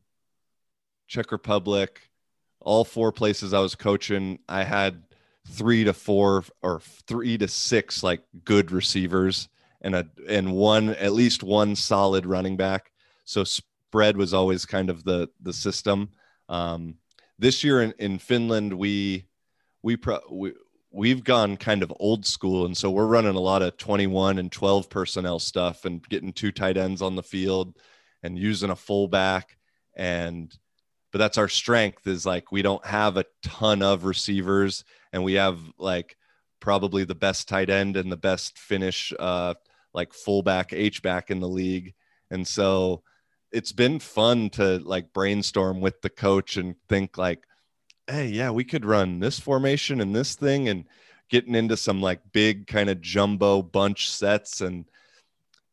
Czech 1.07 1.33
Republic, 1.33 2.11
all 2.61 2.85
four 2.85 3.13
places 3.13 3.53
I 3.53 3.61
was 3.61 3.75
coaching, 3.75 4.39
I 4.49 4.65
had 4.65 5.03
three 5.49 5.85
to 5.85 5.93
four 5.93 6.45
or 6.63 6.81
three 6.81 7.37
to 7.39 7.49
six 7.49 8.03
like 8.03 8.23
good 8.45 8.71
receivers 8.71 9.49
and 9.81 9.95
a 9.95 10.07
and 10.29 10.53
one 10.53 10.91
at 10.91 11.13
least 11.13 11.43
one 11.43 11.75
solid 11.75 12.25
running 12.25 12.57
back. 12.57 12.93
So 13.25 13.45
spread 13.45 14.17
was 14.17 14.33
always 14.33 14.65
kind 14.65 14.89
of 14.89 15.05
the 15.05 15.29
the 15.41 15.53
system. 15.53 16.11
Um, 16.49 16.97
this 17.39 17.65
year 17.65 17.83
in, 17.83 17.93
in 17.99 18.19
Finland, 18.19 18.73
we 18.73 19.27
we, 19.83 19.97
pro, 19.97 20.21
we 20.31 20.53
we've 20.93 21.25
gone 21.25 21.57
kind 21.57 21.83
of 21.83 21.93
old 21.99 22.27
school 22.27 22.67
and 22.67 22.77
so 22.77 22.91
we're 22.91 23.07
running 23.07 23.35
a 23.35 23.41
lot 23.41 23.63
of 23.63 23.77
21 23.79 24.39
and 24.39 24.53
12 24.53 24.91
personnel 24.91 25.39
stuff 25.39 25.85
and 25.85 26.07
getting 26.09 26.33
two 26.33 26.53
tight 26.53 26.77
ends 26.77 27.01
on 27.01 27.17
the 27.17 27.23
field 27.23 27.77
and 28.23 28.39
using 28.39 28.71
a 28.71 28.77
fullback. 28.77 29.57
And 29.97 30.55
but 31.11 31.19
that's 31.19 31.39
our 31.39 31.49
strength 31.49 32.07
is 32.07 32.25
like 32.25 32.53
we 32.53 32.63
don't 32.63 32.85
have 32.87 33.17
a 33.17 33.27
ton 33.43 33.83
of 33.83 34.05
receivers 34.05 34.85
and 35.13 35.25
we 35.25 35.35
have 35.35 35.59
like 35.79 36.17
probably 36.61 37.05
the 37.05 37.15
best 37.15 37.49
tight 37.49 37.71
end 37.71 37.97
and 37.97 38.11
the 38.11 38.17
best 38.17 38.59
Finnish 38.59 39.13
uh 39.19 39.55
like 39.95 40.13
fullback 40.15 40.73
h 40.73 41.03
back 41.03 41.31
in 41.31 41.41
the 41.41 41.49
league. 41.49 41.95
And 42.31 42.47
so 42.47 43.03
it's 43.51 43.73
been 43.73 43.99
fun 43.99 44.49
to 44.51 44.79
like 44.79 45.13
brainstorm 45.13 45.81
with 45.81 46.01
the 46.01 46.09
coach 46.11 46.57
and 46.57 46.75
think 46.89 47.19
like 47.19 47.45
hey, 48.09 48.27
yeah, 48.27 48.51
we 48.51 48.65
could 48.65 48.85
run 48.85 49.21
this 49.21 49.39
formation 49.39 50.01
and 50.01 50.15
this 50.15 50.35
thing 50.35 50.69
and 50.69 50.85
getting 51.29 51.55
into 51.55 51.77
some 51.77 52.01
like 52.01 52.21
big 52.33 52.67
kind 52.67 52.91
of 52.91 53.01
jumbo 53.01 53.63
bunch 53.63 54.11
sets 54.11 54.61
and 54.61 54.85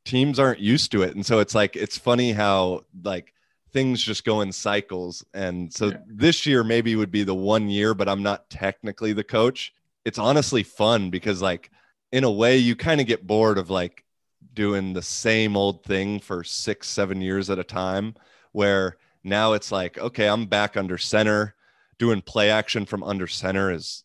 teams 0.06 0.40
aren't 0.40 0.60
used 0.60 0.92
to 0.92 1.04
it. 1.04 1.16
And 1.16 1.26
so 1.26 1.40
it's 1.40 1.56
like, 1.56 1.76
it's 1.76 1.98
funny 1.98 2.32
how 2.32 2.86
like 3.04 3.34
things 3.72 4.02
just 4.02 4.24
go 4.24 4.42
in 4.42 4.52
cycles. 4.52 5.24
And 5.34 5.74
so 5.74 5.88
yeah. 5.88 5.98
this 6.08 6.46
year 6.46 6.64
maybe 6.64 6.96
would 6.96 7.12
be 7.12 7.24
the 7.24 7.36
one 7.36 7.70
year, 7.70 7.94
but 7.94 8.10
I'm 8.10 8.24
not 8.24 8.50
technically 8.50 9.14
the 9.14 9.24
coach. 9.24 9.74
It's 10.06 10.18
honestly 10.18 10.64
fun 10.64 11.10
because 11.10 11.42
like 11.42 11.70
in 12.12 12.24
a 12.24 12.32
way 12.32 12.58
you 12.58 12.76
kind 12.76 13.02
of 13.02 13.08
get 13.08 13.28
bored 13.28 13.58
of 13.58 13.70
like 13.70 14.06
doing 14.54 14.94
the 14.94 15.02
same 15.02 15.56
old 15.56 15.84
thing 15.84 16.20
for 16.20 16.44
six, 16.44 16.88
seven 16.88 17.22
years 17.22 17.50
at 17.50 17.60
a 17.60 17.64
time 17.64 18.16
where 18.52 18.98
now 19.24 19.54
it's 19.54 19.72
like, 19.72 19.98
okay, 19.98 20.28
I'm 20.28 20.46
back 20.46 20.78
under 20.78 20.98
center 20.98 21.56
doing 22.00 22.22
play 22.22 22.50
action 22.50 22.86
from 22.86 23.04
under 23.04 23.28
center 23.28 23.72
is 23.72 24.04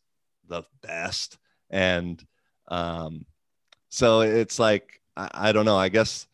the 0.49 0.63
best. 0.83 1.39
And 1.71 2.23
um, 2.69 3.25
so 3.89 4.21
it's 4.21 4.59
like, 4.59 5.01
I, 5.17 5.31
I 5.33 5.53
don't 5.53 5.65
know, 5.65 5.79
I 5.79 5.89
guess 5.89 6.27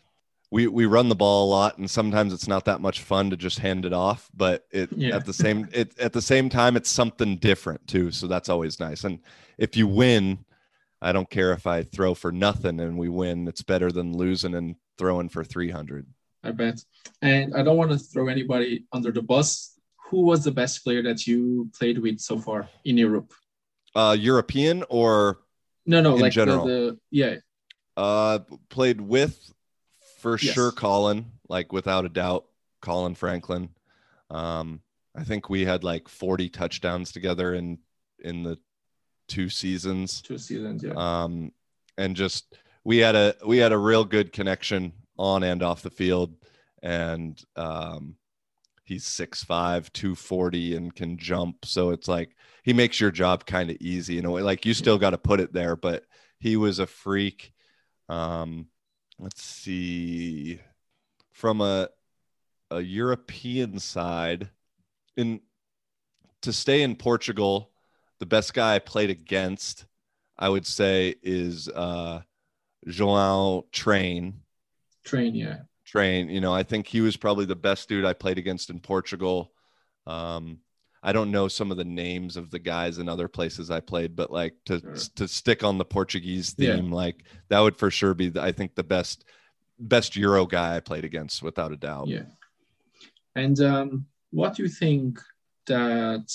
we, 0.50 0.66
we 0.66 0.86
run 0.86 1.08
the 1.08 1.14
ball 1.14 1.46
a 1.46 1.50
lot 1.50 1.78
and 1.78 1.88
sometimes 1.88 2.32
it's 2.32 2.48
not 2.48 2.64
that 2.64 2.80
much 2.80 3.02
fun 3.02 3.30
to 3.30 3.36
just 3.36 3.60
hand 3.60 3.84
it 3.84 3.92
off, 3.92 4.28
but 4.34 4.66
it 4.72 4.90
yeah. 4.92 5.14
at 5.14 5.24
the 5.24 5.32
same, 5.32 5.68
it, 5.72 5.96
at 6.00 6.12
the 6.12 6.22
same 6.22 6.48
time, 6.48 6.76
it's 6.76 6.90
something 6.90 7.36
different 7.36 7.86
too. 7.86 8.10
So 8.10 8.26
that's 8.26 8.48
always 8.48 8.80
nice. 8.80 9.04
And 9.04 9.20
if 9.58 9.76
you 9.76 9.86
win, 9.86 10.44
I 11.02 11.12
don't 11.12 11.30
care 11.30 11.52
if 11.52 11.66
I 11.66 11.82
throw 11.82 12.14
for 12.14 12.32
nothing 12.32 12.80
and 12.80 12.98
we 12.98 13.08
win, 13.08 13.46
it's 13.46 13.62
better 13.62 13.92
than 13.92 14.16
losing 14.16 14.54
and 14.54 14.74
throwing 14.98 15.28
for 15.28 15.44
300. 15.44 16.06
I 16.42 16.52
bet. 16.52 16.82
And 17.22 17.54
I 17.54 17.62
don't 17.62 17.76
want 17.76 17.90
to 17.92 17.98
throw 17.98 18.28
anybody 18.28 18.86
under 18.92 19.12
the 19.12 19.22
bus 19.22 19.78
who 20.10 20.22
was 20.22 20.42
the 20.42 20.50
best 20.50 20.82
player 20.82 21.02
that 21.02 21.26
you 21.26 21.70
played 21.78 21.98
with 21.98 22.18
so 22.18 22.38
far 22.38 22.68
in 22.84 22.98
Europe? 22.98 23.32
Uh, 23.94 24.16
European 24.18 24.84
or 24.88 25.38
no, 25.86 26.00
no, 26.00 26.16
like 26.16 26.32
general? 26.32 26.66
The, 26.66 26.72
the, 26.72 26.98
yeah. 27.10 27.36
Uh, 27.96 28.40
played 28.68 29.00
with 29.00 29.52
for 30.18 30.36
yes. 30.38 30.54
sure 30.54 30.72
Colin, 30.72 31.26
like 31.48 31.72
without 31.72 32.04
a 32.04 32.08
doubt, 32.08 32.46
Colin 32.82 33.14
Franklin. 33.14 33.70
Um, 34.30 34.80
I 35.14 35.22
think 35.22 35.48
we 35.48 35.64
had 35.64 35.84
like 35.84 36.08
40 36.08 36.48
touchdowns 36.48 37.12
together 37.12 37.54
in 37.54 37.78
in 38.18 38.42
the 38.42 38.58
two 39.28 39.48
seasons. 39.48 40.22
Two 40.22 40.38
seasons, 40.38 40.82
yeah. 40.82 40.92
Um, 40.96 41.52
and 41.96 42.16
just 42.16 42.56
we 42.84 42.98
had 42.98 43.14
a 43.14 43.34
we 43.46 43.58
had 43.58 43.72
a 43.72 43.78
real 43.78 44.04
good 44.04 44.32
connection 44.32 44.92
on 45.16 45.42
and 45.44 45.62
off 45.62 45.82
the 45.82 45.90
field, 45.90 46.34
and 46.82 47.40
um, 47.56 48.16
he's 48.90 49.04
6'5 49.04 49.92
240 49.92 50.74
and 50.74 50.92
can 50.92 51.16
jump. 51.16 51.64
So 51.64 51.90
it's 51.90 52.08
like 52.08 52.34
he 52.64 52.72
makes 52.72 52.98
your 52.98 53.12
job 53.12 53.46
kind 53.46 53.70
of 53.70 53.76
easy 53.78 54.18
in 54.18 54.24
a 54.24 54.30
way. 54.32 54.42
Like 54.42 54.66
you 54.66 54.74
still 54.74 54.98
got 54.98 55.10
to 55.10 55.18
put 55.18 55.38
it 55.38 55.52
there 55.52 55.76
but 55.76 56.04
he 56.40 56.56
was 56.56 56.80
a 56.80 56.88
freak. 56.88 57.52
Um 58.08 58.66
let's 59.20 59.42
see. 59.42 60.58
From 61.32 61.60
a 61.60 61.88
a 62.72 62.80
european 62.80 63.78
side 63.78 64.50
in 65.16 65.40
to 66.42 66.52
stay 66.52 66.82
in 66.82 66.94
portugal 66.94 67.72
the 68.20 68.26
best 68.26 68.54
guy 68.54 68.76
i 68.76 68.78
played 68.78 69.10
against 69.10 69.86
i 70.38 70.48
would 70.48 70.64
say 70.64 71.16
is 71.20 71.68
uh 71.68 72.20
joao 72.86 73.66
train. 73.72 74.40
Train 75.04 75.34
yeah 75.34 75.62
train. 75.90 76.28
You 76.28 76.40
know, 76.40 76.54
I 76.54 76.62
think 76.62 76.86
he 76.86 77.00
was 77.00 77.16
probably 77.16 77.44
the 77.46 77.56
best 77.56 77.88
dude 77.88 78.04
I 78.04 78.12
played 78.12 78.38
against 78.38 78.70
in 78.70 78.78
Portugal. 78.80 79.52
Um, 80.06 80.58
I 81.02 81.12
don't 81.12 81.30
know 81.30 81.48
some 81.48 81.70
of 81.70 81.76
the 81.78 81.84
names 81.84 82.36
of 82.36 82.50
the 82.50 82.58
guys 82.58 82.98
in 82.98 83.08
other 83.08 83.26
places 83.28 83.70
I 83.70 83.80
played, 83.80 84.14
but 84.14 84.30
like 84.30 84.54
to 84.66 84.80
Sure. 84.80 84.94
to 85.16 85.28
stick 85.28 85.64
on 85.64 85.78
the 85.78 85.84
Portuguese 85.84 86.54
Yeah. 86.56 86.76
theme, 86.76 86.92
like 86.92 87.24
that 87.48 87.60
would 87.60 87.76
for 87.76 87.90
sure 87.90 88.14
be 88.14 88.28
the, 88.28 88.42
I 88.42 88.52
think 88.52 88.74
the 88.74 88.84
best 88.84 89.24
best 89.78 90.14
Euro 90.16 90.44
guy 90.46 90.76
I 90.76 90.80
played 90.80 91.04
against 91.06 91.42
without 91.42 91.72
a 91.72 91.76
doubt. 91.76 92.08
Yeah. 92.08 92.26
And 93.34 93.58
um, 93.60 94.06
what 94.30 94.54
do 94.56 94.62
you 94.62 94.68
think 94.68 95.18
that, 95.66 96.26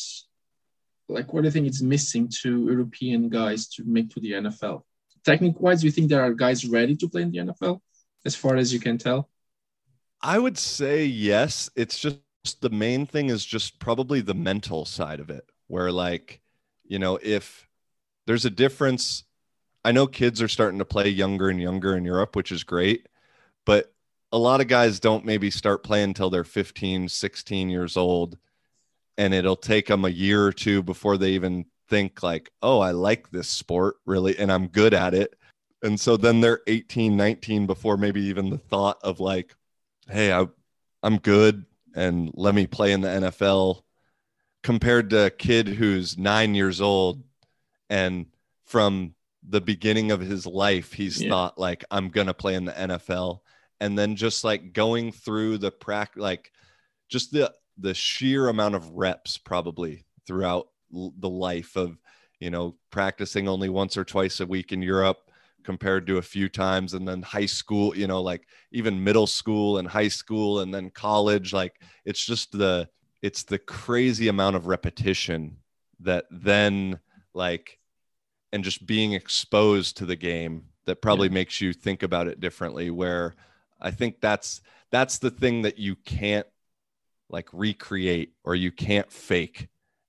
like, 1.07 1.31
what 1.31 1.41
do 1.41 1.47
you 1.47 1.51
think 1.51 1.67
is 1.67 1.83
missing 1.83 2.27
to 2.41 2.65
European 2.65 3.29
guys 3.29 3.67
to 3.75 3.83
make 3.85 4.09
to 4.11 4.19
the 4.19 4.31
NFL? 4.31 4.83
Technique 5.23 5.59
wise, 5.61 5.81
do 5.81 5.87
you 5.87 5.91
think 5.91 6.09
there 6.09 6.23
are 6.23 6.33
guys 6.33 6.65
ready 6.67 6.95
to 6.95 7.07
play 7.07 7.21
in 7.21 7.31
the 7.31 7.37
NFL, 7.39 7.81
as 8.25 8.35
far 8.35 8.55
as 8.55 8.73
you 8.73 8.79
can 8.79 8.97
tell? 8.97 9.29
I 10.25 10.39
would 10.39 10.57
say 10.57 11.05
yes. 11.05 11.69
It's 11.75 11.99
just 11.99 12.17
the 12.59 12.71
main 12.71 13.05
thing 13.05 13.29
is 13.29 13.45
just 13.45 13.77
probably 13.77 14.21
the 14.21 14.33
mental 14.33 14.83
side 14.83 15.19
of 15.19 15.29
it, 15.29 15.47
where 15.67 15.91
like, 15.91 16.41
you 16.83 16.97
know, 16.97 17.19
if 17.21 17.67
there's 18.25 18.43
a 18.43 18.49
difference, 18.49 19.23
I 19.83 19.91
know 19.91 20.07
kids 20.07 20.41
are 20.41 20.47
starting 20.47 20.79
to 20.79 20.85
play 20.85 21.09
younger 21.09 21.49
and 21.49 21.61
younger 21.61 21.95
in 21.95 22.03
Europe, 22.03 22.35
which 22.35 22.51
is 22.51 22.63
great, 22.63 23.07
but 23.67 23.93
a 24.31 24.39
lot 24.39 24.61
of 24.61 24.67
guys 24.67 24.99
don't 24.99 25.25
maybe 25.25 25.51
start 25.51 25.83
playing 25.83 26.05
until 26.05 26.31
they're 26.31 26.43
15, 26.43 27.07
16 27.07 27.69
years 27.69 27.95
old. 27.95 28.35
And 29.19 29.31
it'll 29.31 29.55
take 29.55 29.85
them 29.85 30.05
a 30.05 30.09
year 30.09 30.43
or 30.43 30.51
two 30.51 30.81
before 30.81 31.19
they 31.19 31.33
even 31.33 31.65
think, 31.87 32.23
like, 32.23 32.51
oh, 32.63 32.79
I 32.79 32.91
like 32.91 33.29
this 33.29 33.47
sport 33.47 33.97
really, 34.07 34.35
and 34.39 34.51
I'm 34.51 34.69
good 34.69 34.95
at 34.95 35.13
it. 35.13 35.35
And 35.83 35.99
so 35.99 36.17
then 36.17 36.41
they're 36.41 36.61
18, 36.65 37.15
19 37.15 37.67
before 37.67 37.95
maybe 37.95 38.21
even 38.21 38.49
the 38.49 38.57
thought 38.57 38.97
of 39.03 39.19
like, 39.19 39.55
hey, 40.09 40.31
I, 40.31 40.47
I'm 41.03 41.17
good 41.17 41.65
and 41.95 42.31
let 42.33 42.55
me 42.55 42.67
play 42.67 42.91
in 42.91 43.01
the 43.01 43.07
NFL 43.07 43.81
compared 44.63 45.11
to 45.11 45.27
a 45.27 45.29
kid 45.29 45.67
who's 45.67 46.17
nine 46.17 46.55
years 46.55 46.81
old 46.81 47.23
and 47.89 48.25
from 48.65 49.13
the 49.47 49.61
beginning 49.61 50.11
of 50.11 50.19
his 50.19 50.45
life, 50.45 50.91
he's 50.91 51.21
Yeah. 51.21 51.29
thought 51.29 51.59
like, 51.59 51.85
I'm 51.91 52.09
going 52.09 52.27
to 52.27 52.33
play 52.33 52.55
in 52.55 52.65
the 52.65 52.71
NFL. 52.71 53.41
And 53.79 53.97
then 53.97 54.15
just 54.15 54.43
like 54.43 54.73
going 54.73 55.11
through 55.11 55.59
the 55.59 55.71
prac, 55.71 56.13
like 56.15 56.51
just 57.09 57.31
the, 57.31 57.53
the 57.77 57.93
sheer 57.93 58.47
amount 58.47 58.75
of 58.75 58.89
reps 58.91 59.37
probably 59.37 60.05
throughout 60.25 60.69
the 60.91 61.29
life 61.29 61.75
of, 61.75 61.99
you 62.39 62.49
know, 62.49 62.75
practicing 62.89 63.47
only 63.47 63.69
once 63.69 63.97
or 63.97 64.03
twice 64.03 64.39
a 64.39 64.45
week 64.45 64.71
in 64.71 64.81
Europe 64.81 65.24
compared 65.65 66.07
to 66.07 66.17
a 66.17 66.21
few 66.21 66.47
times 66.49 66.93
and 66.93 67.07
then 67.07 67.21
high 67.21 67.45
school, 67.47 67.97
you 67.97 68.07
know, 68.07 68.21
like 68.21 68.47
even 68.71 69.03
middle 69.03 69.27
school 69.27 69.79
and 69.79 69.87
high 69.87 70.07
school 70.07 70.61
and 70.61 70.73
then 70.73 70.89
college 70.91 71.53
like 71.53 71.81
it's 72.05 72.25
just 72.25 72.51
the 72.51 72.87
it's 73.21 73.43
the 73.43 73.59
crazy 73.59 74.27
amount 74.29 74.55
of 74.55 74.67
repetition 74.67 75.57
that 75.99 76.25
then 76.31 76.99
like 77.33 77.79
and 78.53 78.63
just 78.63 78.85
being 78.85 79.13
exposed 79.13 79.97
to 79.97 80.05
the 80.05 80.15
game 80.15 80.65
that 80.85 81.01
probably 81.01 81.27
Yeah. 81.27 81.33
makes 81.33 81.61
you 81.61 81.73
think 81.73 82.03
about 82.03 82.27
it 82.27 82.39
differently 82.39 82.89
where 82.89 83.35
i 83.81 83.91
think 83.91 84.21
that's 84.21 84.61
that's 84.91 85.17
the 85.19 85.31
thing 85.31 85.63
that 85.63 85.77
you 85.79 85.95
can't 85.95 86.47
like 87.29 87.49
recreate 87.53 88.33
or 88.43 88.55
you 88.55 88.71
can't 88.71 89.11
fake 89.11 89.67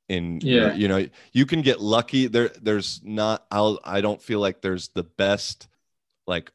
in 0.09 0.41
Yeah. 0.43 0.75
you 0.75 0.89
know 0.89 1.09
you 1.33 1.47
can 1.47 1.63
get 1.63 1.81
lucky 1.81 2.27
there 2.29 2.51
there's 2.63 3.01
not 3.05 3.45
i'll 3.51 3.81
i 3.85 4.01
don't 4.01 4.23
feel 4.23 4.39
like 4.39 4.61
there's 4.61 4.89
the 4.89 5.03
best 5.03 5.67
like 6.27 6.53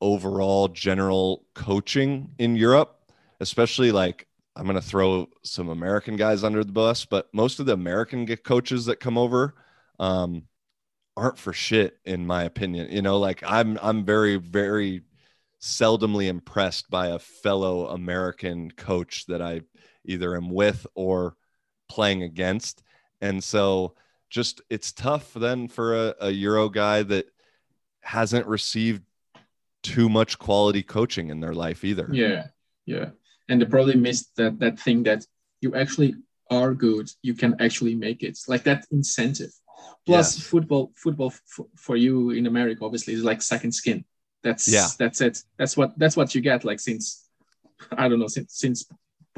overall 0.00 0.68
general 0.68 1.44
coaching 1.54 2.30
in 2.38 2.56
Europe, 2.56 2.96
especially 3.40 3.92
like 3.92 4.26
I'm 4.56 4.64
going 4.64 4.76
to 4.76 4.82
throw 4.82 5.28
some 5.42 5.68
American 5.68 6.16
guys 6.16 6.44
under 6.44 6.64
the 6.64 6.72
bus, 6.72 7.04
but 7.04 7.28
most 7.32 7.60
of 7.60 7.66
the 7.66 7.72
American 7.72 8.26
coaches 8.38 8.86
that 8.86 9.00
come 9.00 9.16
over 9.16 9.54
um, 10.00 10.44
aren't 11.16 11.38
for 11.38 11.52
shit, 11.52 11.98
in 12.04 12.26
my 12.26 12.44
opinion. 12.44 12.88
You 12.90 13.02
know, 13.02 13.18
like 13.18 13.42
I'm 13.46 13.78
I'm 13.82 14.04
very 14.04 14.36
very 14.36 15.02
seldomly 15.60 16.28
impressed 16.28 16.88
by 16.90 17.08
a 17.08 17.18
fellow 17.18 17.88
American 17.88 18.70
coach 18.70 19.26
that 19.26 19.42
I 19.42 19.62
either 20.04 20.36
am 20.36 20.50
with 20.50 20.86
or 20.94 21.36
playing 21.88 22.22
against, 22.22 22.82
and 23.20 23.42
so 23.42 23.94
just 24.30 24.60
it's 24.70 24.92
tough 24.92 25.32
then 25.34 25.68
for 25.68 25.96
a, 25.96 26.14
a 26.20 26.30
Euro 26.30 26.68
guy 26.68 27.02
that 27.02 27.26
hasn't 28.02 28.46
received 28.46 29.02
too 29.82 30.08
much 30.08 30.38
quality 30.38 30.82
coaching 30.82 31.30
in 31.30 31.40
their 31.40 31.54
life 31.54 31.84
either. 31.84 32.08
Yeah, 32.12 32.46
yeah. 32.86 33.10
And 33.48 33.60
they 33.60 33.66
probably 33.66 33.96
missed 33.96 34.36
that 34.36 34.58
that 34.60 34.78
thing 34.78 35.04
that 35.04 35.24
you 35.60 35.74
actually 35.74 36.14
are 36.50 36.74
good, 36.74 37.10
you 37.22 37.34
can 37.34 37.60
actually 37.60 37.94
make 37.94 38.22
it. 38.22 38.38
Like 38.48 38.64
that 38.64 38.86
incentive. 38.90 39.52
Plus, 40.06 40.36
Yes. 40.38 40.46
football, 40.46 40.92
football 40.96 41.28
f- 41.28 41.66
for 41.76 41.96
you 41.96 42.30
in 42.30 42.46
America, 42.46 42.84
obviously, 42.84 43.14
is 43.14 43.22
like 43.22 43.42
second 43.42 43.72
skin. 43.72 44.04
That's 44.42 44.66
Yeah. 44.68 44.88
That's 44.98 45.20
it. 45.20 45.42
That's 45.58 45.76
what 45.76 45.98
that's 45.98 46.16
what 46.16 46.34
you 46.34 46.40
get. 46.40 46.64
Like 46.64 46.80
since 46.80 47.28
I 47.92 48.08
don't 48.08 48.18
know 48.18 48.28
since 48.28 48.54
since 48.58 48.84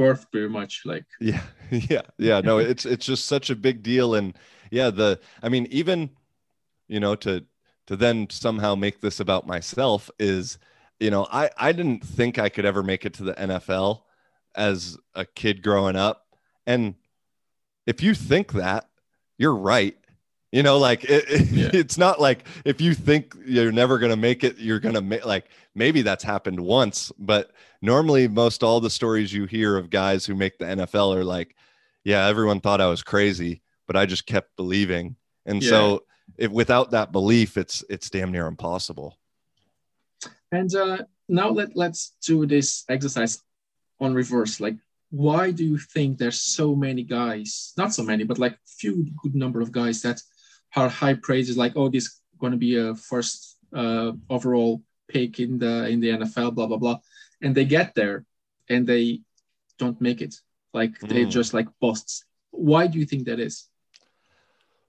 birth, 0.00 0.30
pretty 0.30 0.48
much. 0.48 0.82
Like 0.84 1.04
Yeah, 1.20 1.42
yeah, 1.70 2.02
yeah. 2.18 2.40
No, 2.40 2.58
it's 2.58 2.86
it's 2.86 3.06
just 3.06 3.26
such 3.26 3.50
a 3.50 3.56
big 3.56 3.82
deal, 3.82 4.14
and 4.14 4.36
yeah, 4.70 4.90
the 4.90 5.20
I 5.42 5.48
mean, 5.48 5.66
even 5.70 6.10
you 6.88 7.00
know, 7.00 7.14
to 7.16 7.44
to 7.86 7.96
then 7.96 8.28
somehow 8.30 8.74
make 8.74 9.00
this 9.00 9.20
about 9.20 9.46
myself 9.46 10.10
is, 10.18 10.58
you 10.98 11.10
know, 11.10 11.26
I 11.30 11.50
I 11.56 11.72
didn't 11.72 12.04
think 12.04 12.38
I 12.38 12.48
could 12.48 12.64
ever 12.64 12.82
make 12.82 13.04
it 13.04 13.14
to 13.14 13.24
the 13.24 13.34
NFL 13.34 14.02
as 14.54 14.96
a 15.14 15.24
kid 15.24 15.62
growing 15.62 15.96
up, 15.96 16.26
and 16.66 16.94
if 17.86 18.02
you 18.02 18.14
think 18.14 18.52
that, 18.52 18.88
you're 19.38 19.54
right. 19.54 19.96
You 20.52 20.62
know, 20.64 20.78
like 20.78 21.04
it, 21.04 21.24
it- 21.28 21.48
Yeah. 21.50 21.70
it's 21.72 21.96
not 21.98 22.20
like 22.20 22.46
if 22.64 22.80
you 22.80 22.94
think 22.94 23.34
you're 23.44 23.72
never 23.72 23.98
gonna 23.98 24.16
make 24.16 24.44
it, 24.44 24.58
you're 24.58 24.80
gonna 24.80 25.00
make 25.00 25.24
like 25.24 25.48
maybe 25.74 26.02
that's 26.02 26.24
happened 26.24 26.58
once, 26.60 27.12
but 27.18 27.52
normally 27.80 28.26
most 28.28 28.62
all 28.62 28.80
the 28.80 28.90
stories 28.90 29.32
you 29.32 29.44
hear 29.46 29.76
of 29.76 29.90
guys 29.90 30.26
who 30.26 30.34
make 30.34 30.58
the 30.58 30.64
NFL 30.64 31.14
are 31.16 31.24
like, 31.24 31.54
yeah, 32.04 32.26
everyone 32.26 32.60
thought 32.60 32.80
I 32.80 32.86
was 32.86 33.02
crazy, 33.02 33.62
but 33.86 33.96
I 33.96 34.06
just 34.06 34.26
kept 34.26 34.56
believing. 34.56 35.16
And 35.46 35.62
so 35.62 36.04
if 36.36 36.50
without 36.50 36.90
that 36.92 37.12
belief, 37.12 37.56
it's 37.56 37.84
it's 37.88 38.10
damn 38.10 38.32
near 38.32 38.46
impossible. 38.46 39.16
And 40.52 40.74
uh, 40.74 40.98
now 41.28 41.50
let 41.50 41.76
let's 41.76 42.12
do 42.26 42.44
this 42.46 42.84
exercise 42.88 43.40
on 44.00 44.14
reverse. 44.14 44.60
Like, 44.60 44.76
why 45.10 45.50
do 45.52 45.64
you 45.64 45.78
think 45.78 46.18
there's 46.18 46.40
so 46.40 46.74
many 46.74 47.02
guys? 47.04 47.72
Not 47.76 47.94
so 47.94 48.02
many, 48.02 48.24
but 48.24 48.38
like 48.38 48.56
few 48.66 49.06
good 49.22 49.34
number 49.34 49.60
of 49.60 49.70
guys 49.72 50.02
that 50.02 50.20
are 50.76 50.88
high 50.88 51.14
praise 51.14 51.48
is 51.50 51.56
Like, 51.56 51.72
oh, 51.76 51.88
this 51.88 52.04
is 52.04 52.20
going 52.38 52.52
to 52.52 52.58
be 52.58 52.76
a 52.76 52.94
first 52.94 53.58
uh, 53.74 54.12
overall 54.28 54.82
pick 55.08 55.40
in 55.40 55.58
the 55.58 55.88
in 55.88 56.00
the 56.00 56.10
NFL. 56.10 56.54
Blah 56.54 56.66
blah 56.66 56.78
blah, 56.78 56.98
and 57.42 57.54
they 57.54 57.64
get 57.64 57.94
there 57.94 58.24
and 58.68 58.86
they 58.86 59.20
don't 59.78 60.00
make 60.00 60.20
it. 60.20 60.34
Like 60.72 60.98
they 61.00 61.24
Mm. 61.24 61.30
just 61.30 61.54
like 61.54 61.68
busts. 61.80 62.24
Why 62.50 62.86
do 62.86 62.98
you 62.98 63.06
think 63.06 63.24
that 63.26 63.40
is? 63.40 63.68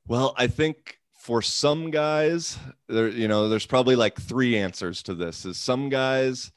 Well, 0.07 0.33
I 0.37 0.47
think 0.47 0.99
for 1.17 1.41
some 1.41 1.91
guys, 1.91 2.57
there 2.87 3.07
you 3.09 3.27
know, 3.27 3.49
there's 3.49 3.65
probably 3.65 3.95
like 3.95 4.19
three 4.19 4.57
answers 4.57 5.03
to 5.03 5.15
this. 5.15 5.45
Is 5.45 5.57
some 5.57 5.89
guys 5.89 6.51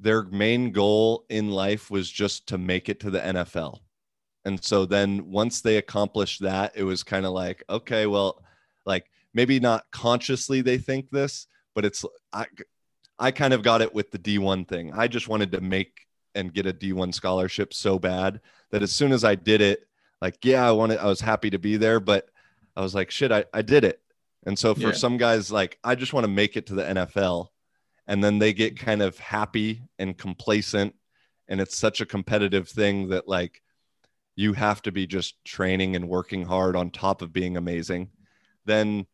their 0.00 0.22
main 0.24 0.70
goal 0.70 1.24
in 1.28 1.50
life 1.50 1.90
was 1.90 2.08
just 2.10 2.46
to 2.48 2.58
make 2.58 2.88
it 2.88 3.00
to 3.00 3.10
the 3.10 3.18
NFL. 3.20 3.80
And 4.44 4.62
so 4.62 4.86
then 4.86 5.30
once 5.30 5.60
they 5.60 5.76
accomplished 5.76 6.40
that, 6.42 6.72
it 6.76 6.84
was 6.84 7.02
kind 7.02 7.26
of 7.26 7.32
like, 7.32 7.64
okay, 7.68 8.06
well, 8.06 8.42
like 8.88 9.08
maybe 9.32 9.60
not 9.60 9.84
consciously 9.92 10.62
they 10.62 10.78
think 10.78 11.10
this, 11.10 11.46
but 11.76 11.84
it's 11.84 12.04
I 12.32 12.46
I 13.20 13.30
kind 13.30 13.52
of 13.54 13.62
got 13.62 13.82
it 13.82 13.94
with 13.94 14.10
the 14.10 14.18
D1 14.18 14.66
thing. 14.66 14.92
I 14.92 15.06
just 15.06 15.28
wanted 15.28 15.52
to 15.52 15.60
make 15.60 16.06
and 16.34 16.52
get 16.52 16.66
a 16.66 16.72
D1 16.72 17.14
scholarship 17.14 17.72
so 17.74 17.98
bad 17.98 18.40
that 18.70 18.82
as 18.82 18.90
soon 18.92 19.12
as 19.12 19.24
I 19.24 19.34
did 19.34 19.60
it, 19.60 19.86
like, 20.20 20.44
yeah, 20.44 20.66
I 20.66 20.72
wanted 20.72 20.98
I 20.98 21.06
was 21.06 21.20
happy 21.20 21.50
to 21.50 21.58
be 21.58 21.76
there, 21.76 22.00
but 22.00 22.28
I 22.76 22.80
was 22.80 22.94
like, 22.94 23.10
shit, 23.10 23.30
I, 23.30 23.44
I 23.52 23.62
did 23.62 23.84
it. 23.84 24.00
And 24.46 24.58
so 24.58 24.74
for 24.74 24.88
Yeah. 24.88 24.92
some 24.92 25.16
guys, 25.16 25.50
like, 25.52 25.78
I 25.84 25.94
just 25.94 26.12
want 26.12 26.24
to 26.24 26.28
make 26.32 26.56
it 26.56 26.66
to 26.68 26.74
the 26.74 26.84
NFL. 26.84 27.48
And 28.06 28.22
then 28.24 28.38
they 28.38 28.52
get 28.52 28.78
kind 28.78 29.02
of 29.02 29.18
happy 29.18 29.82
and 29.98 30.16
complacent. 30.16 30.94
And 31.48 31.60
it's 31.60 31.76
such 31.76 32.00
a 32.00 32.06
competitive 32.06 32.68
thing 32.68 33.08
that, 33.08 33.28
like, 33.28 33.62
you 34.36 34.52
have 34.52 34.80
to 34.82 34.92
be 34.92 35.06
just 35.08 35.44
training 35.44 35.96
and 35.96 36.08
working 36.08 36.44
hard 36.44 36.76
on 36.76 36.90
top 36.90 37.20
of 37.20 37.32
being 37.32 37.56
amazing. 37.56 38.10
Then 38.68 39.06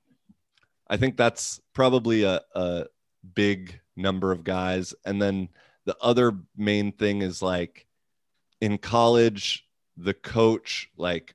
I 0.88 0.96
think 0.96 1.16
that's 1.16 1.61
probably 1.72 2.24
a, 2.24 2.40
a 2.55 2.86
big 3.34 3.80
number 3.96 4.32
of 4.32 4.44
guys. 4.44 4.94
And 5.07 5.22
then 5.22 5.48
the 5.84 5.96
other 6.02 6.32
main 6.57 6.92
thing 6.92 7.22
is 7.22 7.40
like 7.40 7.86
in 8.61 8.78
college, 8.78 9.66
the 9.96 10.14
coach, 10.14 10.90
like, 10.96 11.34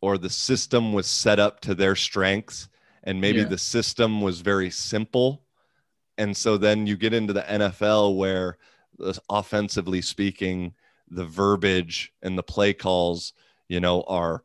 or 0.00 0.18
the 0.18 0.30
system 0.30 0.92
was 0.92 1.06
set 1.06 1.38
up 1.38 1.60
to 1.60 1.74
their 1.74 1.94
strengths 1.94 2.68
and 3.04 3.20
maybe 3.20 3.40
Yeah. 3.40 3.48
the 3.48 3.58
system 3.58 4.20
was 4.20 4.40
very 4.40 4.70
simple 4.70 5.44
and 6.18 6.36
so 6.36 6.58
then 6.58 6.86
you 6.86 6.96
get 6.96 7.14
into 7.14 7.32
the 7.32 7.42
NFL 7.42 8.16
where 8.16 8.58
uh, 9.02 9.12
offensively 9.30 10.02
speaking 10.02 10.74
the 11.08 11.24
verbiage 11.24 12.12
and 12.22 12.36
the 12.36 12.42
play 12.42 12.72
calls 12.74 13.32
you 13.72 13.80
know, 13.80 14.02
are 14.02 14.44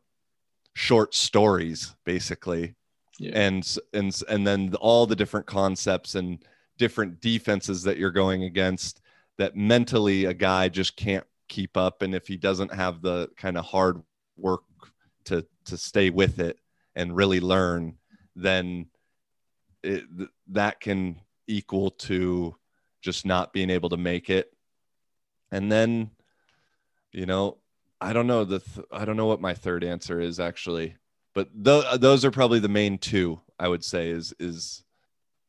short 0.78 1.12
stories 1.12 1.96
basically. 2.04 2.76
Yeah. 3.18 3.32
And 3.34 3.76
and 3.92 4.22
and 4.28 4.46
then 4.46 4.72
all 4.80 5.06
the 5.06 5.16
different 5.16 5.46
concepts 5.46 6.14
and 6.14 6.38
different 6.78 7.20
defenses 7.20 7.82
that 7.82 7.98
you're 7.98 8.12
going 8.12 8.44
against 8.44 9.00
that 9.38 9.56
mentally 9.56 10.26
a 10.26 10.34
guy 10.34 10.68
just 10.68 10.96
can't 10.96 11.26
keep 11.48 11.76
up 11.76 12.02
and 12.02 12.14
if 12.14 12.28
he 12.28 12.36
doesn't 12.36 12.72
have 12.72 13.02
the 13.02 13.28
kind 13.36 13.58
of 13.58 13.64
hard 13.64 14.00
work 14.36 14.62
to 15.24 15.44
to 15.64 15.76
stay 15.76 16.10
with 16.10 16.38
it 16.38 16.60
and 16.94 17.16
really 17.16 17.40
learn 17.40 17.96
then 18.36 18.86
it, 19.82 20.04
that 20.46 20.78
can 20.78 21.20
equal 21.48 21.90
to 21.90 22.54
just 23.00 23.26
not 23.26 23.52
being 23.52 23.70
able 23.70 23.88
to 23.88 23.96
make 23.96 24.30
it 24.30 24.52
and 25.50 25.72
then 25.72 26.10
you 27.10 27.26
know 27.26 27.56
i 28.00 28.12
don't 28.12 28.26
know 28.26 28.44
the 28.44 28.58
th- 28.60 28.86
i 28.92 29.04
don't 29.04 29.16
know 29.16 29.26
what 29.26 29.40
my 29.40 29.54
third 29.54 29.82
answer 29.84 30.20
is 30.20 30.38
actually 30.40 30.94
but 31.34 31.48
th- 31.64 32.00
those 32.00 32.24
are 32.24 32.30
probably 32.30 32.58
the 32.58 32.68
main 32.68 32.98
two 32.98 33.40
i 33.58 33.68
would 33.68 33.84
say 33.84 34.08
is 34.10 34.32
is 34.38 34.84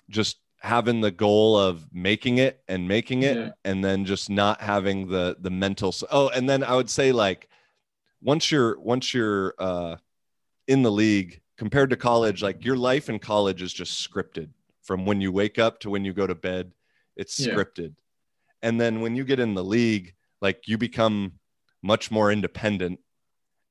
just 0.09 0.37
having 0.61 0.99
the 1.01 1.11
goal 1.11 1.57
of 1.57 1.87
making 1.93 2.37
it 2.37 2.61
and 2.67 2.87
making 2.87 3.23
it 3.23 3.37
Yeah. 3.37 3.49
and 3.63 3.83
then 3.83 4.03
just 4.05 4.29
not 4.29 4.61
having 4.61 5.07
the 5.07 5.37
the 5.39 5.49
mental 5.51 5.93
oh 6.11 6.29
and 6.29 6.49
then 6.49 6.63
i 6.63 6.75
would 6.75 6.89
say 6.89 7.11
like 7.11 7.47
once 8.21 8.51
you're 8.51 8.79
once 8.79 9.13
you're 9.13 9.53
uh 9.59 9.95
in 10.67 10.81
the 10.81 10.91
league 10.91 11.41
compared 11.57 11.89
to 11.91 11.95
college 11.95 12.41
like 12.43 12.63
your 12.65 12.75
life 12.75 13.09
in 13.09 13.19
college 13.19 13.61
is 13.61 13.71
just 13.73 14.07
scripted 14.07 14.49
from 14.83 15.05
when 15.05 15.21
you 15.21 15.31
wake 15.31 15.57
up 15.59 15.79
to 15.79 15.89
when 15.89 16.03
you 16.03 16.13
go 16.13 16.27
to 16.27 16.35
bed 16.35 16.71
it's 17.15 17.39
Yeah. 17.39 17.53
scripted 17.53 17.95
and 18.61 18.79
then 18.81 18.99
when 19.01 19.15
you 19.15 19.23
get 19.23 19.39
in 19.39 19.53
the 19.53 19.63
league 19.63 20.13
like 20.41 20.67
you 20.67 20.77
become 20.77 21.38
much 21.82 22.11
more 22.11 22.32
independent 22.32 22.99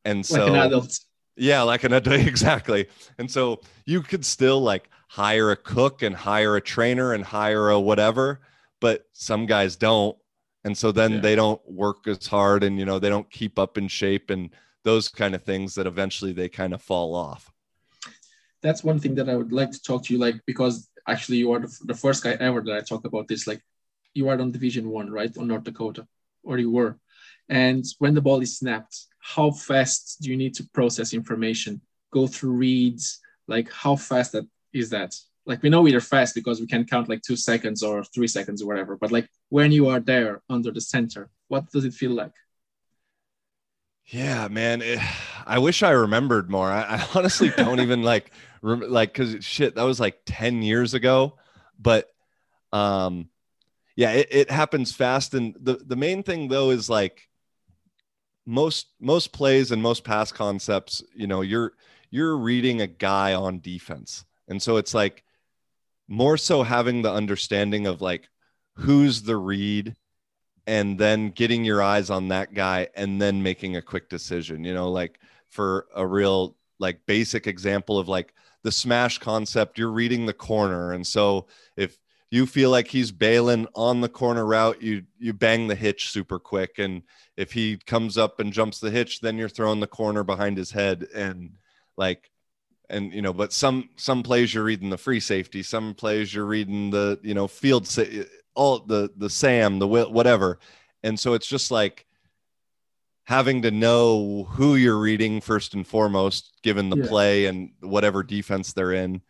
and 0.04 0.24
so 0.24 0.46
like 0.46 0.48
an 0.48 0.56
adult. 0.56 0.98
yeah, 1.36 1.62
like 1.62 1.84
an 1.84 1.92
adult, 1.92 2.20
exactly. 2.26 2.88
And 3.18 3.30
so 3.30 3.60
you 3.86 4.02
could 4.02 4.24
still 4.24 4.60
like 4.60 4.88
hire 5.08 5.50
a 5.50 5.56
cook 5.56 6.02
and 6.02 6.14
hire 6.14 6.56
a 6.56 6.60
trainer 6.60 7.12
and 7.14 7.24
hire 7.24 7.70
a 7.70 7.80
whatever, 7.80 8.40
but 8.80 9.06
some 9.12 9.46
guys 9.46 9.76
don't. 9.76 10.16
And 10.64 10.76
so 10.76 10.92
then 10.92 11.14
Yeah. 11.14 11.20
they 11.20 11.36
don't 11.36 11.60
work 11.70 12.06
as 12.08 12.26
hard 12.26 12.64
and 12.64 12.78
you 12.78 12.84
know, 12.84 12.98
they 12.98 13.08
don't 13.08 13.30
keep 13.30 13.58
up 13.58 13.78
in 13.78 13.88
shape 13.88 14.30
and 14.30 14.50
those 14.84 15.08
kind 15.08 15.34
of 15.34 15.42
things 15.44 15.74
that 15.74 15.86
eventually 15.86 16.32
they 16.32 16.48
kind 16.48 16.72
of 16.74 16.82
fall 16.82 17.14
off. 17.14 17.50
that's 18.62 18.82
one 18.84 18.98
thing 18.98 19.14
that 19.16 19.28
I 19.28 19.36
would 19.36 19.52
like 19.52 19.70
to 19.72 19.82
talk 19.82 20.04
to 20.04 20.12
you 20.14 20.18
like 20.18 20.36
because 20.46 20.88
actually 21.06 21.38
you 21.38 21.52
are 21.52 21.60
the, 21.60 21.78
the 21.84 21.94
first 21.94 22.22
guy 22.24 22.32
ever 22.40 22.60
that 22.62 22.76
I 22.76 22.80
talk 22.80 23.04
about 23.04 23.28
this 23.28 23.46
like 23.46 23.62
you 24.14 24.28
are 24.28 24.40
on 24.40 24.50
division 24.52 24.88
one 24.90 25.10
right 25.10 25.36
on 25.38 25.46
North 25.48 25.64
Dakota 25.64 26.06
or 26.42 26.58
you 26.58 26.70
were 26.70 26.98
and 27.48 27.84
when 27.98 28.14
the 28.14 28.20
ball 28.20 28.40
is 28.40 28.58
snapped 28.58 29.06
how 29.20 29.50
fast 29.50 30.18
do 30.20 30.30
you 30.30 30.36
need 30.36 30.54
to 30.54 30.64
process 30.72 31.12
information 31.12 31.80
go 32.12 32.26
through 32.26 32.52
reads 32.52 33.20
like 33.46 33.70
how 33.72 33.96
fast 33.96 34.32
that 34.32 34.46
is 34.72 34.90
that 34.90 35.14
like 35.46 35.62
we 35.62 35.70
know 35.70 35.80
we 35.80 35.94
are 35.94 36.00
fast 36.00 36.34
because 36.34 36.60
we 36.60 36.66
can 36.66 36.84
count 36.84 37.08
like 37.08 37.22
two 37.22 37.36
seconds 37.36 37.82
or 37.82 38.04
three 38.04 38.28
seconds 38.28 38.62
or 38.62 38.66
whatever 38.66 38.96
but 38.96 39.12
like 39.12 39.28
when 39.48 39.72
you 39.72 39.88
are 39.88 40.00
there 40.00 40.42
under 40.48 40.70
the 40.70 40.80
center 40.80 41.30
what 41.48 41.70
does 41.72 41.84
it 41.84 41.94
feel 41.94 42.12
like 42.12 42.32
Yeah, 44.10 44.48
man. 44.48 44.80
It, 44.80 45.00
I 45.46 45.58
wish 45.58 45.82
I 45.82 45.90
remembered 45.90 46.50
more. 46.50 46.70
I, 46.70 46.96
I 46.96 47.06
honestly 47.14 47.50
don't 47.50 47.80
even 47.80 48.02
like, 48.02 48.30
rem- 48.62 48.88
like, 48.88 49.12
cause 49.12 49.36
shit, 49.40 49.74
that 49.74 49.82
was 49.82 50.00
like 50.00 50.20
10 50.24 50.62
years 50.62 50.94
ago. 50.94 51.36
But, 51.78 52.08
um, 52.72 53.28
yeah, 53.96 54.12
it, 54.12 54.28
it 54.30 54.50
happens 54.50 54.92
fast. 54.92 55.34
And 55.34 55.54
the, 55.60 55.74
the 55.74 55.96
main 55.96 56.22
thing 56.22 56.48
though 56.48 56.70
is 56.70 56.88
like 56.88 57.27
most, 58.48 58.86
most 58.98 59.32
plays 59.32 59.70
and 59.70 59.82
most 59.82 60.04
pass 60.04 60.32
concepts, 60.32 61.02
you 61.14 61.26
know, 61.26 61.42
you're, 61.42 61.72
you're 62.10 62.36
reading 62.36 62.80
a 62.80 62.86
guy 62.86 63.34
on 63.34 63.60
defense. 63.60 64.24
And 64.48 64.60
so 64.60 64.78
it's 64.78 64.94
like 64.94 65.22
more 66.08 66.38
so 66.38 66.62
having 66.62 67.02
the 67.02 67.12
understanding 67.12 67.86
of 67.86 68.00
like 68.00 68.28
who's 68.76 69.22
the 69.22 69.36
read 69.36 69.94
and 70.66 70.98
then 70.98 71.30
getting 71.30 71.64
your 71.64 71.82
eyes 71.82 72.10
on 72.10 72.28
that 72.28 72.54
guy 72.54 72.88
and 72.94 73.20
then 73.20 73.42
making 73.42 73.76
a 73.76 73.82
quick 73.82 74.08
decision 74.08 74.64
you 74.64 74.72
know 74.72 74.90
like 74.90 75.20
for 75.48 75.86
a 75.94 76.06
real 76.06 76.56
like 76.78 77.04
basic 77.06 77.46
example 77.46 77.98
of 77.98 78.08
like 78.08 78.32
the 78.62 78.72
smash 78.72 79.18
concept 79.18 79.78
you're 79.78 79.90
reading 79.90 80.26
the 80.26 80.32
corner 80.32 80.92
and 80.92 81.06
so 81.06 81.46
if 81.76 81.98
you 82.30 82.44
feel 82.46 82.70
like 82.70 82.88
he's 82.88 83.10
bailing 83.10 83.66
on 83.74 84.00
the 84.02 84.08
corner 84.08 84.44
route 84.44 84.82
you 84.82 85.02
you 85.18 85.32
bang 85.32 85.66
the 85.66 85.74
hitch 85.74 86.10
super 86.10 86.38
quick. 86.38 86.78
And 86.78 87.02
if 87.36 87.52
he 87.52 87.76
comes 87.78 88.18
up 88.18 88.40
and 88.40 88.52
jumps 88.52 88.80
the 88.80 88.90
hitch 88.90 89.20
then 89.20 89.38
you're 89.38 89.48
throwing 89.48 89.80
the 89.80 89.86
corner 89.86 90.22
behind 90.24 90.56
his 90.56 90.70
head. 90.70 91.06
And 91.14 91.52
like 91.96 92.30
and 92.90 93.12
you 93.12 93.22
know 93.22 93.32
but 93.32 93.52
some 93.52 93.88
some 93.96 94.22
plays 94.22 94.52
you're 94.52 94.64
reading 94.64 94.90
the 94.90 94.96
free 94.98 95.20
safety 95.20 95.62
some 95.62 95.94
plays 95.94 96.32
you're 96.34 96.46
reading 96.46 96.90
the 96.90 97.18
you 97.22 97.34
know 97.34 97.46
field 97.48 97.86
sa- 97.86 98.02
all 98.54 98.80
the 98.80 99.10
the 99.16 99.30
sam 99.30 99.78
the 99.78 99.86
whatever. 99.88 100.58
And 101.02 101.18
so 101.18 101.34
it's 101.34 101.46
just 101.46 101.70
like 101.70 102.06
having 103.24 103.62
to 103.62 103.70
know 103.70 104.44
who 104.50 104.76
you're 104.76 104.98
reading 104.98 105.40
first 105.40 105.74
and 105.74 105.86
foremost 105.86 106.52
given 106.62 106.88
the 106.90 106.96
Yeah. 106.98 107.06
play 107.08 107.46
and 107.46 107.70
whatever 107.80 108.22
defense 108.22 108.72
they're 108.72 108.92
in. 108.94 109.20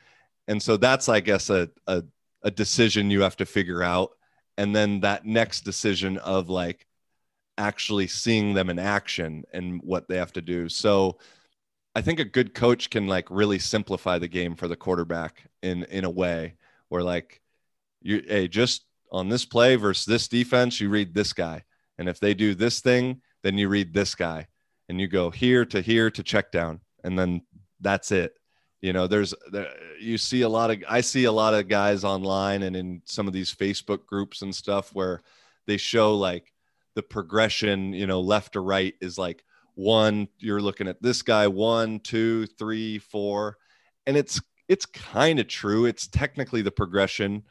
And 0.47 0.63
so 0.63 0.77
that's 0.77 1.09
i 1.09 1.21
guess 1.21 1.51
a, 1.51 1.69
a 1.87 2.03
a 2.43 2.51
decision 2.51 3.11
you 3.11 3.23
have 3.23 3.37
to 3.37 3.47
figure 3.47 3.83
out. 3.83 4.11
And 4.57 4.75
then 4.75 5.01
that 5.01 5.25
next 5.25 5.63
decision 5.63 6.19
of 6.19 6.49
like 6.49 6.87
actually 7.57 8.07
seeing 8.07 8.55
them 8.55 8.71
in 8.71 8.79
action 8.79 9.45
and 9.53 9.81
what 9.83 10.09
they 10.09 10.17
have 10.17 10.33
to 10.33 10.43
do. 10.43 10.69
So 10.69 11.19
I 11.95 12.01
think 12.01 12.21
a 12.21 12.25
good 12.25 12.55
coach 12.55 12.91
can 12.91 13.07
like 13.07 13.31
really 13.31 13.59
simplify 13.59 14.19
the 14.19 14.29
game 14.29 14.55
for 14.55 14.69
the 14.69 14.77
quarterback 14.77 15.45
in 15.63 15.85
in 15.85 16.05
a 16.05 16.11
way 16.11 16.55
where 16.89 17.03
like 17.03 17.41
you 18.01 18.23
hey 18.27 18.47
just 18.47 18.85
on 19.11 19.29
this 19.29 19.45
play 19.45 19.75
versus 19.75 20.05
this 20.05 20.29
defense 20.29 20.81
you 20.81 20.89
read 20.89 21.15
this 21.15 21.33
guy. 21.33 21.65
And 21.99 22.09
if 22.09 22.21
they 22.21 22.35
do 22.35 22.55
this 22.55 22.81
thing 22.81 23.21
then 23.43 23.59
you 23.59 23.69
read 23.69 23.93
this 23.93 24.15
guy. 24.15 24.49
And 24.89 25.01
you 25.01 25.07
go 25.07 25.31
here 25.31 25.65
to 25.67 25.81
here 25.83 26.11
to 26.11 26.23
check 26.23 26.51
down. 26.51 26.81
And 27.05 27.19
then 27.19 27.43
that's 27.81 28.11
it 28.11 28.38
you 28.81 28.93
know 28.93 29.07
there's 29.07 29.35
there, 29.51 29.73
you 30.01 30.19
see 30.19 30.43
a 30.43 30.49
lot 30.49 30.71
of 30.71 30.83
I 30.89 31.01
see 31.01 31.25
a 31.25 31.33
lot 31.33 31.55
of 31.55 31.69
guys 31.69 32.05
online 32.05 32.63
and 32.63 32.77
in 32.77 33.03
some 33.05 33.27
of 33.27 33.33
these 33.33 33.55
Facebook 33.55 34.07
groups 34.07 34.43
and 34.43 34.55
stuff 34.55 34.95
where 34.95 35.23
they 35.67 35.77
show 35.77 36.15
like 36.17 36.53
the 36.95 37.03
progression 37.03 37.93
you 37.93 38.07
know 38.07 38.21
left 38.21 38.55
to 38.55 38.61
right 38.61 38.95
is 39.01 39.19
like 39.19 39.45
one 39.75 40.29
you're 40.39 40.61
looking 40.61 40.89
at 40.89 41.01
this 41.03 41.23
guy 41.23 41.47
one 41.47 42.01
two 42.01 42.47
three 42.59 42.99
four 42.99 43.57
and 44.07 44.17
it's 44.17 44.41
it's 44.69 44.87
kind 44.87 45.39
of 45.39 45.47
true 45.47 45.87
it's 45.87 46.09
technically 46.09 46.63
the 46.63 46.71
progression 46.71 47.43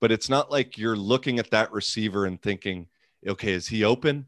but 0.00 0.12
it's 0.12 0.28
not 0.28 0.50
like 0.50 0.78
you're 0.78 0.96
looking 0.96 1.38
at 1.38 1.50
that 1.50 1.72
receiver 1.72 2.26
and 2.26 2.40
thinking 2.40 2.86
okay 3.26 3.52
is 3.52 3.68
he 3.68 3.84
open? 3.84 4.26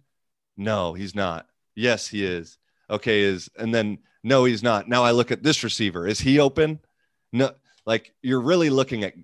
No 0.56 0.94
he's 0.94 1.14
not. 1.14 1.46
Yes 1.74 2.06
he 2.06 2.24
is. 2.24 2.58
Okay 2.90 3.22
is 3.22 3.48
and 3.56 3.74
then 3.74 3.98
no 4.24 4.44
he's 4.44 4.62
not. 4.62 4.88
Now 4.88 5.04
i 5.04 5.12
look 5.12 5.30
at 5.30 5.44
this 5.44 5.62
receiver. 5.62 6.08
Is 6.08 6.18
he 6.18 6.40
open? 6.40 6.80
No 7.32 7.52
like 7.86 8.12
you're 8.22 8.40
really 8.40 8.70
looking 8.70 9.04
at 9.04 9.14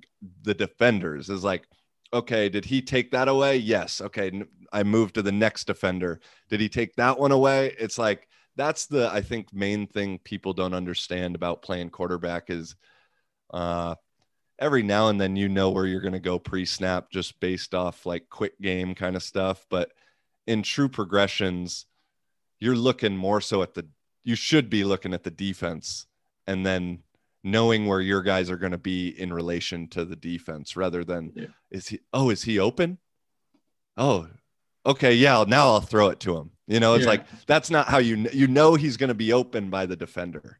the 0.43 0.55
defenders. 0.55 1.29
Is 1.29 1.43
like 1.43 1.67
okay 2.13 2.49
did 2.49 2.65
he 2.65 2.83
take 2.83 3.11
that 3.11 3.27
away? 3.27 3.57
Yes. 3.57 4.01
Okay 4.01 4.43
I 4.73 4.85
moved 4.85 5.15
to 5.17 5.23
the 5.23 5.33
next 5.33 5.67
defender. 5.67 6.21
Did 6.49 6.61
he 6.61 6.69
take 6.69 6.95
that 6.97 7.19
one 7.19 7.33
away? 7.33 7.75
It's 7.79 7.99
like 7.99 8.29
that's 8.57 8.87
the 8.87 9.09
i 9.13 9.23
think 9.23 9.53
main 9.55 9.87
thing 9.87 10.19
people 10.19 10.53
don't 10.53 10.75
understand 10.75 11.37
about 11.37 11.63
playing 11.63 11.89
quarterback 11.89 12.51
is 12.51 12.75
uh 13.55 13.95
every 14.59 14.83
now 14.83 15.09
and 15.09 15.21
then 15.21 15.37
you 15.37 15.49
know 15.49 15.71
where 15.71 15.87
you're 15.87 16.03
going 16.03 16.13
to 16.13 16.21
go 16.21 16.39
pre-snap 16.39 17.11
just 17.11 17.41
based 17.41 17.75
off 17.75 18.05
like 18.05 18.29
quick 18.29 18.61
game 18.61 18.95
kind 18.95 19.17
of 19.17 19.23
stuff. 19.23 19.65
But 19.71 19.91
in 20.47 20.63
true 20.63 20.89
progressions 20.89 21.87
you're 22.61 22.77
looking 22.77 23.17
more 23.17 23.41
so 23.41 23.63
at 23.63 23.73
the 23.73 23.89
you 24.25 24.35
should 24.35 24.69
be 24.71 24.85
looking 24.85 25.15
at 25.15 25.23
the 25.25 25.31
defense 25.31 26.07
and 26.47 26.65
then 26.65 27.01
knowing 27.43 27.87
where 27.87 28.01
your 28.01 28.23
guys 28.23 28.51
are 28.51 28.57
going 28.57 28.73
to 28.73 28.79
be 28.79 29.09
in 29.21 29.33
relation 29.33 29.89
to 29.89 30.05
the 30.05 30.17
defense 30.17 30.77
rather 30.77 31.05
than 31.05 31.33
Yeah. 31.35 31.47
is 31.71 31.89
he 31.89 32.01
oh 32.13 32.31
is 32.31 32.43
he 32.43 32.59
open 32.59 32.99
oh 33.97 34.29
okay 34.85 35.15
yeah 35.15 35.45
now 35.47 35.67
i'll 35.69 35.81
throw 35.81 36.09
it 36.09 36.21
to 36.21 36.37
him 36.37 36.51
you 36.67 36.81
know 36.81 36.95
it's 36.95 37.05
Yeah. 37.05 37.11
like 37.11 37.25
that's 37.47 37.71
not 37.71 37.87
how 37.89 37.99
you 37.99 38.29
you 38.33 38.47
know 38.47 38.75
he's 38.75 38.97
going 38.97 39.09
to 39.09 39.15
be 39.15 39.33
open 39.33 39.71
by 39.71 39.87
the 39.87 39.97
defender 39.97 40.59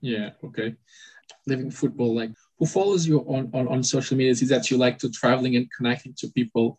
Yeah. 0.00 0.30
Okay. 0.44 0.74
Living 1.46 1.70
football, 1.70 2.12
like 2.14 2.32
who 2.58 2.66
follows 2.66 3.06
you 3.08 3.20
on, 3.34 3.50
on, 3.54 3.66
on 3.68 3.82
social 3.82 4.16
media 4.16 4.32
is 4.32 4.48
that 4.48 4.70
you 4.70 4.76
like 4.76 4.98
to 4.98 5.08
traveling 5.10 5.56
and 5.56 5.66
connecting 5.76 6.12
to 6.20 6.26
people. 6.38 6.78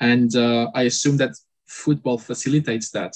And 0.00 0.34
uh, 0.34 0.70
I 0.74 0.82
assume 0.90 1.16
that 1.18 1.32
football 1.66 2.18
facilitates 2.18 2.90
that. 2.96 3.12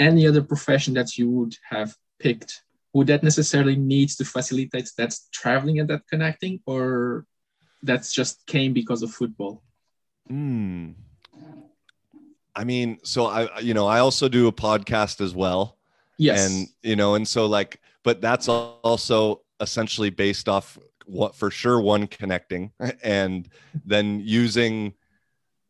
Any 0.00 0.26
other 0.26 0.42
profession 0.42 0.94
that 0.94 1.16
you 1.16 1.30
would 1.30 1.54
have 1.68 1.94
picked, 2.18 2.62
would 2.92 3.06
that 3.06 3.22
necessarily 3.22 3.76
need 3.76 4.08
to 4.08 4.24
facilitate 4.24 4.90
that 4.96 5.14
traveling 5.30 5.78
and 5.78 5.88
that 5.90 6.08
connecting, 6.08 6.60
or 6.66 7.26
that's 7.84 8.12
just 8.12 8.44
came 8.46 8.72
because 8.72 9.02
of 9.02 9.12
football? 9.12 9.62
Hmm. 10.26 10.92
I 12.56 12.64
mean, 12.64 12.98
so 13.04 13.26
I, 13.26 13.60
you 13.60 13.74
know, 13.74 13.86
I 13.86 14.00
also 14.00 14.28
do 14.28 14.48
a 14.48 14.52
podcast 14.52 15.20
as 15.20 15.34
well. 15.34 15.76
Yes. 16.20 16.50
and 16.50 16.68
you 16.82 16.96
know 16.96 17.14
and 17.14 17.26
so 17.26 17.46
like 17.46 17.80
but 18.02 18.20
that's 18.20 18.46
also 18.46 19.40
essentially 19.58 20.10
based 20.10 20.50
off 20.50 20.78
what 21.06 21.34
for 21.34 21.50
sure 21.50 21.80
one 21.80 22.06
connecting 22.06 22.72
and 23.02 23.48
then 23.86 24.20
using 24.22 24.92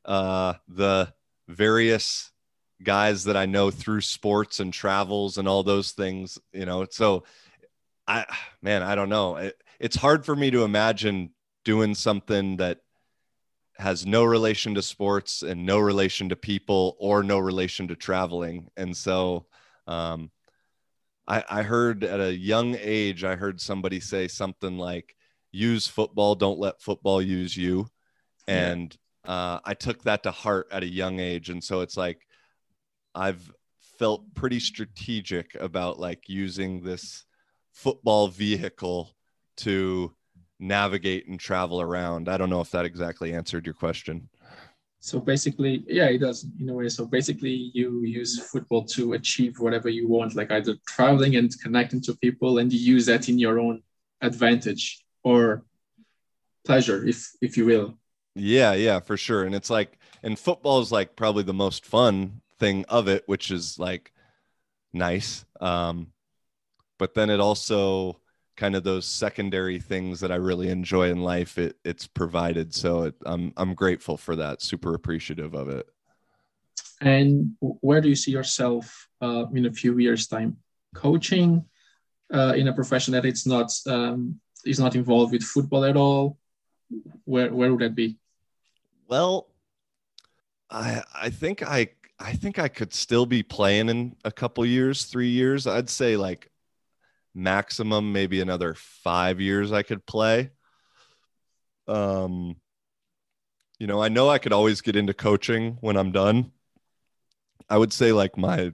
uh 0.07 0.55
the 0.67 1.15
various 1.47 2.33
guys 2.83 3.25
that 3.25 3.37
i 3.37 3.47
know 3.47 3.71
through 3.71 4.01
sports 4.01 4.61
and 4.61 4.73
travels 4.73 5.39
and 5.39 5.47
all 5.47 5.63
those 5.63 5.93
things 5.93 6.39
you 6.53 6.65
know 6.65 6.87
so 6.91 7.25
i 8.07 8.25
man 8.63 8.83
i 8.83 8.95
don't 8.95 9.09
know 9.09 9.37
it, 9.37 9.61
it's 9.79 9.97
hard 9.97 10.25
for 10.25 10.35
me 10.35 10.51
to 10.51 10.65
imagine 10.65 11.31
doing 11.65 11.95
something 11.95 12.57
that 12.57 12.79
has 13.77 14.05
no 14.05 14.25
relation 14.25 14.75
to 14.75 14.83
sports 14.83 15.43
and 15.43 15.65
no 15.65 15.79
relation 15.79 16.29
to 16.29 16.37
people 16.37 16.97
or 16.99 17.23
no 17.23 17.39
relation 17.39 17.89
to 17.89 17.97
traveling 17.97 18.69
and 18.77 18.97
so 18.97 19.47
um 19.87 20.31
I, 21.31 21.45
I 21.49 21.63
heard 21.63 22.03
at 22.03 22.19
a 22.19 22.37
young 22.37 22.77
age, 22.81 23.23
I 23.23 23.37
heard 23.37 23.61
somebody 23.61 24.01
say 24.01 24.27
something 24.27 24.79
like, 24.79 25.15
use 25.53 25.87
football, 25.87 26.35
don't 26.35 26.59
let 26.59 26.83
football 26.83 27.23
use 27.23 27.57
you. 27.57 27.87
Yeah. 28.49 28.73
And 28.73 28.97
uh, 29.25 29.61
I 29.65 29.75
took 29.75 30.03
that 30.03 30.25
to 30.25 30.33
heart 30.33 30.67
at 30.73 30.83
a 30.83 30.89
young 30.89 31.21
age. 31.21 31.49
And 31.49 31.63
so 31.63 31.83
it's 31.83 31.97
like, 31.97 32.27
I've 33.15 33.51
felt 33.99 34.35
pretty 34.35 34.61
strategic 34.61 35.55
about 35.57 35.99
like 35.99 36.29
using 36.29 36.83
this 36.83 37.25
football 37.73 38.29
vehicle 38.29 39.15
to 39.59 40.15
navigate 40.59 41.27
and 41.29 41.39
travel 41.39 41.81
around. 41.81 42.29
I 42.29 42.37
don't 42.37 42.51
know 42.51 42.61
if 42.61 42.71
that 42.71 42.85
exactly 42.85 43.35
answered 43.35 43.67
your 43.67 43.75
question. 43.75 44.29
So 45.01 45.19
basically, 45.19 45.83
yeah, 45.89 46.07
it 46.07 46.19
does 46.19 46.47
in 46.61 46.69
a 46.69 46.75
way. 46.75 46.89
So 46.91 47.07
basically, 47.07 47.71
you 47.73 48.03
use 48.05 48.39
football 48.39 48.85
to 48.87 49.15
achieve 49.15 49.59
whatever 49.59 49.89
you 49.89 50.07
want, 50.07 50.35
like 50.35 50.51
either 50.51 50.77
traveling 50.87 51.37
and 51.37 51.51
connecting 51.63 52.03
to 52.03 52.15
people, 52.17 52.59
and 52.59 52.71
you 52.71 52.79
use 52.79 53.07
that 53.07 53.29
in 53.31 53.39
your 53.39 53.59
own 53.59 53.83
advantage 54.21 55.03
or 55.25 55.65
pleasure, 56.67 57.07
if 57.07 57.31
if 57.41 57.57
you 57.57 57.65
will. 57.65 57.95
Yeah, 58.35 58.75
yeah, 58.75 59.01
for 59.01 59.17
sure. 59.17 59.45
And 59.45 59.55
it's 59.55 59.71
like, 59.71 59.99
and 60.23 60.39
football 60.39 60.81
is 60.81 60.93
like 60.93 61.17
probably 61.17 61.45
the 61.45 61.55
most 61.55 61.87
fun 61.87 62.40
thing 62.61 62.85
of 62.89 63.09
it, 63.09 63.25
which 63.27 63.51
is 63.51 63.79
like 63.79 64.13
nice. 64.93 65.45
Um, 65.61 66.13
but 66.99 67.15
then 67.15 67.31
it 67.31 67.41
also 67.41 68.21
kind 68.57 68.77
of 68.77 68.85
those 68.85 69.07
secondary 69.07 69.81
things 69.81 70.21
that 70.21 70.31
I 70.31 70.37
really 70.37 70.69
enjoy 70.69 71.11
in 71.11 71.23
life. 71.23 71.59
It 71.59 71.77
it's 71.85 72.07
provided, 72.07 72.75
so 72.75 73.05
it, 73.05 73.15
I'm 73.25 73.53
I'm 73.57 73.75
grateful 73.75 74.17
for 74.17 74.37
that. 74.37 74.63
Super 74.63 74.95
appreciative 74.95 75.55
of 75.55 75.69
it. 75.69 75.87
And 77.01 77.57
where 77.61 78.03
do 78.03 78.09
you 78.11 78.15
see 78.15 78.31
yourself 78.31 79.09
uh, 79.23 79.47
in 79.55 79.65
a 79.65 79.73
few 79.73 79.97
years' 79.99 80.27
time? 80.27 80.59
Coaching 80.95 81.65
uh, 82.33 82.53
in 82.57 82.69
a 82.69 82.75
profession 82.75 83.13
that 83.13 83.25
it's 83.25 83.47
not 83.47 83.73
um, 83.87 84.39
is 84.67 84.79
not 84.79 84.95
involved 84.95 85.33
with 85.33 85.43
football 85.43 85.85
at 85.85 85.97
all. 85.97 86.37
Where 87.25 87.53
where 87.55 87.71
would 87.73 87.81
that 87.81 87.95
be? 87.95 88.19
Well, 89.09 89.49
I 90.69 91.03
I 91.15 91.31
think 91.31 91.63
I 91.63 91.89
I 92.21 92.35
think 92.35 92.59
I 92.59 92.69
could 92.69 92.93
still 92.93 93.25
be 93.25 93.43
playing 93.43 93.89
in 93.89 94.15
a 94.25 94.31
couple 94.31 94.65
years, 94.67 95.05
three 95.05 95.31
years. 95.31 95.67
I'd 95.67 95.89
say 95.89 96.17
like 96.19 96.51
maximum 97.35 98.13
maybe 98.13 98.43
another 98.43 98.75
five 98.75 99.41
years 99.41 99.73
I 99.73 99.83
could 99.83 100.05
play. 100.05 100.51
Um, 101.89 102.57
you 103.79 103.87
know, 103.87 104.03
I 104.03 104.09
know 104.09 104.29
I 104.29 104.39
could 104.39 104.53
always 104.53 104.83
get 104.83 104.97
into 104.97 105.15
coaching 105.15 105.79
when 105.81 105.97
I'm 105.97 106.13
done. 106.13 106.53
I 107.71 107.79
would 107.79 107.93
say 107.93 108.13
like 108.13 108.37
my 108.37 108.73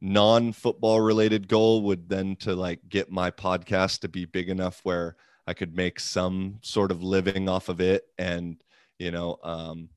non-football 0.00 1.00
related 1.00 1.48
goal 1.48 1.82
would 1.82 2.08
then 2.08 2.36
to 2.36 2.54
like 2.54 2.88
get 2.88 3.10
my 3.10 3.32
podcast 3.32 4.00
to 4.00 4.08
be 4.08 4.24
big 4.24 4.48
enough 4.48 4.80
where 4.84 5.16
I 5.46 5.54
could 5.54 5.74
make 5.74 5.98
some 5.98 6.58
sort 6.62 6.92
of 6.92 7.02
living 7.02 7.48
off 7.48 7.68
of 7.68 7.80
it 7.80 8.04
and 8.16 8.62
you 8.98 9.10
know 9.10 9.38
um 9.42 9.90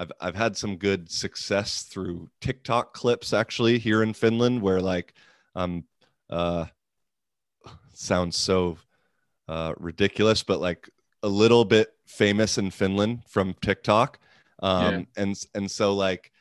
I've 0.00 0.12
I've 0.20 0.36
had 0.36 0.56
some 0.56 0.76
good 0.78 1.10
success 1.10 1.82
through 1.82 2.30
TikTok 2.40 2.94
clips 2.94 3.34
actually 3.34 3.78
here 3.78 4.02
in 4.02 4.14
Finland 4.14 4.62
where 4.62 4.80
like 4.80 5.14
um 5.54 5.84
uh 6.30 6.66
sounds 7.92 8.36
so 8.36 8.78
uh 9.48 9.74
ridiculous 9.78 10.42
but 10.42 10.60
like 10.60 10.88
a 11.22 11.28
little 11.28 11.64
bit 11.64 11.88
famous 12.06 12.58
in 12.58 12.70
Finland 12.70 13.22
from 13.28 13.54
TikTok 13.60 14.18
um 14.62 15.06
Yeah. 15.16 15.22
and 15.22 15.44
and 15.54 15.70
so 15.70 15.94
like 15.94 16.32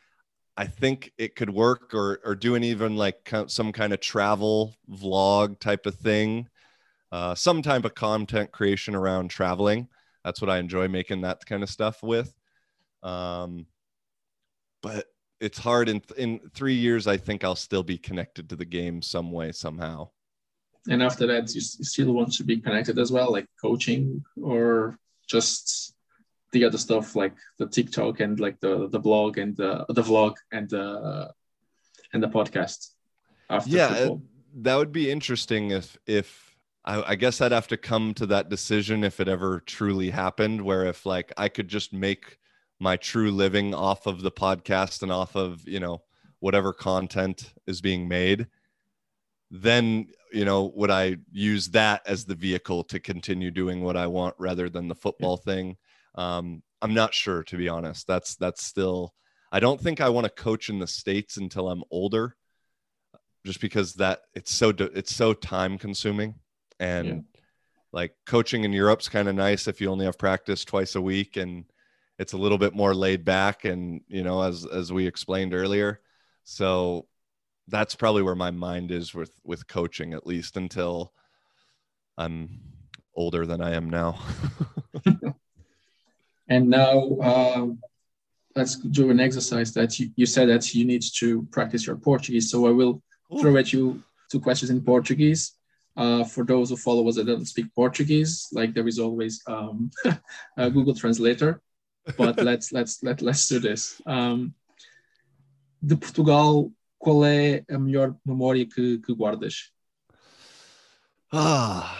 I 0.57 0.67
think 0.67 1.11
it 1.17 1.35
could 1.35 1.49
work 1.49 1.93
or 1.93 2.21
or 2.25 2.35
doing 2.35 2.63
even 2.63 2.95
like 2.95 3.33
some 3.47 3.71
kind 3.73 3.93
of 3.93 3.99
travel 3.99 4.75
vlog 4.89 5.59
type 5.59 5.85
of 5.85 5.95
thing 5.95 6.49
uh, 7.11 7.35
some 7.35 7.61
type 7.61 7.85
of 7.85 7.95
content 7.95 8.51
creation 8.51 8.95
around 8.95 9.29
traveling. 9.29 9.87
That's 10.23 10.41
what 10.41 10.49
I 10.49 10.59
enjoy 10.59 10.87
making 10.87 11.21
that 11.21 11.45
kind 11.45 11.63
of 11.63 11.69
stuff 11.69 12.03
with. 12.03 12.38
Um, 13.03 13.65
but 14.81 15.07
it's 15.39 15.57
hard 15.57 15.89
in 15.89 16.01
in 16.17 16.39
three 16.53 16.75
years. 16.75 17.07
I 17.07 17.17
think 17.17 17.43
I'll 17.43 17.55
still 17.55 17.83
be 17.83 17.97
connected 17.97 18.49
to 18.49 18.55
the 18.55 18.65
game 18.65 19.01
some 19.01 19.31
way 19.31 19.51
somehow. 19.51 20.09
And 20.89 21.03
after 21.03 21.27
that, 21.27 21.53
you, 21.53 21.61
still 21.61 22.13
want 22.13 22.33
to 22.33 22.43
be 22.43 22.57
connected 22.57 22.97
as 22.97 23.11
well, 23.11 23.31
like 23.31 23.45
coaching 23.61 24.23
or 24.41 24.97
just 25.27 25.93
the 26.51 26.65
other 26.65 26.77
stuff 26.77 27.15
like 27.15 27.33
the 27.57 27.67
TikTok 27.67 28.21
and 28.21 28.39
like 28.39 28.59
the 28.59 28.89
the 28.89 28.99
blog 28.99 29.37
and 29.37 29.55
the 29.55 29.85
the 29.89 30.01
vlog 30.01 30.35
and 30.51 30.69
the 30.69 31.31
and 32.13 32.23
the 32.23 32.27
podcast. 32.27 32.91
After 33.49 33.69
yeah, 33.69 33.93
football. 33.93 34.21
that 34.61 34.75
would 34.75 34.91
be 34.91 35.11
interesting 35.11 35.71
if 35.71 35.97
if 36.07 36.55
I, 36.85 37.11
I 37.11 37.15
guess 37.15 37.39
I'd 37.39 37.51
have 37.51 37.67
to 37.67 37.77
come 37.77 38.13
to 38.15 38.25
that 38.27 38.49
decision 38.49 39.03
if 39.03 39.19
it 39.19 39.27
ever 39.27 39.61
truly 39.61 40.09
happened, 40.09 40.61
where 40.61 40.85
if 40.85 41.05
like 41.05 41.31
I 41.37 41.49
could 41.49 41.67
just 41.67 41.93
make 41.93 42.38
my 42.79 42.95
true 42.97 43.31
living 43.31 43.73
off 43.73 44.05
of 44.05 44.21
the 44.21 44.31
podcast 44.31 45.03
and 45.03 45.11
off 45.11 45.35
of 45.35 45.67
you 45.67 45.79
know 45.79 46.01
whatever 46.39 46.73
content 46.73 47.53
is 47.67 47.81
being 47.81 48.07
made 48.07 48.47
then 49.51 50.07
you 50.31 50.45
know 50.45 50.71
would 50.75 50.91
i 50.91 51.17
use 51.31 51.69
that 51.69 52.01
as 52.05 52.25
the 52.25 52.35
vehicle 52.35 52.83
to 52.83 52.99
continue 52.99 53.51
doing 53.51 53.81
what 53.81 53.97
i 53.97 54.07
want 54.07 54.35
rather 54.37 54.69
than 54.69 54.87
the 54.87 54.95
football 54.95 55.37
thing? 55.37 55.75
Um 56.15 56.61
i'm 56.81 56.93
not 56.93 57.13
sure 57.13 57.43
to 57.43 57.57
be 57.57 57.67
honest. 57.67 58.07
That's 58.07 58.35
that's 58.35 58.63
still 58.63 59.13
i 59.51 59.59
don't 59.59 59.81
think 59.81 59.99
i 60.01 60.09
want 60.09 60.25
to 60.25 60.43
coach 60.43 60.69
in 60.69 60.79
the 60.79 60.87
states 60.87 61.37
until 61.37 61.69
i'm 61.69 61.83
older 61.91 62.35
just 63.45 63.61
because 63.61 63.93
that 63.95 64.21
it's 64.33 64.53
so 64.53 64.69
it's 64.77 65.15
so 65.15 65.33
time 65.33 65.77
consuming. 65.77 66.35
And 66.79 67.07
Yeah. 67.07 67.41
like 67.91 68.13
coaching 68.25 68.63
in 68.63 68.71
europe's 68.71 69.09
kind 69.09 69.27
of 69.27 69.35
nice 69.35 69.67
if 69.67 69.81
you 69.81 69.89
only 69.89 70.05
have 70.05 70.17
practice 70.17 70.63
twice 70.63 70.95
a 70.95 71.01
week 71.01 71.37
and 71.37 71.65
it's 72.19 72.33
a 72.33 72.37
little 72.37 72.57
bit 72.59 72.75
more 72.75 72.93
laid 72.93 73.25
back 73.25 73.65
and 73.65 74.01
you 74.07 74.23
know 74.23 74.41
as 74.41 74.65
as 74.65 74.93
we 74.93 75.07
explained 75.07 75.53
earlier 75.53 76.01
so 76.43 77.07
that's 77.67 77.95
probably 77.95 78.21
where 78.21 78.35
my 78.35 78.51
mind 78.51 78.91
is 78.91 79.13
with 79.15 79.31
with 79.43 79.67
coaching 79.67 80.13
at 80.13 80.27
least 80.27 80.57
until 80.57 81.13
i'm 82.17 82.59
older 83.15 83.45
than 83.45 83.61
i 83.61 83.73
am 83.73 83.89
now 83.89 84.19
And 86.49 86.67
now 86.67 87.17
um, 87.21 87.79
let's 88.55 88.75
do 88.75 89.11
an 89.11 89.19
exercise 89.19 89.71
that 89.73 89.99
you, 89.99 90.09
you 90.15 90.25
said 90.25 90.49
that 90.49 90.73
you 90.73 90.83
need 90.83 91.03
to 91.17 91.43
practice 91.51 91.85
your 91.85 91.95
Portuguese. 91.95 92.49
So 92.49 92.67
I 92.67 92.71
will 92.71 93.01
throw 93.39 93.55
at 93.57 93.71
you 93.71 94.03
two 94.31 94.39
questions 94.39 94.71
in 94.71 94.81
Portuguese. 94.81 95.53
Uh, 95.95 96.23
for 96.23 96.45
those 96.45 96.69
who 96.69 96.77
follow 96.77 97.07
us 97.07 97.15
that 97.15 97.25
don't 97.25 97.45
speak 97.45 97.73
Portuguese, 97.75 98.47
like 98.51 98.73
there 98.73 98.87
is 98.87 98.99
always 98.99 99.41
um, 99.47 99.91
a 100.57 100.69
Google 100.69 100.95
Translator. 100.95 101.61
But 102.17 102.41
let's 102.41 102.71
let's 102.71 103.03
let 103.03 103.21
let's 103.21 103.47
do 103.47 103.59
this. 103.59 104.01
Um, 104.05 104.53
de 105.81 105.95
Portugal, 105.95 106.71
qual 106.97 107.25
é 107.25 107.63
a 107.69 107.79
melhor 107.79 108.15
memória 108.25 108.65
que, 108.65 108.99
que 108.99 109.13
guardas? 109.13 109.71
ah 111.31 111.95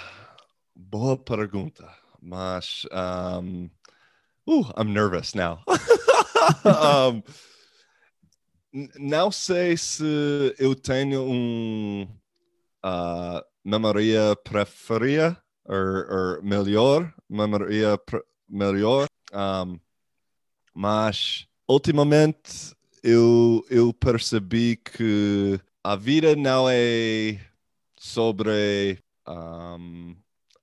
boa 0.75 1.15
pergunta 1.15 1.87
mas 2.19 2.83
um 2.91 3.69
ooh, 4.49 4.65
i'm 4.75 4.91
nervous 4.91 5.35
now 5.35 5.63
um 7.13 7.21
não 8.99 9.31
sei 9.31 9.77
se 9.77 10.55
eu 10.57 10.73
tenho 10.73 11.23
um 11.23 12.07
uh, 12.83 13.41
memória 13.63 14.35
preferida 14.43 15.37
or 15.65 16.41
melhor 16.41 17.13
memória 17.29 17.97
pre- 17.99 18.23
melhor 18.49 19.07
um, 19.31 19.79
mas 20.73 21.47
ultimamente 21.67 22.75
eu, 23.03 23.65
eu 23.69 23.93
percebi 23.93 24.75
que 24.75 25.59
a 25.83 25.95
vida 25.95 26.35
não 26.35 26.67
é 26.69 27.39
sobre 27.97 28.99
um, 29.27 30.15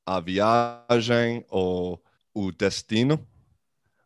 a 0.04 0.20
viagem 0.20 1.44
ou 1.48 2.02
o 2.34 2.52
destino, 2.52 3.26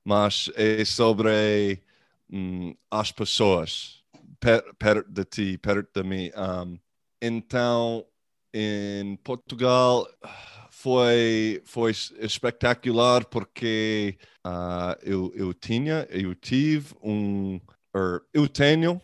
mas 0.05 0.51
é 0.55 0.85
sobre 0.85 1.83
hum, 2.31 2.75
as 2.91 3.13
pessoas. 3.13 4.01
per, 4.41 4.75
perto 4.75 5.11
de 5.11 5.25
ti, 5.25 5.59
perto 5.59 6.03
de 6.03 6.09
mim. 6.09 6.31
Um, 6.37 6.79
então, 7.21 8.05
em 8.53 9.17
Portugal 9.17 10.07
foi, 10.81 11.61
foi 11.67 11.91
espetacular 11.91 13.27
porque 13.27 14.17
uh, 14.47 14.97
eu, 15.03 15.31
eu 15.35 15.53
tinha, 15.53 16.07
eu 16.09 16.35
tive 16.35 16.95
um, 17.03 17.61
or, 17.93 18.23
eu 18.33 18.49
tenho 18.49 18.99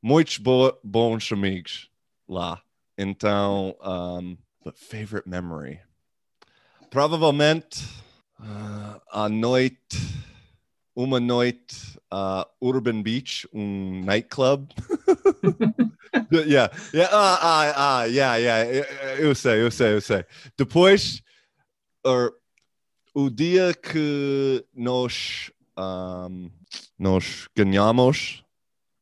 muitos 0.00 0.38
bo 0.38 0.78
bons 0.84 1.32
amigos 1.32 1.90
lá. 2.28 2.62
Então, 2.96 3.76
um, 3.84 4.36
favorite 4.72 5.28
memory. 5.28 5.80
Provavelmente 6.88 7.84
uh, 8.38 9.00
à 9.10 9.28
noite, 9.28 9.98
uma 10.94 11.18
noite, 11.18 11.98
uh, 12.12 12.46
Urban 12.62 13.02
Beach, 13.02 13.48
um 13.52 14.04
nightclub. 14.04 14.68
yeah, 16.32 16.70
yeah, 16.92 17.08
ah, 17.12 17.38
ah, 17.42 17.72
ah, 17.76 18.04
yeah, 18.04 18.36
yeah, 18.36 18.64
eu 19.18 19.34
sei, 19.34 19.62
eu 19.62 19.70
sei, 19.70 19.94
eu 19.94 20.00
sei. 20.00 20.24
Depois, 20.56 21.22
or, 22.04 22.34
o 23.14 23.28
dia 23.30 23.74
que 23.74 24.64
nós, 24.74 25.50
um, 25.76 26.50
nós 26.98 27.48
ganhamos 27.56 28.44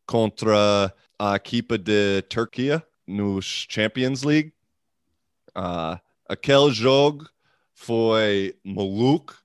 contra 0.07 0.95
a 1.19 1.37
equipa 1.37 1.77
de 1.77 2.23
Turquia 2.23 2.83
nos 3.07 3.67
Champions 3.69 4.23
League, 4.23 4.53
uh, 5.57 6.01
aquele 6.29 6.71
jogo 6.73 7.29
foi 7.75 8.57
maluco 8.65 9.37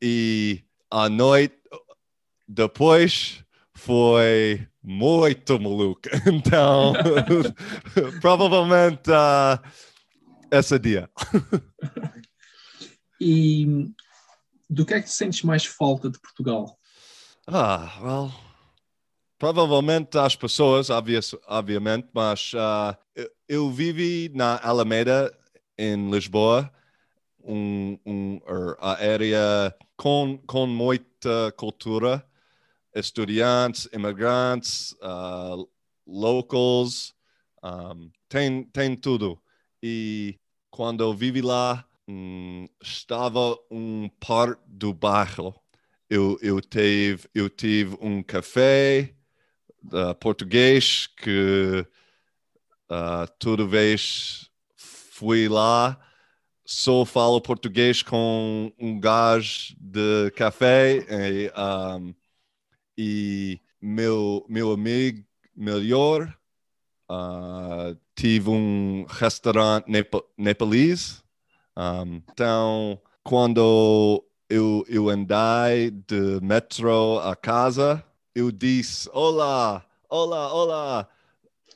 e 0.00 0.64
a 0.90 1.08
noite 1.08 1.56
depois 2.48 3.44
foi 3.74 4.66
muito 4.82 5.60
maluco. 5.60 6.02
Então, 6.26 6.92
provavelmente 8.20 9.10
uh, 9.10 9.60
esse 10.50 10.78
dia. 10.78 11.08
e 13.20 13.88
do 14.68 14.84
que 14.84 14.94
é 14.94 15.02
que 15.02 15.10
sentes 15.10 15.42
mais 15.42 15.64
falta 15.64 16.10
de 16.10 16.18
Portugal? 16.18 16.78
Ah, 17.46 17.98
well, 18.00 18.32
provavelmente 19.38 20.18
as 20.18 20.36
pessoas, 20.36 20.90
obvious, 20.90 21.34
obviamente, 21.46 22.08
mas 22.14 22.52
uh, 22.54 22.96
eu, 23.14 23.30
eu 23.48 23.70
vivi 23.70 24.30
na 24.34 24.58
Alameda, 24.62 25.36
em 25.76 26.10
Lisboa, 26.10 26.70
um, 27.44 27.98
um, 28.06 28.40
a 28.78 28.92
área 28.92 29.74
com, 29.96 30.38
com 30.46 30.66
muita 30.66 31.52
cultura 31.56 32.24
estudiantes, 32.94 33.88
imigrantes, 33.92 34.92
uh, 35.02 35.68
locals, 36.06 37.14
um, 37.62 38.10
tem, 38.28 38.64
tem 38.64 38.96
tudo. 38.96 39.40
E 39.82 40.38
quando 40.70 41.02
eu 41.02 41.14
vivi 41.14 41.40
lá, 41.40 41.84
um, 42.08 42.68
estava 42.82 43.56
um 43.70 44.08
par 44.20 44.58
do 44.66 44.92
bairro. 44.92 45.54
Eu, 46.08 46.38
eu, 46.42 46.60
teve, 46.60 47.28
eu 47.34 47.48
tive 47.48 47.96
um 48.00 48.22
café 48.22 49.14
uh, 49.84 50.14
português 50.16 51.06
que 51.06 51.86
uh, 52.90 53.26
toda 53.38 53.66
vez 53.66 54.50
fui 54.76 55.48
lá, 55.48 55.98
só 56.64 57.04
falo 57.04 57.40
português 57.40 58.02
com 58.02 58.72
um 58.78 59.00
gás 59.00 59.74
de 59.78 60.30
café 60.32 60.98
e 61.08 61.52
um, 61.56 62.14
e 63.02 63.60
meu, 63.80 64.46
meu 64.48 64.70
amigo 64.70 65.24
melhor 65.56 66.32
uh, 67.10 67.98
tive 68.14 68.48
um 68.48 69.04
restaurante 69.08 69.90
nep 69.90 70.12
nepalês. 70.38 71.22
Um, 71.76 72.22
então, 72.30 73.00
quando 73.24 74.24
eu, 74.48 74.84
eu 74.88 75.08
andei 75.08 75.90
de 75.90 76.40
metro 76.42 77.18
a 77.18 77.34
casa, 77.34 78.04
eu 78.34 78.52
disse: 78.52 79.10
Olá, 79.12 79.84
olá, 80.08 80.52
olá, 80.54 81.08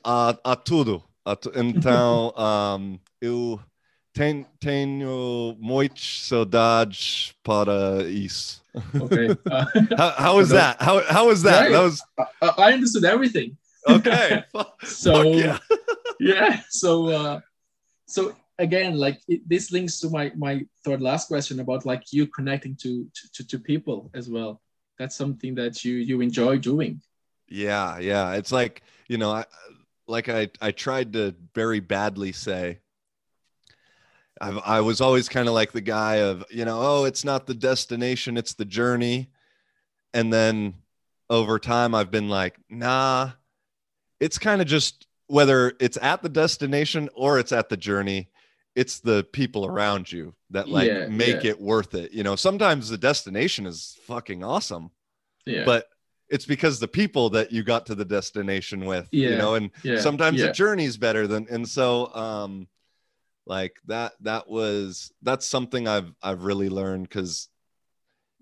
a, 0.03 0.37
a 0.43 0.55
tudo. 0.55 1.03
A 1.25 1.35
tu 1.35 1.51
então, 1.55 2.33
um, 2.79 2.97
eu 3.19 3.59
tenho, 4.17 4.45
tenho 4.59 5.55
muitas 5.59 6.27
saudades 6.27 7.33
para 7.43 8.09
isso. 8.09 8.61
Okay. 8.95 9.27
Uh, 9.49 9.65
how, 9.97 10.11
how 10.11 10.35
was 10.37 10.49
that? 10.49 10.81
How, 10.81 11.01
how 11.03 11.27
was 11.27 11.41
that? 11.43 11.69
Yeah, 11.69 11.77
that 11.77 11.83
was 11.83 12.01
I, 12.41 12.69
I 12.69 12.73
understood 12.73 13.05
everything. 13.05 13.57
okay. 13.87 14.43
so 14.83 15.23
yeah. 15.23 15.57
yeah. 16.19 16.61
So 16.69 17.09
uh, 17.09 17.39
so 18.05 18.35
again, 18.59 18.97
like 18.97 19.19
it, 19.27 19.47
this 19.47 19.71
links 19.71 19.99
to 20.01 20.09
my 20.09 20.31
my 20.35 20.65
third 20.83 21.01
last 21.01 21.27
question 21.27 21.59
about 21.59 21.85
like 21.85 22.11
you 22.11 22.27
connecting 22.27 22.75
to, 22.77 23.07
to 23.33 23.47
to 23.47 23.59
people 23.59 24.11
as 24.13 24.29
well. 24.29 24.61
That's 24.99 25.15
something 25.15 25.55
that 25.55 25.83
you 25.85 25.95
you 25.95 26.21
enjoy 26.21 26.57
doing. 26.57 27.01
Yeah, 27.47 27.97
yeah. 27.99 28.33
It's 28.33 28.51
like 28.51 28.83
you 29.07 29.17
know, 29.17 29.31
I, 29.31 29.45
like 30.07 30.29
I 30.29 30.49
I 30.61 30.71
tried 30.71 31.13
to 31.13 31.33
very 31.55 31.79
badly 31.79 32.31
say 32.31 32.79
I've, 34.41 34.59
I 34.65 34.81
was 34.81 35.01
always 35.01 35.29
kind 35.29 35.47
of 35.47 35.53
like 35.53 35.71
the 35.71 35.81
guy 35.81 36.15
of, 36.15 36.43
you 36.49 36.65
know, 36.65 36.79
oh, 36.81 37.03
it's 37.05 37.25
not 37.25 37.45
the 37.47 37.53
destination, 37.53 38.37
it's 38.37 38.53
the 38.53 38.65
journey. 38.65 39.29
And 40.13 40.31
then 40.31 40.75
over 41.29 41.59
time, 41.59 41.93
I've 41.93 42.11
been 42.11 42.29
like, 42.29 42.57
nah, 42.69 43.31
it's 44.19 44.37
kind 44.37 44.61
of 44.61 44.67
just 44.67 45.07
whether 45.27 45.73
it's 45.79 45.97
at 46.01 46.23
the 46.23 46.29
destination 46.29 47.09
or 47.13 47.39
it's 47.39 47.51
at 47.51 47.69
the 47.69 47.77
journey, 47.77 48.29
it's 48.75 48.99
the 48.99 49.27
people 49.33 49.65
around 49.65 50.11
you 50.11 50.33
that 50.51 50.69
like 50.69 50.87
Yeah, 50.87 51.07
make 51.07 51.43
yeah. 51.43 51.51
it 51.51 51.61
worth 51.61 51.93
it. 51.95 52.11
You 52.13 52.23
know, 52.23 52.35
sometimes 52.35 52.89
the 52.89 52.97
destination 52.97 53.65
is 53.65 53.97
fucking 54.05 54.43
awesome, 54.43 54.91
Yeah. 55.45 55.65
but 55.65 55.87
it's 56.29 56.45
because 56.45 56.79
the 56.79 56.87
people 56.87 57.29
that 57.31 57.51
you 57.51 57.63
got 57.63 57.85
to 57.87 57.95
the 57.95 58.05
destination 58.05 58.85
with, 58.85 59.07
you 59.11 59.37
know, 59.37 59.55
and 59.55 59.71
yeah. 59.83 59.99
sometimes 59.99 60.39
yeah. 60.39 60.47
the 60.47 60.53
journey's 60.53 60.97
better 60.97 61.25
than 61.27 61.47
and 61.49 61.67
so 61.67 62.13
um 62.15 62.67
like 63.47 63.77
that 63.85 64.13
that 64.21 64.49
was 64.49 65.11
that's 65.21 65.45
something 65.45 65.87
i've 65.87 66.13
i've 66.21 66.43
really 66.43 66.69
learned 66.69 67.07
because 67.07 67.49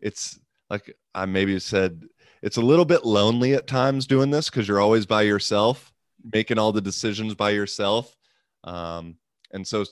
it's 0.01 0.39
like 0.69 0.95
i 1.13 1.25
maybe 1.25 1.57
said 1.59 2.03
it's 2.41 2.57
a 2.57 2.61
little 2.61 2.85
bit 2.85 3.05
lonely 3.05 3.53
at 3.53 3.67
times 3.67 4.05
doing 4.07 4.29
this 4.31 4.49
because 4.49 4.67
you're 4.67 4.81
always 4.81 5.05
by 5.05 5.21
yourself 5.21 5.93
making 6.33 6.57
all 6.57 6.71
the 6.71 6.81
decisions 6.81 7.35
by 7.35 7.51
yourself. 7.51 8.15
Um 8.63 9.17
and 9.51 9.65
so 9.65 9.85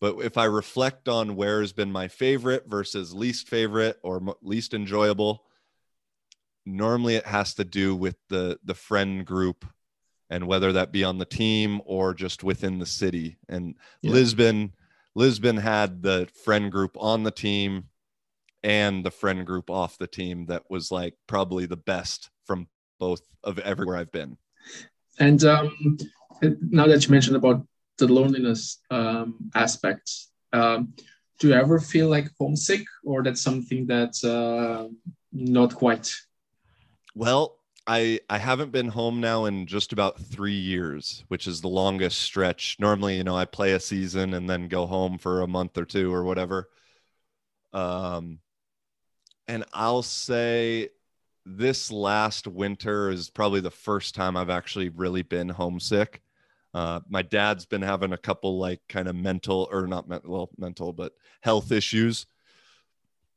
but 0.00 0.16
if 0.18 0.36
i 0.36 0.44
reflect 0.44 1.08
on 1.08 1.36
where 1.36 1.60
has 1.60 1.72
been 1.72 1.90
my 1.90 2.08
favorite 2.08 2.64
versus 2.66 3.14
least 3.14 3.48
favorite 3.48 3.98
or 4.02 4.36
least 4.42 4.74
enjoyable 4.74 5.44
normally 6.66 7.14
it 7.14 7.26
has 7.26 7.54
to 7.54 7.64
do 7.64 7.94
with 7.94 8.16
the 8.28 8.58
the 8.64 8.74
friend 8.74 9.24
group 9.24 9.64
and 10.30 10.46
whether 10.46 10.72
that 10.72 10.92
be 10.92 11.04
on 11.04 11.18
the 11.18 11.24
team 11.24 11.80
or 11.84 12.14
just 12.14 12.44
within 12.44 12.78
the 12.78 12.86
city 12.86 13.38
and 13.48 13.74
Yeah. 14.02 14.12
lisbon 14.12 14.72
lisbon 15.14 15.56
had 15.56 16.02
the 16.02 16.28
friend 16.44 16.70
group 16.70 16.96
on 16.98 17.22
the 17.22 17.30
team 17.30 17.84
and 18.62 19.04
the 19.04 19.10
friend 19.10 19.46
group 19.46 19.70
off 19.70 19.98
the 19.98 20.06
team 20.06 20.46
that 20.46 20.64
was 20.68 20.90
like 20.90 21.14
probably 21.26 21.66
the 21.66 21.76
best 21.76 22.30
from 22.44 22.68
both 22.98 23.22
of 23.44 23.58
everywhere 23.60 23.96
i've 23.96 24.12
been 24.12 24.36
And 25.18 25.42
um, 25.44 25.98
now 26.70 26.86
that 26.86 27.04
you 27.04 27.10
mentioned 27.10 27.36
about 27.36 27.66
the 27.98 28.06
loneliness 28.06 28.78
um, 28.90 29.50
aspect, 29.54 30.10
um, 30.52 30.94
do 31.40 31.48
you 31.48 31.54
ever 31.54 31.80
feel 31.80 32.08
like 32.08 32.30
homesick, 32.38 32.84
or 33.04 33.22
that's 33.22 33.40
something 33.40 33.86
that's 33.86 34.22
uh, 34.22 34.86
not 35.32 35.74
quite? 35.74 36.12
Well, 37.14 37.57
I 37.88 38.20
I 38.28 38.38
haven't 38.38 38.70
been 38.70 38.88
home 38.88 39.20
now 39.20 39.46
in 39.46 39.66
just 39.66 39.92
about 39.94 40.20
three 40.20 40.52
years, 40.52 41.24
which 41.28 41.46
is 41.46 41.60
the 41.62 41.68
longest 41.68 42.18
stretch. 42.18 42.76
Normally, 42.78 43.16
you 43.16 43.24
know, 43.24 43.36
I 43.36 43.46
play 43.46 43.72
a 43.72 43.80
season 43.80 44.34
and 44.34 44.48
then 44.48 44.68
go 44.68 44.86
home 44.86 45.18
for 45.18 45.40
a 45.40 45.48
month 45.48 45.78
or 45.78 45.86
two 45.86 46.12
or 46.12 46.22
whatever. 46.22 46.68
Um, 47.72 48.40
and 49.46 49.64
I'll 49.72 50.02
say 50.02 50.90
this 51.46 51.90
last 51.90 52.46
winter 52.46 53.10
is 53.10 53.30
probably 53.30 53.60
the 53.60 53.70
first 53.70 54.14
time 54.14 54.36
I've 54.36 54.50
actually 54.50 54.90
really 54.90 55.22
been 55.22 55.48
homesick. 55.48 56.20
Uh, 56.74 57.00
my 57.08 57.22
dad's 57.22 57.64
been 57.64 57.80
having 57.82 58.12
a 58.12 58.18
couple 58.18 58.58
like 58.58 58.80
kind 58.88 59.08
of 59.08 59.16
mental 59.16 59.66
or 59.72 59.86
not 59.86 60.08
mental, 60.08 60.30
well, 60.30 60.50
mental, 60.58 60.92
but 60.92 61.14
health 61.40 61.72
issues 61.72 62.26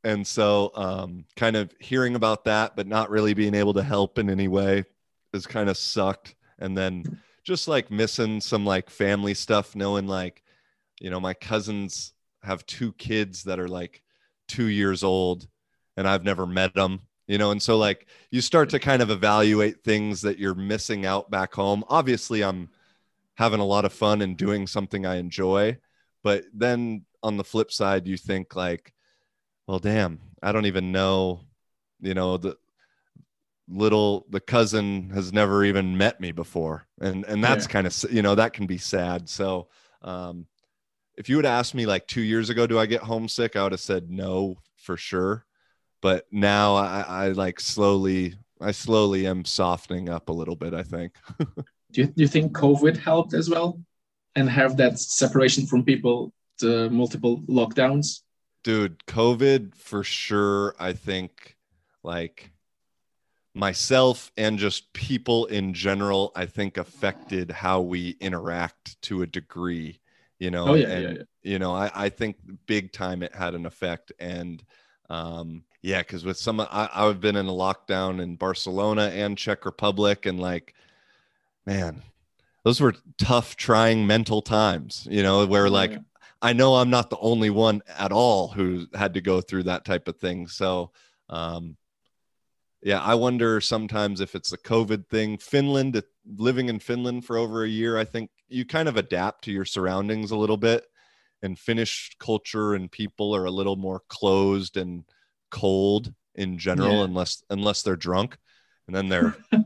and 0.04 0.26
so 0.26 0.72
um, 0.76 1.26
kind 1.36 1.56
of 1.56 1.74
hearing 1.80 2.16
about 2.16 2.46
that 2.46 2.76
but 2.76 2.88
not 2.88 3.10
really 3.10 3.34
being 3.34 3.54
able 3.54 3.74
to 3.74 3.84
help 3.84 4.18
in 4.18 4.30
any 4.30 4.48
way 4.48 4.84
is 5.34 5.48
kind 5.48 5.70
of 5.70 5.78
sucked. 5.78 6.36
And 6.60 6.78
then 6.78 7.20
just 7.44 7.68
like 7.68 7.90
missing 7.90 8.40
some 8.40 8.66
like 8.66 8.90
family 8.90 9.34
stuff 9.34 9.76
knowing 9.76 10.08
like 10.08 10.44
you 11.00 11.10
know 11.10 11.20
my 11.20 11.34
cousins 11.34 12.14
have 12.44 12.66
two 12.66 12.94
kids 12.94 13.44
that 13.44 13.60
are 13.60 13.68
like 13.68 14.04
two 14.48 14.66
years 14.68 15.04
old 15.04 15.48
and 15.98 16.08
i've 16.08 16.24
never 16.24 16.46
met 16.46 16.74
them 16.76 17.02
you 17.28 17.38
know? 17.38 17.52
And 17.52 17.62
so 17.62 17.78
like 17.78 18.08
you 18.30 18.42
start 18.42 18.70
to 18.72 18.80
kind 18.80 19.02
of 19.02 19.10
evaluate 19.10 19.86
things 19.86 20.22
that 20.22 20.38
you're 20.38 20.54
missing 20.54 21.06
out 21.06 21.32
back 21.32 21.54
home. 21.54 21.84
Obviously 21.88 22.44
i'm 22.44 22.70
having 23.36 23.60
a 23.60 23.66
lot 23.66 23.86
of 23.86 23.94
fun 23.94 24.22
and 24.22 24.38
doing 24.38 24.68
something 24.68 25.06
i 25.06 25.16
enjoy 25.16 25.76
but 26.24 26.44
then 26.54 27.04
on 27.24 27.38
the 27.38 27.44
flip 27.44 27.72
side 27.72 28.06
you 28.06 28.18
think 28.18 28.56
like 28.56 28.94
well 29.68 29.80
damn 29.80 30.20
i 30.42 30.52
don't 30.52 30.66
even 30.66 30.92
know 30.92 31.42
you 32.02 32.14
know 32.14 32.38
the 32.38 32.58
little 33.68 34.26
the 34.30 34.40
cousin 34.40 35.10
has 35.12 35.32
never 35.32 35.64
even 35.64 35.98
met 35.98 36.20
me 36.20 36.32
before. 36.34 36.86
And 37.00 37.24
and 37.26 37.42
that's 37.42 37.66
Yeah. 37.66 37.72
kind 37.72 37.88
of 37.88 38.06
you 38.12 38.22
know 38.22 38.36
that 38.36 38.52
can 38.54 38.68
be 38.68 38.78
sad. 38.78 39.30
So 39.30 39.70
um 40.02 40.46
if 41.16 41.30
you 41.30 41.38
would 41.38 41.46
ask 41.46 41.74
me 41.74 41.86
like 41.86 42.06
two 42.08 42.22
years 42.22 42.50
ago 42.50 42.68
do 42.68 42.78
i 42.80 42.86
get 42.86 43.02
homesick? 43.02 43.56
I 43.56 43.64
would 43.64 43.72
have 43.72 43.80
said 43.80 44.10
no 44.10 44.58
for 44.76 44.98
sure. 44.98 45.46
But 46.02 46.26
now 46.32 46.76
i 46.76 47.02
i 47.08 47.28
like 47.30 47.60
slowly 47.62 48.36
i 48.60 48.72
slowly 48.72 49.26
am 49.26 49.46
softening 49.46 50.10
up 50.10 50.28
a 50.30 50.34
little 50.34 50.56
bit 50.56 50.74
i 50.74 50.84
think. 50.84 51.14
Do 51.94 52.02
you, 52.02 52.08
do 52.08 52.22
you 52.24 52.28
think 52.28 52.54
COVID 52.54 52.96
helped 52.96 53.34
as 53.34 53.50
well, 53.50 53.82
and 54.36 54.50
have 54.50 54.78
that 54.78 54.98
separation 54.98 55.66
from 55.66 55.84
people, 55.84 56.32
the 56.60 56.90
multiple 56.90 57.42
lockdowns? 57.50 58.22
Dude 58.64 59.04
covid 59.06 59.76
for 59.76 60.04
sure 60.04 60.76
i 60.80 60.94
think 60.94 61.58
like 62.04 62.52
myself 63.54 64.32
and 64.38 64.58
just 64.58 64.92
people 64.94 65.46
in 65.48 65.74
general 65.74 66.32
i 66.36 66.46
think 66.46 66.78
affected 66.78 67.52
how 67.52 67.82
we 67.82 68.12
interact 68.22 69.02
to 69.02 69.22
a 69.24 69.28
degree 69.28 70.00
you 70.40 70.50
know 70.50 70.70
Oh, 70.70 70.74
yeah, 70.76 70.88
and, 70.88 71.04
yeah, 71.04 71.10
yeah. 71.18 71.24
you 71.44 71.60
know 71.60 71.74
I, 71.74 71.92
I 71.94 72.10
think 72.10 72.38
big 72.66 72.92
time 72.94 73.24
it 73.24 73.36
had 73.36 73.54
an 73.54 73.66
effect 73.66 74.14
and 74.20 74.64
um 75.10 75.64
yeah 75.82 76.00
because 76.00 76.24
with 76.24 76.38
some 76.38 76.62
I, 76.62 76.90
i've 76.94 77.20
been 77.20 77.36
in 77.36 77.48
a 77.48 77.52
lockdown 77.52 78.22
in 78.22 78.38
barcelona 78.38 79.12
and 79.14 79.38
czech 79.38 79.66
republic 79.66 80.26
and 80.26 80.40
like 80.40 80.74
man 81.66 82.02
those 82.64 82.80
were 82.80 82.96
tough 83.18 83.58
trying 83.58 84.08
mental 84.08 84.42
times 84.42 85.08
you 85.12 85.24
know 85.24 85.46
where 85.46 85.70
like 85.70 85.92
Yeah. 85.92 85.98
I 86.42 86.54
know 86.54 86.76
I'm 86.76 86.90
not 86.90 87.10
the 87.10 87.20
only 87.20 87.50
one 87.50 87.82
at 87.88 88.12
all 88.12 88.48
who 88.48 88.88
had 88.94 89.14
to 89.14 89.22
go 89.22 89.42
through 89.42 89.64
that 89.64 89.86
type 89.86 90.08
of 90.08 90.18
thing. 90.18 90.48
So, 90.48 90.92
um, 91.30 91.78
yeah, 92.82 93.00
I 93.00 93.14
wonder 93.14 93.62
sometimes 93.62 94.22
if 94.22 94.34
it's 94.34 94.52
a 94.52 94.58
COVID 94.58 95.08
thing. 95.08 95.38
Finland, 95.38 96.02
living 96.26 96.68
in 96.70 96.80
Finland 96.80 97.26
for 97.26 97.38
over 97.38 97.64
a 97.64 97.70
year, 97.70 97.98
I 97.98 98.06
think 98.06 98.32
you 98.48 98.66
kind 98.66 98.90
of 98.90 98.98
adapt 98.98 99.44
to 99.44 99.52
your 99.52 99.66
surroundings 99.66 100.32
a 100.32 100.36
little 100.36 100.58
bit. 100.58 100.86
And 101.44 101.58
Finnish 101.58 102.16
culture 102.20 102.74
and 102.74 102.92
people 102.92 103.36
are 103.36 103.46
a 103.46 103.52
little 103.52 103.76
more 103.76 104.02
closed 104.10 104.78
and 104.78 105.04
cold 105.52 106.14
in 106.36 106.58
general, 106.58 107.00
Yeah. 107.00 107.04
unless 107.06 107.44
unless 107.50 107.82
they're 107.84 107.96
drunk, 107.96 108.38
and 108.88 108.96
then 108.96 109.10
they're 109.10 109.36
and 109.52 109.66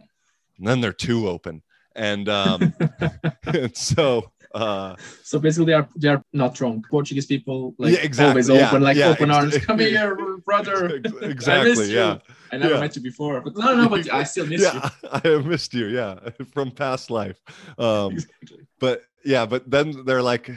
then 0.60 0.82
they're 0.82 0.94
too 0.94 1.28
open. 1.30 1.62
And 1.96 2.28
um, 2.30 2.74
and 3.46 3.76
so. 3.76 4.32
Uh, 4.56 4.96
So 5.24 5.38
basically, 5.40 5.66
they 5.68 5.74
are 5.74 5.88
they 5.96 6.08
are 6.08 6.24
not 6.34 6.56
drunk. 6.56 6.88
Portuguese 6.90 7.26
people 7.26 7.76
like 7.78 7.94
Yeah, 7.94 8.00
exactly. 8.10 8.30
always 8.32 8.50
Yeah, 8.50 8.70
open, 8.70 8.82
like 8.84 8.98
yeah, 8.98 9.10
open 9.10 9.30
ex- 9.30 9.38
arms. 9.38 9.58
Come 9.66 9.80
here, 9.80 10.16
brother. 10.46 10.96
Ex- 11.04 11.14
I 11.22 11.26
exactly, 11.26 11.70
missed 11.72 11.90
you. 11.92 11.98
yeah. 11.98 12.18
I 12.52 12.58
never 12.58 12.80
met 12.80 12.96
you 12.96 13.02
before, 13.02 13.42
but 13.42 13.58
no, 13.58 13.76
no, 13.76 13.90
but 13.90 14.12
I 14.14 14.24
still 14.24 14.46
miss 14.48 14.62
you. 14.62 14.82
I 15.12 15.22
have 15.26 15.46
missed 15.46 15.74
you. 15.74 15.88
Yeah, 15.88 16.20
from 16.54 16.72
past 16.72 17.12
life. 17.12 17.42
Um, 17.78 18.14
Exactly. 18.14 18.60
but 18.80 19.02
yeah, 19.26 19.46
but 19.46 19.70
then 19.70 20.06
they're 20.06 20.22
like, 20.22 20.50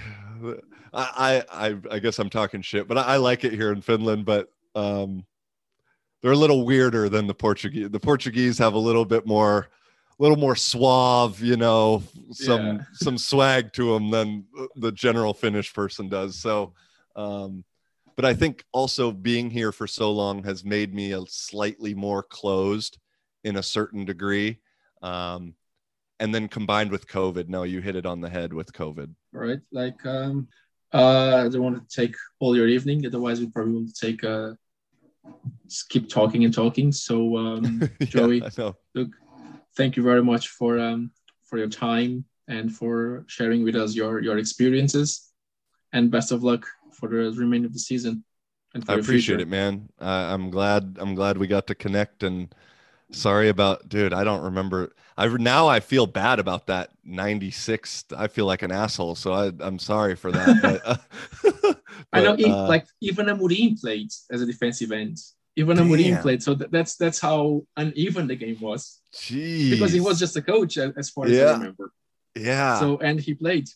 I, 0.94 1.42
I, 1.52 1.66
I, 1.68 1.76
I 1.90 1.98
guess 1.98 2.18
I'm 2.20 2.30
talking 2.30 2.62
shit, 2.62 2.86
but 2.86 2.98
I, 2.98 3.02
I 3.02 3.16
like 3.16 3.44
it 3.44 3.52
here 3.52 3.72
in 3.72 3.80
Finland. 3.80 4.24
But 4.26 4.48
um, 4.74 5.24
they're 6.22 6.32
a 6.32 6.36
little 6.36 6.64
weirder 6.66 7.08
than 7.08 7.26
the 7.26 7.34
Portuguese. 7.34 7.90
The 7.90 8.00
Portuguese 8.00 8.58
have 8.58 8.74
a 8.74 8.78
little 8.78 9.04
bit 9.04 9.26
more, 9.26 9.68
little 10.18 10.36
more 10.36 10.56
suave, 10.56 11.40
you 11.40 11.56
know, 11.56 12.02
some 12.32 12.66
Yeah. 12.66 12.78
some 12.94 13.18
swag 13.18 13.72
to 13.74 13.94
them 13.94 14.10
than 14.10 14.44
the 14.76 14.92
general 14.92 15.34
Finnish 15.34 15.72
person 15.72 16.08
does. 16.08 16.38
So, 16.40 16.74
um, 17.16 17.64
but 18.16 18.24
I 18.24 18.34
think 18.34 18.64
also 18.72 19.12
being 19.12 19.50
here 19.50 19.70
for 19.70 19.86
so 19.86 20.10
long 20.10 20.42
has 20.42 20.64
made 20.64 20.92
me 20.92 21.12
a 21.12 21.22
slightly 21.28 21.94
more 21.94 22.22
closed 22.22 22.98
in 23.44 23.56
a 23.56 23.62
certain 23.62 24.04
degree. 24.04 24.58
Um, 25.02 25.54
and 26.20 26.34
then 26.34 26.48
combined 26.48 26.90
with 26.90 27.06
COVID, 27.06 27.48
no, 27.48 27.62
you 27.62 27.80
hit 27.80 27.94
it 27.94 28.06
on 28.06 28.20
the 28.20 28.28
head 28.28 28.52
with 28.52 28.72
COVID. 28.72 29.14
Right, 29.32 29.60
like 29.70 30.04
um, 30.04 30.48
uh, 30.92 31.44
I 31.44 31.48
don't 31.48 31.62
want 31.62 31.88
to 31.88 31.96
take 31.96 32.16
all 32.40 32.56
your 32.56 32.66
evening. 32.66 33.06
Otherwise, 33.06 33.38
we 33.40 33.48
probably 33.50 33.74
will 33.74 33.86
take 33.92 34.24
uh, 34.24 34.54
keep 35.88 36.08
talking 36.08 36.44
and 36.44 36.52
talking. 36.52 36.90
So 36.90 37.36
um, 37.36 37.88
Joey, 38.02 38.42
look, 38.94 39.10
thank 39.78 39.96
you 39.96 40.02
very 40.02 40.22
much 40.22 40.48
for 40.48 40.78
um, 40.78 41.10
for 41.44 41.56
your 41.56 41.68
time 41.68 42.24
and 42.48 42.74
for 42.74 43.24
sharing 43.28 43.64
with 43.64 43.76
us 43.76 43.94
your 43.94 44.20
your 44.20 44.36
experiences. 44.36 45.30
And 45.94 46.10
best 46.10 46.32
of 46.32 46.42
luck 46.42 46.66
for 46.92 47.08
the 47.08 47.32
remainder 47.32 47.66
of 47.66 47.72
the 47.72 47.78
season. 47.78 48.24
And 48.74 48.84
for 48.84 48.92
I 48.92 48.94
appreciate 48.96 49.36
future. 49.36 49.40
it, 49.40 49.48
man. 49.48 49.88
Uh, 49.98 50.26
I'm 50.34 50.50
glad. 50.50 50.98
I'm 51.00 51.14
glad 51.14 51.38
we 51.38 51.46
got 51.46 51.66
to 51.68 51.74
connect. 51.74 52.22
And 52.22 52.54
sorry 53.10 53.48
about, 53.48 53.88
dude. 53.88 54.12
I 54.12 54.22
don't 54.22 54.42
remember. 54.42 54.92
I 55.16 55.26
now 55.28 55.66
I 55.66 55.80
feel 55.80 56.06
bad 56.06 56.38
about 56.38 56.66
that 56.66 56.90
96. 57.04 58.04
I 58.14 58.28
feel 58.28 58.44
like 58.44 58.60
an 58.60 58.70
asshole. 58.70 59.14
So 59.14 59.32
I, 59.32 59.50
I'm 59.60 59.78
sorry 59.78 60.14
for 60.14 60.30
that. 60.32 60.60
But, 60.60 60.82
uh, 61.64 61.74
I 62.12 62.20
know, 62.20 62.36
but, 62.36 62.50
uh, 62.50 62.68
like 62.68 62.86
even 63.00 63.26
Amorim 63.26 63.80
played 63.80 64.10
as 64.30 64.42
a 64.42 64.46
defensive 64.46 64.92
end. 64.92 65.16
Even 65.56 65.78
Amorim 65.78 66.10
Damn. 66.10 66.22
played, 66.22 66.42
so 66.42 66.54
that, 66.54 66.70
that's 66.70 66.96
that's 66.96 67.18
how 67.18 67.62
uneven 67.78 68.26
the 68.28 68.36
game 68.36 68.60
was 68.60 68.97
Jeez. 69.14 69.70
because 69.70 69.92
he 69.92 70.00
was 70.00 70.18
just 70.18 70.36
a 70.36 70.42
coach, 70.42 70.76
as 70.78 71.10
far 71.10 71.26
as 71.26 71.32
Yeah. 71.32 71.44
I 71.44 71.52
remember. 71.52 71.92
yeah. 72.34 72.78
So 72.80 72.98
and 72.98 73.18
he 73.20 73.34
played. 73.34 73.68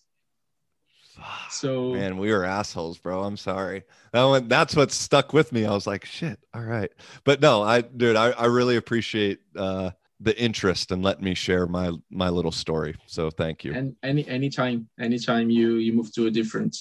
So 1.51 1.93
Man, 1.93 2.16
we 2.16 2.33
were 2.33 2.45
assholes, 2.45 2.99
bro. 2.99 3.22
I'm 3.22 3.37
sorry. 3.37 3.85
That 4.12 4.24
one, 4.24 4.49
that's 4.49 4.74
what 4.74 4.91
stuck 4.91 5.33
with 5.33 5.53
me. 5.53 5.66
I 5.66 5.72
was 5.72 5.87
like, 5.87 6.05
shit. 6.07 6.39
All 6.55 6.62
right. 6.62 6.91
But 7.24 7.41
no, 7.41 7.62
I, 7.62 7.83
dude, 7.83 8.16
I, 8.16 8.30
I 8.30 8.47
really 8.47 8.76
appreciate 8.76 9.41
uh, 9.57 9.91
the 10.20 10.39
interest 10.41 10.91
and 10.91 11.03
letting 11.03 11.24
me 11.24 11.35
share 11.35 11.66
my 11.66 11.93
my 12.11 12.30
little 12.30 12.53
story. 12.53 12.97
So 13.07 13.30
thank 13.30 13.62
you. 13.64 13.74
and 13.74 13.95
any 14.03 14.26
anytime 14.26 14.89
anytime 14.99 15.51
you 15.51 15.74
you 15.74 15.93
move 15.93 16.12
to 16.14 16.26
a 16.26 16.30
different 16.30 16.76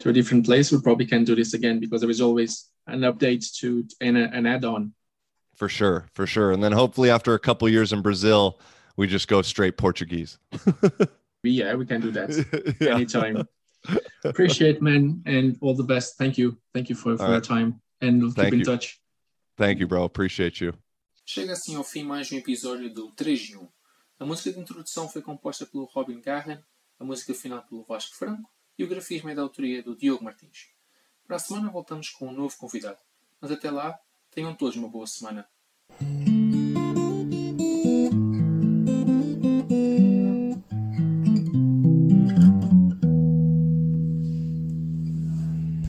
to 0.00 0.08
a 0.08 0.12
different 0.12 0.46
place, 0.46 0.72
we 0.72 0.80
probably 0.80 1.06
can 1.06 1.24
do 1.24 1.34
this 1.34 1.54
again 1.54 1.78
because 1.78 2.00
there 2.00 2.10
is 2.10 2.20
always 2.20 2.70
an 2.86 3.00
update 3.00 3.44
to 3.60 3.84
and 4.00 4.16
a, 4.16 4.30
an 4.32 4.46
add-on. 4.46 4.92
For 5.56 5.68
sure, 5.68 6.06
for 6.14 6.26
sure. 6.26 6.52
And 6.52 6.62
then 6.62 6.72
hopefully 6.72 7.10
after 7.10 7.34
a 7.34 7.38
couple 7.38 7.68
years 7.68 7.92
in 7.92 8.02
Brazil, 8.02 8.58
we 8.96 9.06
just 9.06 9.28
go 9.28 9.42
straight 9.42 9.76
Portuguese. 9.76 10.38
Yeah, 11.46 11.74
we 11.74 11.84
can 11.84 12.00
do 12.00 12.10
that 12.12 12.30
Yeah. 12.80 12.94
anytime. 12.94 13.46
Appreciate, 14.24 14.80
man, 14.80 15.22
and 15.26 15.58
all 15.60 15.74
the 15.76 15.82
best. 15.84 16.16
Thank 16.16 16.38
you, 16.38 16.56
thank 16.72 16.88
you 16.88 16.94
for, 16.96 17.18
for 17.18 17.24
All 17.24 17.32
your 17.32 17.42
time, 17.42 17.82
and 18.00 18.22
we'll 18.22 18.30
Thank 18.32 18.46
keep 18.46 18.52
in 18.54 18.58
you. 18.60 18.64
touch. 18.64 18.98
Thank 19.58 19.78
you, 19.78 19.86
bro. 19.86 20.04
Appreciate 20.04 20.60
you. 20.64 20.72
Chega 21.26 21.52
assim 21.52 21.76
ao 21.76 21.84
fim 21.84 22.02
mais 22.02 22.32
um 22.32 22.36
episódio 22.36 22.92
do 22.92 23.10
3 23.10 23.38
de 23.38 23.56
1. 23.58 23.68
A 24.20 24.24
música 24.24 24.52
de 24.52 24.58
introdução 24.60 25.06
foi 25.06 25.20
composta 25.20 25.66
pelo 25.66 25.84
Robin 25.84 26.18
Garren, 26.22 26.58
a 26.98 27.04
música 27.04 27.34
final 27.34 27.62
pelo 27.62 27.84
Vasco 27.84 28.16
Franco 28.16 28.48
e 28.78 28.84
o 28.84 28.88
grafismo 28.88 29.28
é 29.28 29.34
da 29.34 29.42
autoria 29.42 29.82
do 29.82 29.94
Diogo 29.94 30.24
Martins. 30.24 30.68
Para 31.26 31.36
a 31.36 31.38
semana 31.38 31.70
voltamos 31.70 32.08
com 32.08 32.28
um 32.28 32.32
novo 32.32 32.56
convidado, 32.56 32.98
mas 33.40 33.50
até 33.50 33.70
lá, 33.70 33.98
tenham 34.34 34.54
todos 34.54 34.76
uma 34.76 34.88
boa 34.88 35.06
semana. 35.06 35.48